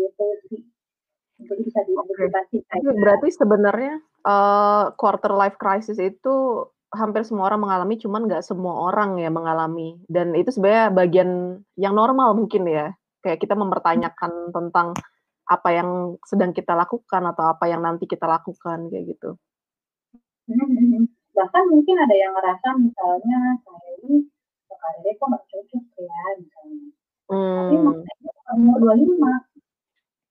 [0.00, 0.62] Gitu sih.
[1.44, 2.56] Jadi bisa diantisipasi.
[2.64, 2.96] Okay.
[3.04, 6.36] berarti sebenarnya uh, quarter life crisis itu
[6.94, 10.00] hampir semua orang mengalami, cuman nggak semua orang ya mengalami.
[10.08, 12.92] Dan itu sebenarnya bagian yang normal mungkin ya.
[13.20, 14.94] Kayak kita mempertanyakan tentang
[15.48, 19.36] apa yang sedang kita lakukan atau apa yang nanti kita lakukan kayak gitu.
[21.38, 24.26] Bahkan mungkin ada yang ngerasa misalnya saya ini
[24.78, 26.88] karirnya kok nggak cocok ya misalnya.
[27.28, 27.68] Hmm.
[27.68, 27.76] Tapi
[28.56, 29.48] umur 25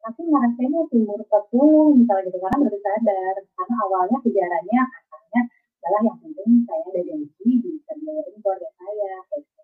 [0.07, 1.19] tapi ngerasanya umur
[1.51, 5.41] 40 misalnya gitu karena baru sadar karena awalnya kejarannya katanya
[5.87, 9.63] adalah yang penting saya ada janji bisa bayarin keluarga saya kayak gitu.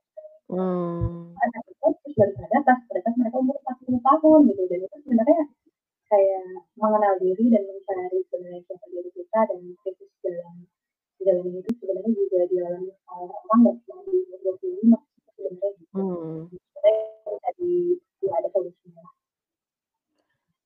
[0.55, 1.35] Hmm.
[1.35, 1.77] Ada terus
[2.15, 5.41] baru sadar pas pada saat mereka umur 40 tahun gitu dan itu sebenarnya
[6.07, 6.47] kayak
[6.79, 10.55] mengenal diri dan mencari sebenarnya siapa diri kita dan krisis dalam
[11.23, 14.95] dalam itu sebenarnya juga dialami oleh orang nggak cuma di umur 25
[15.35, 15.91] sebenarnya gitu.
[15.91, 16.39] Hmm.
[16.47, 19.05] Sebenarnya di, di ada solusinya.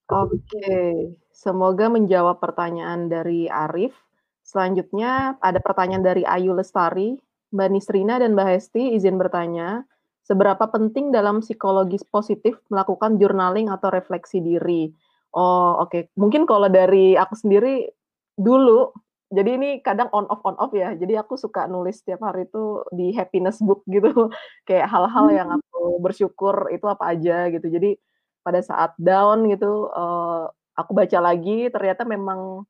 [0.08, 0.94] Oke, okay.
[1.34, 4.07] semoga menjawab pertanyaan dari Arif.
[4.48, 7.20] Selanjutnya ada pertanyaan dari Ayu Lestari.
[7.52, 9.84] Mbak Nisrina dan Mbak Hesti izin bertanya,
[10.24, 14.92] seberapa penting dalam psikologis positif melakukan journaling atau refleksi diri?
[15.36, 15.92] Oh, oke.
[15.92, 16.02] Okay.
[16.16, 17.88] Mungkin kalau dari aku sendiri
[18.36, 18.92] dulu
[19.28, 20.96] jadi ini kadang on off on off ya.
[20.96, 24.08] Jadi aku suka nulis setiap hari itu di happiness book gitu.
[24.68, 25.60] Kayak hal-hal yang hmm.
[25.60, 27.68] aku bersyukur itu apa aja gitu.
[27.68, 28.00] Jadi
[28.40, 32.64] pada saat down gitu uh, aku baca lagi ternyata memang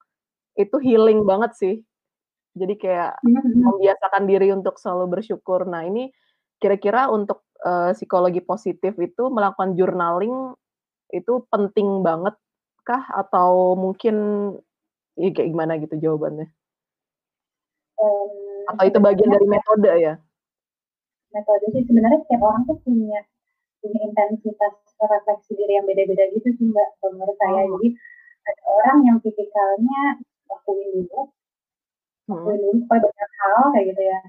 [0.59, 1.75] itu healing banget sih.
[2.59, 3.63] Jadi kayak hmm.
[3.63, 5.63] membiasakan diri untuk selalu bersyukur.
[5.71, 6.11] Nah, ini
[6.59, 10.59] kira-kira untuk uh, psikologi positif itu melakukan journaling
[11.15, 12.35] itu penting banget
[12.85, 14.17] kah atau mungkin
[15.17, 16.51] ya kayak gimana gitu jawabannya?
[17.99, 20.15] Um, atau itu bagian dari metode ya?
[21.33, 23.21] Metode sih sebenarnya setiap orang tuh punya
[23.79, 27.63] punya intensitas refleksi diri yang beda-beda gitu sih mbak menurut saya.
[27.65, 27.79] Oh.
[27.79, 27.89] Jadi
[28.49, 30.01] ada orang yang tipikalnya
[30.49, 31.21] lakuin dulu,
[32.29, 34.21] lakuin dulu supaya banyak hal kayak gitu ya.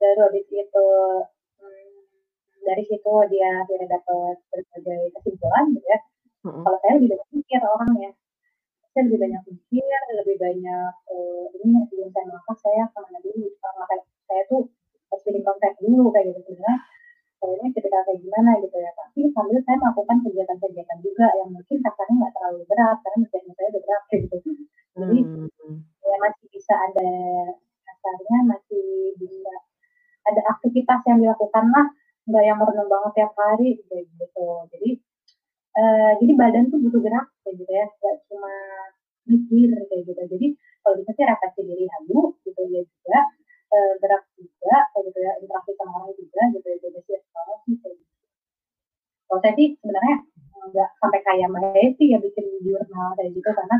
[0.00, 0.86] Baru habis itu
[1.60, 1.96] hmm,
[2.66, 6.00] dari situ dia akhirnya dapat berbagai kesimpulan gitu ya
[6.44, 8.10] hmm Kalau saya lebih banyak mikir orangnya.
[8.92, 13.48] Saya lebih banyak mikir, lebih banyak uh, ini sebelum saya makan saya ke mana dulu.
[13.58, 14.62] Makan saya tuh
[15.14, 16.76] harus feeling kontak dulu kayak gitu sebenarnya
[17.38, 22.14] kayaknya ketika kayak gimana gitu ya tapi sambil saya melakukan kegiatan-kegiatan juga yang mungkin kasarnya
[22.18, 24.50] nggak terlalu berat karena misalnya saya udah berat kayak gitu
[24.94, 25.78] jadi hmm.
[25.82, 27.10] ya masih bisa ada
[27.82, 28.86] kasarnya masih
[29.18, 29.54] bisa
[30.24, 31.86] ada aktivitas yang dilakukan lah
[32.24, 34.48] nggak yang merenung banget tiap hari gitu.
[34.72, 34.90] Jadi
[35.76, 37.86] uh, jadi badan tuh butuh gerak kayak gitu ya.
[38.00, 38.54] Nggak cuma
[39.28, 40.22] mikir kayak gitu.
[40.32, 40.46] Jadi
[40.80, 43.18] kalau bisa sih refleksi diri dulu gitu ya juga.
[43.74, 45.32] Uh, gerak juga kayak gitu ya.
[45.44, 46.76] Interaksi sama orang juga gitu ya.
[46.80, 48.14] Jadi sih kalau sih kayak gitu.
[49.28, 50.16] Kalau saya sih sebenarnya
[50.70, 53.76] nggak sampai kayak mbak Hesti ya bikin jurnal kayak gitu karena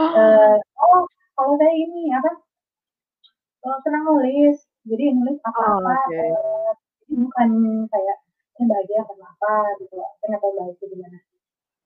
[0.00, 1.04] uh, oh
[1.36, 2.32] kalau saya ini apa
[3.62, 6.30] kalau senang nulis jadi nulis apa apa oh, okay.
[6.32, 6.72] uh,
[7.10, 7.50] bukan
[7.90, 8.16] kayak
[8.56, 11.18] saya bahagia karena apa gitu saya nggak tahu bahagia gimana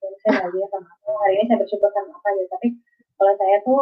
[0.01, 2.69] dan saya bahagia karena apa hari ini saya bersyukur karena apa gitu tapi
[3.19, 3.81] kalau saya tuh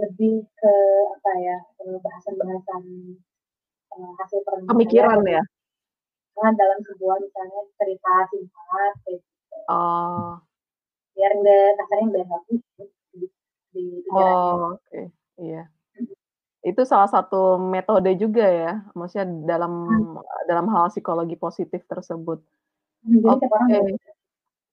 [0.00, 0.74] lebih ke
[1.18, 2.82] apa ya bahasan-bahasan
[3.92, 5.42] uh, hasil perenungan pemikiran ya
[6.40, 9.26] nah, dalam sebuah misalnya cerita singkat gitu.
[9.70, 10.38] Oh
[11.14, 12.56] biar enggak kasarnya biar nggak di,
[13.12, 13.26] di,
[13.74, 13.82] di
[14.14, 15.06] oh oke okay.
[15.38, 15.68] iya
[16.60, 20.44] itu salah satu metode juga ya, maksudnya dalam hmm.
[20.44, 22.36] dalam hal psikologi positif tersebut.
[23.00, 23.48] Hmm, Oke.
[23.48, 23.96] Okay.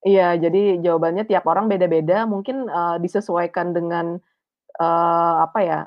[0.04, 4.20] Iya, jadi jawabannya tiap orang beda-beda, mungkin, uh, disesuaikan dengan,
[4.80, 5.80] uh, apa ya,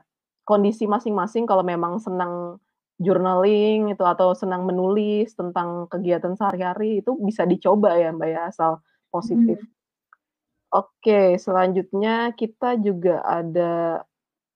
[0.45, 2.59] kondisi masing-masing kalau memang senang
[3.01, 8.85] journaling itu atau senang menulis tentang kegiatan sehari-hari, itu bisa dicoba ya, Mbak, ya, asal
[9.09, 9.57] positif.
[9.57, 9.73] Hmm.
[10.71, 14.05] Oke, selanjutnya kita juga ada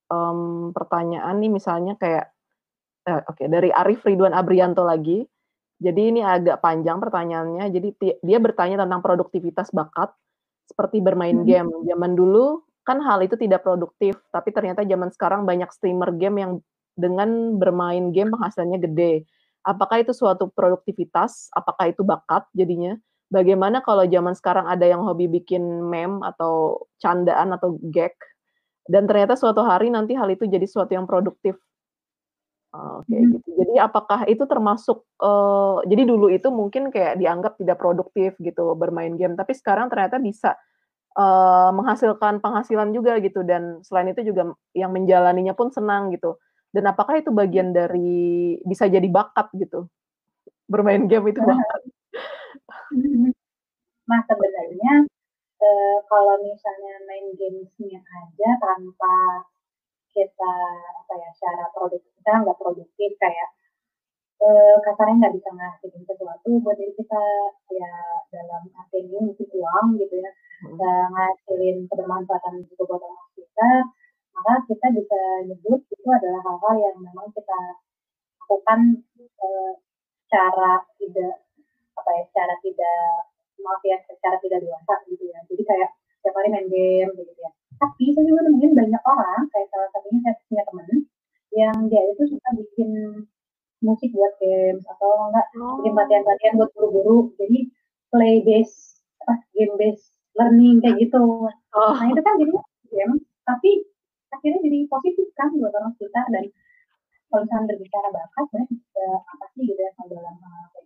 [0.07, 2.31] um, pertanyaan nih misalnya kayak,
[3.09, 5.25] eh, oke okay, dari Arif Ridwan Abrianto lagi.
[5.75, 7.67] Jadi ini agak panjang pertanyaannya.
[7.67, 7.89] Jadi
[8.23, 10.15] dia bertanya tentang produktivitas bakat
[10.71, 11.47] seperti bermain hmm.
[11.49, 11.69] game.
[11.83, 16.51] Zaman dulu kan hal itu tidak produktif, tapi ternyata zaman sekarang banyak streamer game yang
[16.95, 19.13] dengan bermain game penghasilannya gede.
[19.67, 21.51] Apakah itu suatu produktivitas?
[21.51, 22.95] Apakah itu bakat jadinya?
[23.29, 28.13] Bagaimana kalau zaman sekarang ada yang hobi bikin meme atau candaan atau gag
[28.85, 31.57] dan ternyata suatu hari nanti hal itu jadi sesuatu yang produktif.
[32.75, 33.31] Oke, okay, hmm.
[33.39, 33.49] gitu.
[33.55, 39.15] Jadi apakah itu termasuk uh, jadi dulu itu mungkin kayak dianggap tidak produktif gitu bermain
[39.15, 40.53] game, tapi sekarang ternyata bisa
[41.17, 46.35] uh, menghasilkan penghasilan juga gitu dan selain itu juga yang menjalaninya pun senang gitu.
[46.75, 49.87] Dan apakah itu bagian dari bisa jadi bakat gitu?
[50.67, 51.81] Bermain game itu bakat.
[54.05, 55.09] Nah, sebenarnya
[55.57, 59.15] uh, kalau misalnya main gamesnya aja tanpa
[60.13, 60.55] kita
[61.03, 63.49] apa ya secara produktif kita nggak produktif kayak
[64.39, 67.23] uh, kasarnya nggak bisa ngasihin sesuatu buat diri kita
[67.75, 67.93] ya
[68.31, 70.31] dalam arti ini mungkin uang gitu ya
[70.69, 70.79] hmm.
[71.11, 73.69] ngasilin kebermanfaatan juga buat orang kita
[74.35, 77.59] maka kita bisa nyebut itu adalah hal-hal yang memang kita
[78.43, 78.79] lakukan
[79.41, 79.73] uh,
[80.27, 81.35] secara tidak
[81.95, 82.99] apa ya secara tidak
[83.63, 85.89] maaf ya secara tidak dewasa gitu ya jadi kayak
[86.19, 87.49] setiap hari main game gitu ya
[87.79, 90.89] tapi saya juga nemuin banyak orang kayak salah satunya saya punya teman
[91.55, 92.89] yang dia itu suka bikin
[93.79, 95.79] musik buat games atau enggak oh.
[95.79, 97.59] bikin latihan-latihan buat guru-guru jadi
[98.11, 100.03] play base apa game base
[100.35, 101.93] learning kayak gitu oh.
[101.95, 102.51] nah itu kan jadi
[102.91, 103.13] game
[103.45, 103.71] tapi
[104.35, 106.45] akhirnya jadi positif kan buat orang kita dan
[107.31, 110.35] kalau misalnya berbicara bakat sebenarnya apa sih gitu ya kalau dalam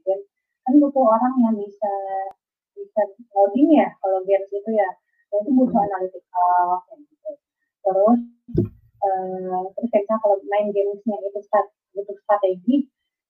[0.05, 0.23] game
[0.63, 1.93] kan butuh orang yang bisa
[2.77, 3.01] bisa
[3.33, 4.89] coding ya kalau games itu ya
[5.29, 5.87] itu butuh hmm.
[5.89, 6.65] analytical
[7.05, 7.31] gitu.
[7.85, 8.21] terus
[9.05, 12.89] uh, terus kayak kalau main gamesnya itu start butuh strategi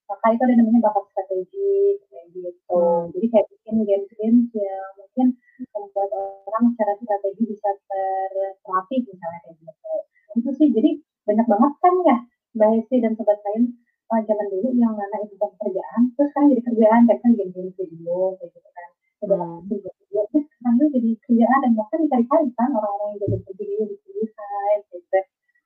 [0.09, 2.73] maka itu ada namanya bakat strategi kayak gitu.
[2.73, 3.13] Hmm.
[3.13, 5.27] jadi kayak bikin games-games yang mungkin
[5.69, 6.09] membuat
[6.49, 9.93] orang secara strategi bisa terlatih misalnya kayak gitu.
[10.41, 10.91] Itu sih jadi
[11.29, 12.17] banyak banget kan ya
[12.57, 13.77] Mbak Hesti dan sobat lain
[14.09, 17.71] uh, zaman dulu yang mana itu bukan kerjaan terus kan jadi kerjaan kayak kan game-game
[17.77, 18.89] video kayak gitu kan.
[19.19, 19.61] Hmm.
[20.09, 24.79] ya terus sekarang jadi kerjaan dan bahkan dicari-cari kan orang-orang yang jadi video di desain
[24.89, 25.19] gitu.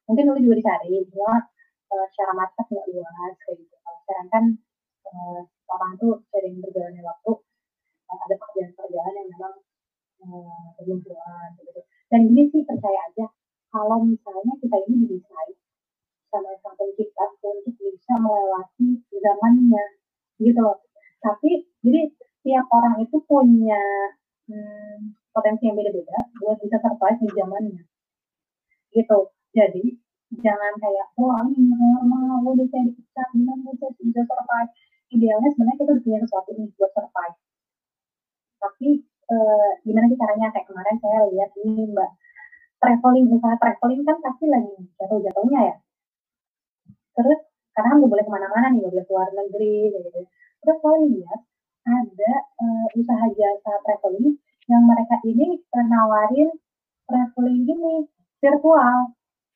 [0.04, 1.48] Mungkin dulu juga dicari cuma
[1.96, 4.46] uh, secara market nggak luas kayak gitu kalau sekarang kan
[5.08, 7.32] uh, orang tuh sering berjalannya waktu
[8.12, 9.56] uh, ada pekerjaan-pekerjaan yang memang
[10.28, 11.82] uh, bermunculan gitu.
[12.12, 13.26] Dan ini sih percaya aja
[13.72, 15.56] kalau misalnya kita ini didesain
[16.28, 19.86] sama sang pencipta untuk bisa melewati zamannya
[20.44, 20.84] gitu loh.
[21.24, 22.12] Tapi jadi
[22.44, 23.80] tiap orang itu punya
[24.52, 27.82] hmm, potensi yang beda-beda buat bisa survive di zamannya
[28.92, 29.32] gitu.
[29.56, 30.03] Jadi
[30.42, 34.72] jangan kayak oh ini normal udah saya dipecat gimana saya bisa survive.
[35.14, 37.38] Idealnya sebenarnya kita udah punya sesuatu nih buat survive.
[38.64, 40.48] Tapi eh, gimana sih caranya?
[40.54, 42.12] Kayak kemarin saya lihat ini mbak.
[42.82, 45.76] Traveling usaha traveling kan pasti lagi jatuh-jatuhnya ya.
[47.14, 47.40] Terus
[47.74, 50.22] karena kan nggak boleh ke mana-mana nih, nggak boleh keluar negeri, gitu.
[50.62, 51.40] Terus saya lihat
[51.84, 52.34] ada
[52.64, 54.40] uh, usaha jasa traveling
[54.72, 56.50] yang mereka ini uh, nawarin
[57.08, 58.08] traveling ini
[58.40, 59.12] virtual.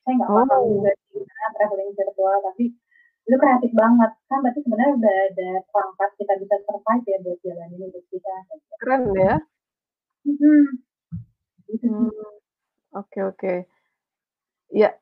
[0.08, 0.36] Saya nggak oh.
[0.48, 2.66] paham juga sih traveling virtual, tapi
[3.28, 7.70] itu kreatif banget kan berarti sebenarnya udah ada perangkat kita bisa survive ya buat jalan
[7.76, 8.36] ini buat kita
[8.80, 9.36] keren ya
[10.24, 10.68] hmm.
[11.68, 12.38] Gitu hmm.
[12.98, 13.54] Oke oke.
[14.74, 14.96] Ya,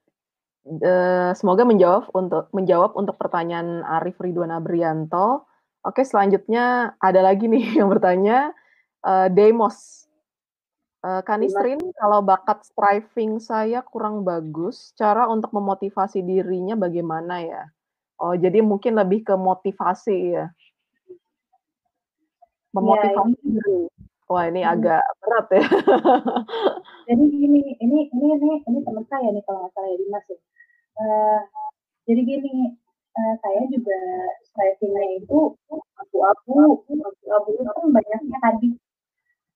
[0.67, 5.47] uh, semoga menjawab untuk menjawab untuk pertanyaan Arif Ridwan Abrianto.
[5.85, 8.51] Oke, selanjutnya ada lagi nih yang bertanya,
[9.05, 10.04] uh, Demos.
[11.05, 17.63] Uh, Kanistrin, kalau bakat striving saya kurang bagus, cara untuk memotivasi dirinya bagaimana ya?
[18.17, 20.49] Oh, jadi mungkin lebih ke motivasi ya?
[22.73, 23.79] Memotivasi ya, diri.
[24.25, 24.73] Wah, ini hmm.
[24.73, 25.65] agak berat ya.
[27.13, 30.37] Jadi gini, ini ini ini ini teman saya nih kalau nggak salah ya Dimas ya.
[30.97, 31.39] Uh,
[32.09, 32.73] jadi gini,
[33.13, 33.99] uh, saya juga
[34.49, 35.53] strivingnya itu
[36.01, 38.73] abu-abu, abu-abu itu kan banyaknya tadi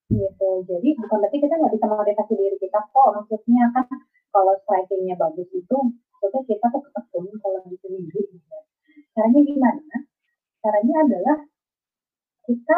[0.10, 0.50] gitu.
[0.66, 3.10] Jadi bukan berarti kita nggak bisa memotivasi diri kita kok.
[3.14, 3.86] Maksudnya kan
[4.30, 5.78] kalau strivingnya bagus itu,
[6.20, 8.58] maksudnya kita tuh ketemu kalau di sini gitu.
[9.14, 9.98] Caranya gimana?
[10.60, 11.38] Caranya adalah
[12.50, 12.78] kita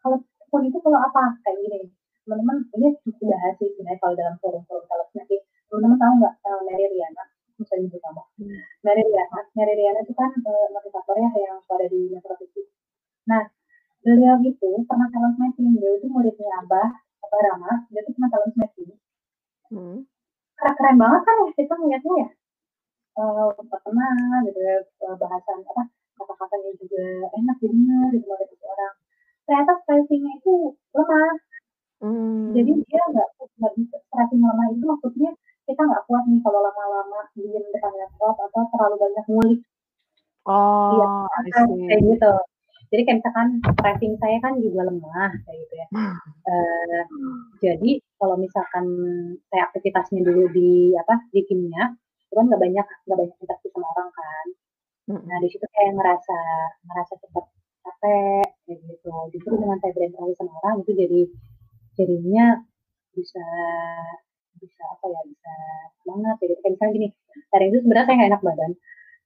[0.00, 0.18] kalau
[0.50, 1.80] pun itu kalau apa kayak gini
[2.26, 5.36] teman-teman ini cukup bahas sih sebenarnya kalau dalam forum-forum kalau nanti
[5.70, 7.24] teman-teman tahu nggak uh, Mary Riana
[7.60, 8.60] nyebut nama hmm.
[8.82, 12.34] Mary Riana Mary Riana itu kan uh, motivatornya yang ada di Metro
[13.28, 13.42] nah
[14.00, 16.88] beliau itu pernah talent matching beliau itu muridnya Abah
[17.24, 18.90] Abah Rama dia itu pernah talent matching
[19.72, 19.98] hmm.
[20.56, 22.28] keren, keren banget kan ya kita melihatnya ya
[23.20, 24.76] uh, pertemanan gitu ya
[25.20, 25.82] bahasan apa
[26.20, 28.94] kata-katanya juga enak didengar gitu oleh orang
[29.50, 31.34] ternyata stressingnya itu lemah.
[32.00, 32.54] Hmm.
[32.54, 33.28] Jadi dia nggak
[33.58, 35.30] nggak bisa stressing lemah itu maksudnya
[35.66, 39.60] kita nggak kuat nih kalau lama-lama diem depan laptop atau terlalu banyak ngulik.
[40.48, 42.32] Oh, iya, kayak gitu.
[42.90, 45.86] Jadi kayak misalkan stressing saya kan juga lemah kayak gitu ya.
[45.94, 47.02] uh,
[47.62, 48.86] jadi kalau misalkan
[49.46, 51.94] saya aktivitasnya dulu di apa di kimia,
[52.26, 54.46] itu kan nggak banyak nggak banyak interaksi sama orang kan.
[55.22, 56.38] Nah di situ kayak ngerasa
[56.86, 57.44] ngerasa cepat
[57.80, 61.20] capek kayak gitu justru dengan saya berinteraksi sama orang itu jadi
[61.96, 62.46] jadinya
[63.16, 63.46] bisa
[64.60, 65.54] bisa apa ya bisa
[66.04, 66.54] semangat ya gitu.
[66.60, 67.08] kayak misalnya gini
[67.50, 68.72] hari itu sebenarnya saya nggak enak badan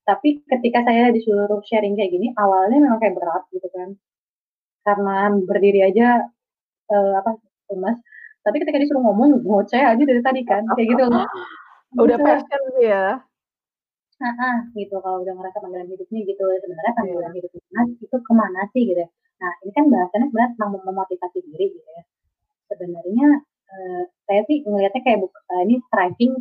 [0.05, 3.97] tapi ketika saya disuruh sharing kayak gini awalnya memang kayak berat gitu kan
[4.85, 6.29] karena berdiri aja
[6.93, 7.41] uh, apa
[7.73, 7.97] lemas
[8.45, 11.25] tapi ketika disuruh ngomong ngoceh aja dari tadi kan kayak gitu loh
[12.05, 12.25] udah gitu.
[12.25, 13.25] passion ya
[14.15, 16.99] Heeh, gitu kalau udah ngerasa panggilan hidupnya gitu, sebenarnya iya.
[17.03, 19.11] panggilan hidup Mas itu ke mana sih gitu ya.
[19.43, 22.03] Nah ini kan bahasannya sebenarnya tentang memotivasi diri gitu ya.
[22.71, 26.33] Sebenarnya, uh, saya sih ngelihatnya kayak uh, ini striving,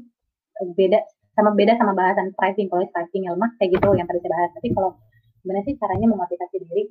[0.77, 0.99] beda
[1.33, 4.51] sama beda sama bahasan striving, kalau striving lemah kayak gitu yang tadi saya bahas.
[4.53, 4.91] Tapi kalau
[5.41, 6.83] sebenarnya sih caranya memotivasi diri,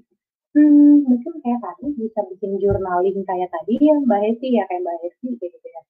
[0.59, 4.97] hmm, mungkin kayak tadi bisa bikin journaling kayak tadi ya Mbak Hesti ya, kayak Mbak
[5.03, 5.83] Hesti kayak gitu ya.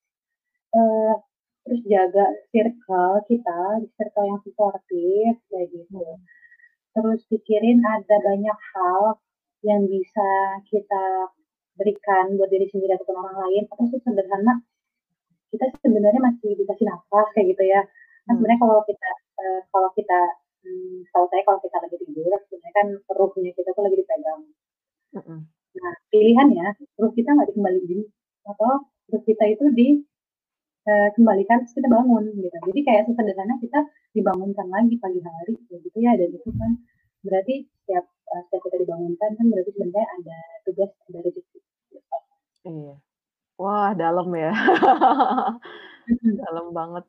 [0.73, 1.13] Uh,
[1.63, 3.61] terus jaga circle kita,
[3.97, 6.03] circle yang supportif kayak gitu.
[6.93, 9.01] Terus pikirin ada banyak hal
[9.65, 11.33] yang bisa kita
[11.73, 13.63] berikan buat diri sendiri ataupun orang lain.
[13.71, 14.61] Atau sih sederhana,
[15.49, 17.81] kita sebenarnya masih dikasih nafas kayak gitu ya.
[18.25, 20.19] Kan sebenarnya kalau kita uh, kalau kita
[20.63, 24.41] hmm, tahu saya kalau kita lagi tidur, sebenarnya kan perutnya kita tuh lagi dipegang.
[25.73, 28.01] Nah, pilihannya perut kita nggak dikembaliin
[28.45, 28.71] atau
[29.09, 29.87] perut kita itu di
[30.87, 32.57] uh, kembalikan terus kita bangun gitu.
[32.71, 33.79] Jadi kayak sesederhana kita
[34.13, 36.71] dibangunkan lagi pagi hari gitu ya dan itu kan
[37.25, 40.37] berarti setiap uh, setiap kita dibangunkan kan berarti sebenarnya ada
[40.67, 41.59] tugas ada rezeki.
[42.63, 42.95] Iya.
[43.59, 44.51] Wah, dalam ya.
[46.43, 47.05] dalam banget.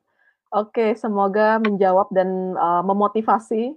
[0.55, 3.75] Oke, semoga menjawab dan uh, memotivasi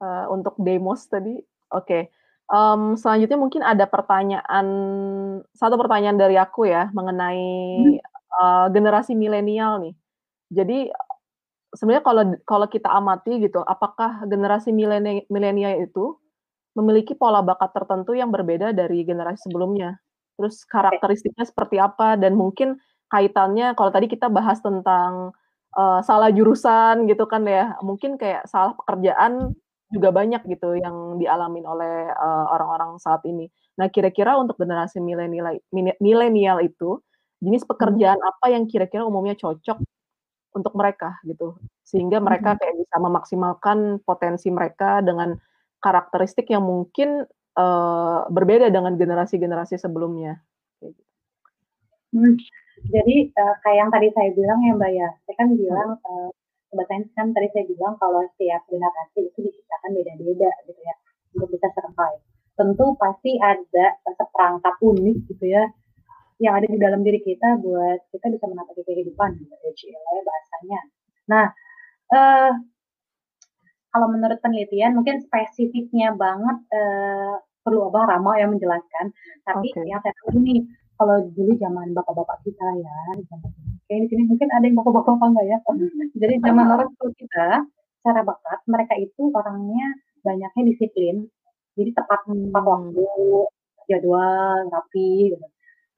[0.00, 1.36] uh, untuk demos tadi.
[1.68, 2.08] Oke.
[2.48, 4.66] Um, selanjutnya mungkin ada pertanyaan
[5.52, 7.44] satu pertanyaan dari aku ya mengenai
[8.40, 9.94] uh, generasi milenial nih.
[10.48, 10.78] Jadi
[11.76, 14.72] sebenarnya kalau kalau kita amati gitu, apakah generasi
[15.28, 16.16] milenial itu
[16.72, 20.00] memiliki pola bakat tertentu yang berbeda dari generasi sebelumnya?
[20.40, 22.80] Terus karakteristiknya seperti apa dan mungkin
[23.12, 25.36] kaitannya kalau tadi kita bahas tentang
[25.76, 29.52] uh, salah jurusan gitu kan ya, mungkin kayak salah pekerjaan
[29.92, 33.52] juga banyak gitu yang dialamin oleh uh, orang-orang saat ini.
[33.76, 35.60] Nah, kira-kira untuk generasi milenial
[36.00, 37.00] milenial itu
[37.44, 39.80] jenis pekerjaan apa yang kira-kira umumnya cocok
[40.52, 45.36] untuk mereka gitu sehingga mereka kayak bisa memaksimalkan potensi mereka dengan
[45.82, 47.26] karakteristik yang mungkin
[47.58, 50.40] uh, berbeda dengan generasi-generasi sebelumnya.
[52.12, 52.36] Hmm.
[52.90, 56.30] Jadi uh, kayak yang tadi saya bilang ya Mbak ya, saya kan bilang uh,
[57.14, 60.94] kan tadi saya bilang kalau setiap generasi itu diciptakan beda-beda gitu ya
[61.36, 62.22] untuk bisa survive.
[62.56, 65.68] Tentu pasti ada seperangkat unik gitu ya
[66.42, 69.54] yang ada di dalam diri kita buat kita bisa menata kehidupan gitu
[69.86, 70.80] ya bahasanya.
[71.30, 71.46] Nah,
[72.10, 72.52] eh,
[73.92, 79.14] kalau menurut penelitian mungkin spesifiknya banget eh, perlu Abah Rama yang menjelaskan.
[79.46, 79.86] Tapi okay.
[79.86, 82.98] yang saya tahu ini kalau dulu zaman bapak-bapak kita ya,
[83.88, 85.58] kayak di sini mungkin ada yang bapak-bapak apa enggak ya?
[86.22, 87.48] Jadi zaman orang tua kita,
[88.02, 89.86] cara bakat mereka itu orangnya
[90.22, 91.26] banyaknya disiplin,
[91.74, 93.10] jadi tepat tepat waktu,
[93.90, 95.46] jadwal, rapi, gitu.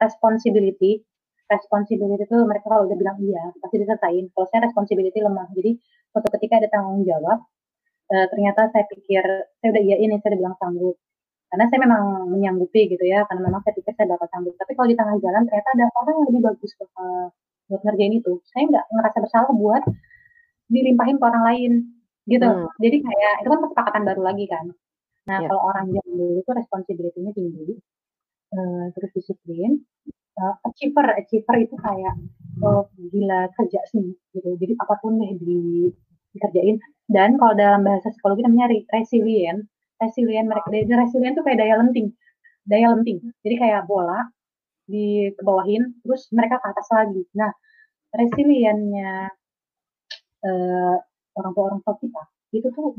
[0.01, 1.05] Responsibility,
[1.49, 4.33] responsibility itu mereka kalau udah bilang iya pasti diselesaikan.
[4.33, 5.77] Kalau saya responsibility lemah, jadi
[6.13, 7.45] suatu ketika ada tanggung jawab,
[8.11, 9.25] uh, ternyata saya pikir
[9.61, 10.97] saya udah iya ini saya udah bilang sanggup
[11.55, 12.03] karena saya memang
[12.35, 14.59] menyanggupi gitu ya karena memang saya pikir saya bakal sanggup.
[14.59, 17.31] Tapi kalau di tengah jalan ternyata ada orang yang lebih bagus uh,
[17.71, 18.33] buat ngerjain itu.
[18.51, 19.83] Saya nggak ngerasa bersalah buat
[20.67, 21.73] dilimpahin ke orang lain
[22.27, 22.43] gitu.
[22.43, 22.67] Hmm.
[22.83, 24.67] jadi kayak itu kan kesepakatan baru lagi kan.
[25.31, 25.47] Nah yeah.
[25.47, 27.79] kalau orang yang dulu itu responsibility-nya tinggi
[28.59, 29.79] uh, terus disiplin
[30.43, 32.19] uh, achiever achiever itu kayak
[32.67, 34.51] oh, gila kerja sih gitu.
[34.59, 35.87] Jadi apa pun deh di
[36.35, 36.83] dikerjain.
[37.07, 39.71] Dan kalau dalam bahasa psikologi namanya resilient
[40.05, 42.13] resilient mereka resilient tuh kayak daya lenting
[42.69, 43.21] daya lenting.
[43.45, 44.29] Jadi kayak bola
[44.85, 47.23] di kebawahin terus mereka ke atas lagi.
[47.37, 47.53] Nah
[48.13, 49.33] resiliennya
[50.45, 50.97] uh,
[51.35, 52.23] orang tua orang tua kita
[52.57, 52.97] itu tuh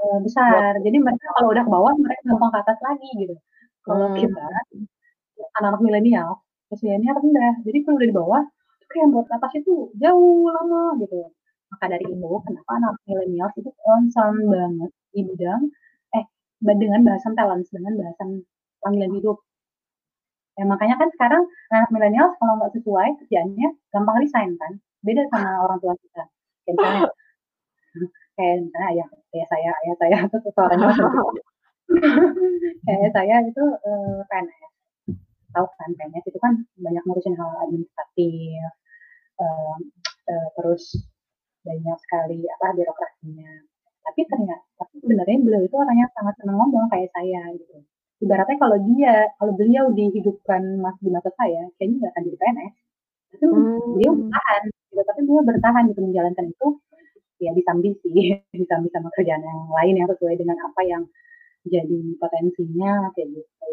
[0.00, 0.80] uh, besar.
[0.80, 3.36] Jadi mereka kalau udah ke bawah mereka gampang ke atas lagi gitu.
[3.84, 4.18] Kalau hmm.
[4.20, 4.46] kita
[5.60, 6.30] anak-anak milenial
[6.72, 7.54] resiliennya rendah.
[7.64, 8.42] Jadi kalau udah di bawah
[8.80, 11.28] itu kayak buat atas itu jauh lama gitu.
[11.72, 15.74] Maka dari itu, kenapa anak milenial itu concern banget di bidang eh
[16.64, 18.42] dengan bahasan talent, dengan bahasan
[18.80, 19.36] panggilan hidup.
[20.54, 21.42] Ya, makanya kan sekarang
[21.74, 24.72] anak milenial kalau nggak sesuai kerjaannya gampang resign kan.
[25.04, 26.24] Beda sama orang tua kita.
[26.64, 27.02] Kayak misalnya,
[28.38, 30.88] kayak misalnya ayah, ayah saya, ayah saya itu suaranya
[32.86, 34.72] kayak saya itu eh, PNS.
[35.52, 38.72] Tahu kan PNS itu kan banyak ngurusin hal administratif,
[39.38, 39.76] uh,
[40.26, 40.98] uh, terus
[41.62, 43.50] banyak sekali apa birokrasinya
[44.04, 47.80] tapi ternyata tapi sebenarnya beliau itu orang yang sangat senang ngomong kayak saya gitu.
[48.22, 52.74] Ibaratnya kalau dia kalau beliau dihidupkan mas di mata saya kayaknya nggak akan jadi PNS
[53.34, 53.78] tapi hmm.
[53.98, 55.00] beliau bertahan gitu.
[55.02, 56.00] Tapi beliau bertahan gitu.
[56.04, 56.68] Menjalankan itu
[57.42, 58.14] ya disambi sih
[58.60, 61.02] disambi sama kerjaan yang lain yang sesuai dengan apa yang
[61.64, 63.70] jadi potensinya kayak gitu.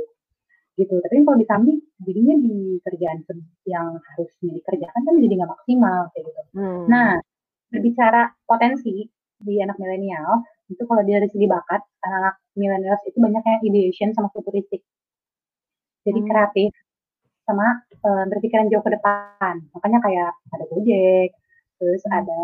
[0.79, 0.95] Gitu.
[0.97, 3.19] Tapi kalau disambi jadinya di kerjaan
[3.67, 6.41] yang harusnya dikerjakan kan jadi nggak maksimal kayak gitu.
[6.51, 6.83] Hmm.
[6.89, 7.21] nah
[7.71, 9.07] berbicara potensi
[9.41, 14.29] di anak milenial itu kalau dari segi bakat anak-anak milenial itu banyak yang ideation sama
[14.31, 14.81] futuristik
[16.07, 16.27] jadi hmm.
[16.29, 16.71] kreatif
[17.45, 21.29] sama uh, berpikiran jauh ke depan makanya kayak ada Gojek
[21.81, 22.17] terus hmm.
[22.21, 22.41] ada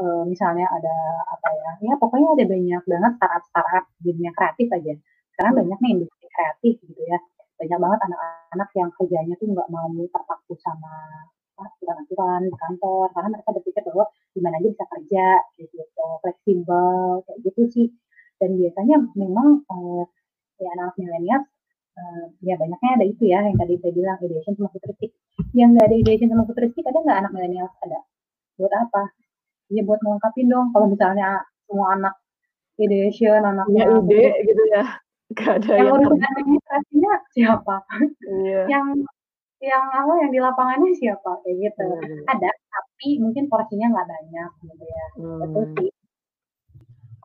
[0.00, 0.96] uh, misalnya ada
[1.28, 4.94] apa ya ya pokoknya ada banyak banget startup startup dunia kreatif aja
[5.36, 5.60] sekarang hmm.
[5.66, 7.18] banyak nih industri kreatif gitu ya
[7.60, 10.94] banyak banget anak-anak yang kerjanya tuh nggak mau terpaku sama
[11.60, 15.26] aturan-aturan di kantor karena mereka berpikir bahwa gimana aja bisa kerja
[15.60, 15.76] gitu
[16.22, 17.86] fleksibel kayak gitu sih.
[18.40, 20.04] Dan biasanya memang uh,
[20.60, 21.44] ya anak milenial
[21.96, 25.10] uh, ya banyaknya ada itu ya yang tadi saya bilang ideation sama futuristik.
[25.52, 28.00] Yang nggak ada ideation sama futuristik ada nggak anak milenial ada.
[28.56, 29.02] Buat apa?
[29.70, 30.72] Ya buat melengkapi dong.
[30.72, 32.14] Kalau misalnya semua anak
[32.80, 34.84] ideation anak ya, ide gitu ya.
[35.38, 37.76] Gak ada yang, yang urusan administrasinya siapa?
[38.26, 38.66] Iya.
[38.66, 38.86] yang
[39.60, 42.24] yang apa yang di lapangannya siapa kayak gitu hmm.
[42.32, 45.38] ada tapi mungkin porsinya nggak banyak gitu ya hmm.
[45.44, 45.90] betul sih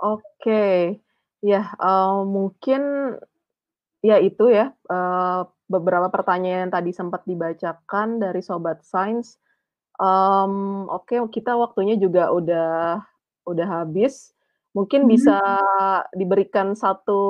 [0.04, 1.00] oke okay.
[1.40, 3.16] ya uh, mungkin
[4.04, 9.40] ya itu ya uh, beberapa pertanyaan yang tadi sempat dibacakan dari sobat sains
[9.96, 13.00] um, oke okay, kita waktunya juga udah
[13.48, 14.36] udah habis
[14.76, 15.12] mungkin hmm.
[15.16, 15.40] bisa
[16.12, 17.24] diberikan satu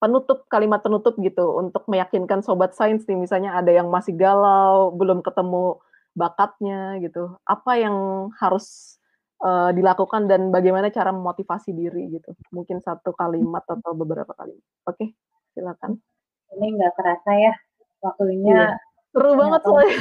[0.00, 3.20] penutup kalimat penutup gitu untuk meyakinkan sobat sains nih.
[3.20, 5.78] Misalnya ada yang masih galau belum ketemu
[6.16, 7.36] bakatnya gitu.
[7.44, 7.96] Apa yang
[8.40, 8.96] harus
[9.44, 12.32] uh, dilakukan dan bagaimana cara memotivasi diri gitu?
[12.50, 14.64] Mungkin satu kalimat atau beberapa kalimat.
[14.88, 15.08] Oke okay,
[15.54, 16.00] silakan.
[16.56, 17.54] Ini nggak kerasa ya
[18.00, 18.80] waktunya iya.
[19.12, 19.96] seru banget soalnya.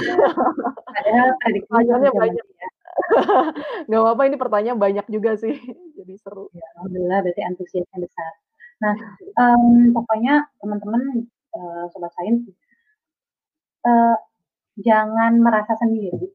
[0.95, 2.45] Padahal pertanyaannya banyak.
[2.47, 2.69] ya.
[3.87, 5.55] Nggak apa-apa ini pertanyaan banyak juga sih.
[5.99, 6.47] Jadi seru.
[6.55, 8.31] Ya, alhamdulillah berarti antusiasnya besar
[8.79, 8.95] Nah,
[9.35, 12.47] um, pokoknya teman-teman, uh, sobat sains,
[13.83, 14.15] uh,
[14.79, 16.31] jangan merasa sendiri,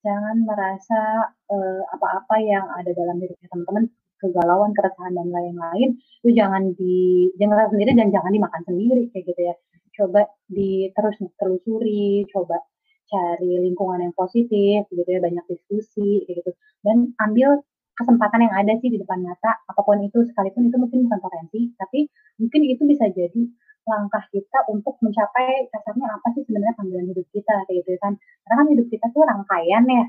[0.00, 3.84] jangan merasa, uh, apa-apa yang ada dalam diri teman-teman,
[4.16, 9.42] kegalauan, keresahan, dan lain-lain, itu jangan di jangan sendiri dan jangan dimakan sendiri, kayak gitu
[9.52, 9.54] ya.
[9.94, 12.64] Coba di terus telusuri, coba
[13.12, 16.50] cari lingkungan yang positif gitu ya, banyak diskusi kayak gitu,
[16.80, 17.60] dan ambil
[17.98, 21.60] kesempatan yang ada sih di depan mata, apa pun itu, sekalipun itu mungkin bukan potensi,
[21.80, 22.06] tapi
[22.42, 23.42] mungkin itu bisa jadi
[23.88, 28.14] langkah kita untuk mencapai kasarnya apa sih sebenarnya panggilan hidup kita kayak gitu kan.
[28.46, 30.04] Karena kan hidup kita tuh rangkaian ya,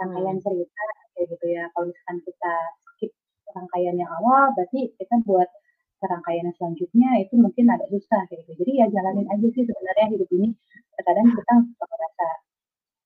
[0.00, 0.44] rangkaian Hmm.
[0.44, 0.84] cerita
[1.16, 1.64] kayak gitu ya.
[1.74, 2.54] Kalau misalkan kita
[2.96, 3.10] skip
[3.56, 5.48] rangkaian yang awal, berarti kita buat
[6.06, 8.52] rangkaian yang selanjutnya itu mungkin agak susah kayak gitu.
[8.64, 10.48] Jadi ya jalanin aja sih sebenarnya hidup ini.
[10.96, 12.28] Terkadang kita merasa,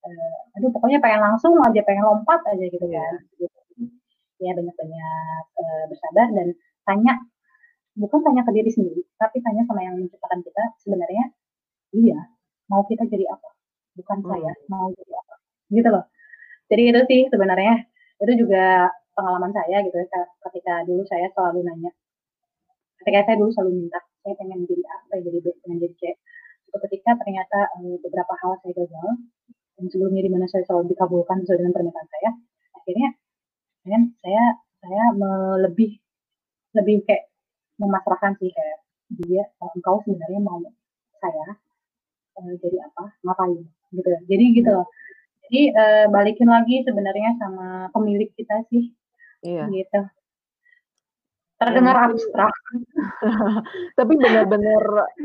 [0.08, 3.00] eee, aduh pokoknya pengen langsung aja, pengen lompat aja gitu Iya.
[3.02, 3.58] kan, gitu.
[4.40, 6.48] Ya banyak-banyak, eee, bersabar dan
[6.88, 7.14] tanya,
[7.98, 11.24] bukan tanya ke diri sendiri, tapi tanya sama yang menciptakan kita, sebenarnya
[11.96, 12.18] iya,
[12.72, 13.50] mau kita jadi apa?
[13.98, 14.68] Bukan saya, Hmm.
[14.72, 15.34] mau jadi apa?
[15.74, 16.04] Gitu loh.
[16.72, 17.74] Jadi itu sih sebenarnya,
[18.22, 19.96] itu juga pengalaman saya gitu
[20.48, 21.92] ketika dulu saya selalu nanya
[23.00, 26.02] ketika saya dulu selalu minta, saya pengen jadi A, pengen jadi B, pengen jadi C.
[26.68, 29.08] Suatu ketika ternyata, eee, beberapa hal saya gagal,
[29.78, 32.30] dan sebelumnya di mana saya selalu dikabulkan sesuai dengan permintaan saya,
[32.78, 33.08] akhirnya
[33.88, 34.44] kan saya
[34.84, 35.04] saya
[35.64, 35.96] lebih
[36.76, 37.24] lebih kayak
[37.82, 38.78] memasrahkan sih kayak,
[39.24, 40.60] dia eee, engkau sebenarnya mau
[41.22, 41.46] saya,
[42.40, 43.60] eee, jadi apa, ngapain,
[43.96, 44.10] gitu.
[44.30, 44.86] Jadi gitu loh.
[45.48, 48.92] Jadi, eee, balikin lagi sebenarnya sama pemilik kita sih,
[49.46, 49.66] Iya.
[49.72, 50.00] gitu.
[51.60, 52.52] Ya Terdengar mungkin abstrak.
[53.98, 54.82] tapi benar-benar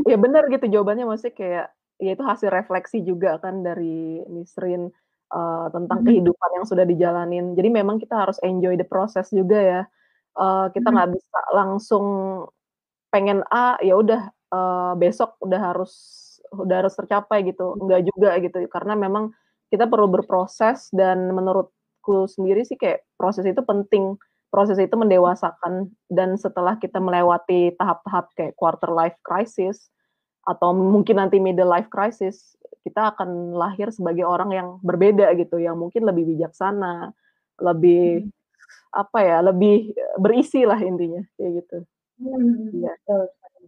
[0.10, 1.66] ya benar gitu jawabannya, maksudnya kayak,
[2.02, 4.92] ya itu hasil refleksi juga kan dari Nisrin,
[5.34, 6.06] eee, tentang Mhm.
[6.06, 7.54] kehidupan yang sudah dijalanin.
[7.58, 9.82] Jadi memang kita harus enjoy the process juga ya.
[10.38, 10.96] Eee, kita Mhm.
[10.96, 12.06] nggak bisa langsung
[13.14, 15.94] pengen A, ya udah, eee, besok udah harus
[16.56, 18.58] udah harus tercapai gitu, enggak juga gitu.
[18.72, 19.32] Karena memang
[19.74, 24.16] kita perlu berproses dan menurutku sendiri sih kayak proses itu penting.
[24.54, 29.92] Proses itu mendewasakan dan setelah kita melewati tahap-tahap kayak quarter life crisis
[30.48, 32.56] atau mungkin nanti middle life crisis,
[32.86, 37.12] kita akan lahir sebagai orang yang berbeda gitu, yang mungkin lebih bijaksana,
[37.62, 38.32] lebih Mhm.
[38.96, 41.78] apa ya, lebih berisi lah intinya, kayak gitu.
[42.20, 42.94] Mhm mhm, Iya.
[42.96, 43.68] betul sekali.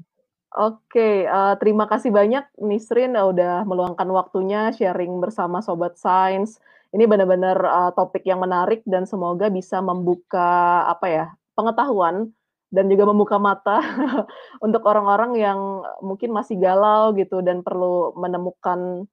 [0.58, 6.58] Oke, eee, terima kasih banyak Nisrin udah meluangkan waktunya sharing bersama Sobat Sains.
[6.96, 11.26] Ini benar-benar, eee, topik yang menarik dan semoga bisa membuka apa ya,
[11.60, 12.32] pengetahuan
[12.74, 13.80] dan juga membuka mata
[14.66, 15.60] untuk orang-orang yang
[16.04, 19.08] mungkin masih galau gitu dan perlu menemukan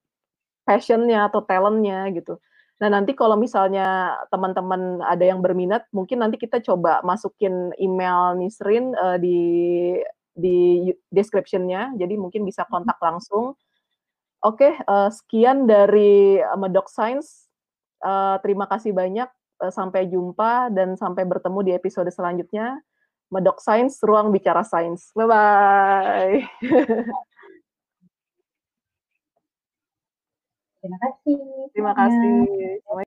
[0.64, 2.40] passion-nya atau talent-nya gitu.
[2.82, 8.92] Nah, nanti kalau misalnya teman-teman ada yang berminat, mungkin nanti kita coba masukin email Nisrin,
[8.96, 9.38] eee, di
[10.34, 12.70] di description-nya, jadi mungkin bisa Mhm.
[12.74, 13.54] kontak langsung.
[14.44, 17.48] Oke, eee, sekian dari Medok Sains,
[18.04, 19.28] eee, terima kasih banyak,
[19.64, 22.80] eee, sampai jumpa dan sampai bertemu di episode selanjutnya.
[23.34, 25.10] Medok Sains, ruang bicara sains.
[25.18, 26.46] Bye-bye.
[30.84, 31.40] Terima kasih
[31.72, 32.78] Terima kasih.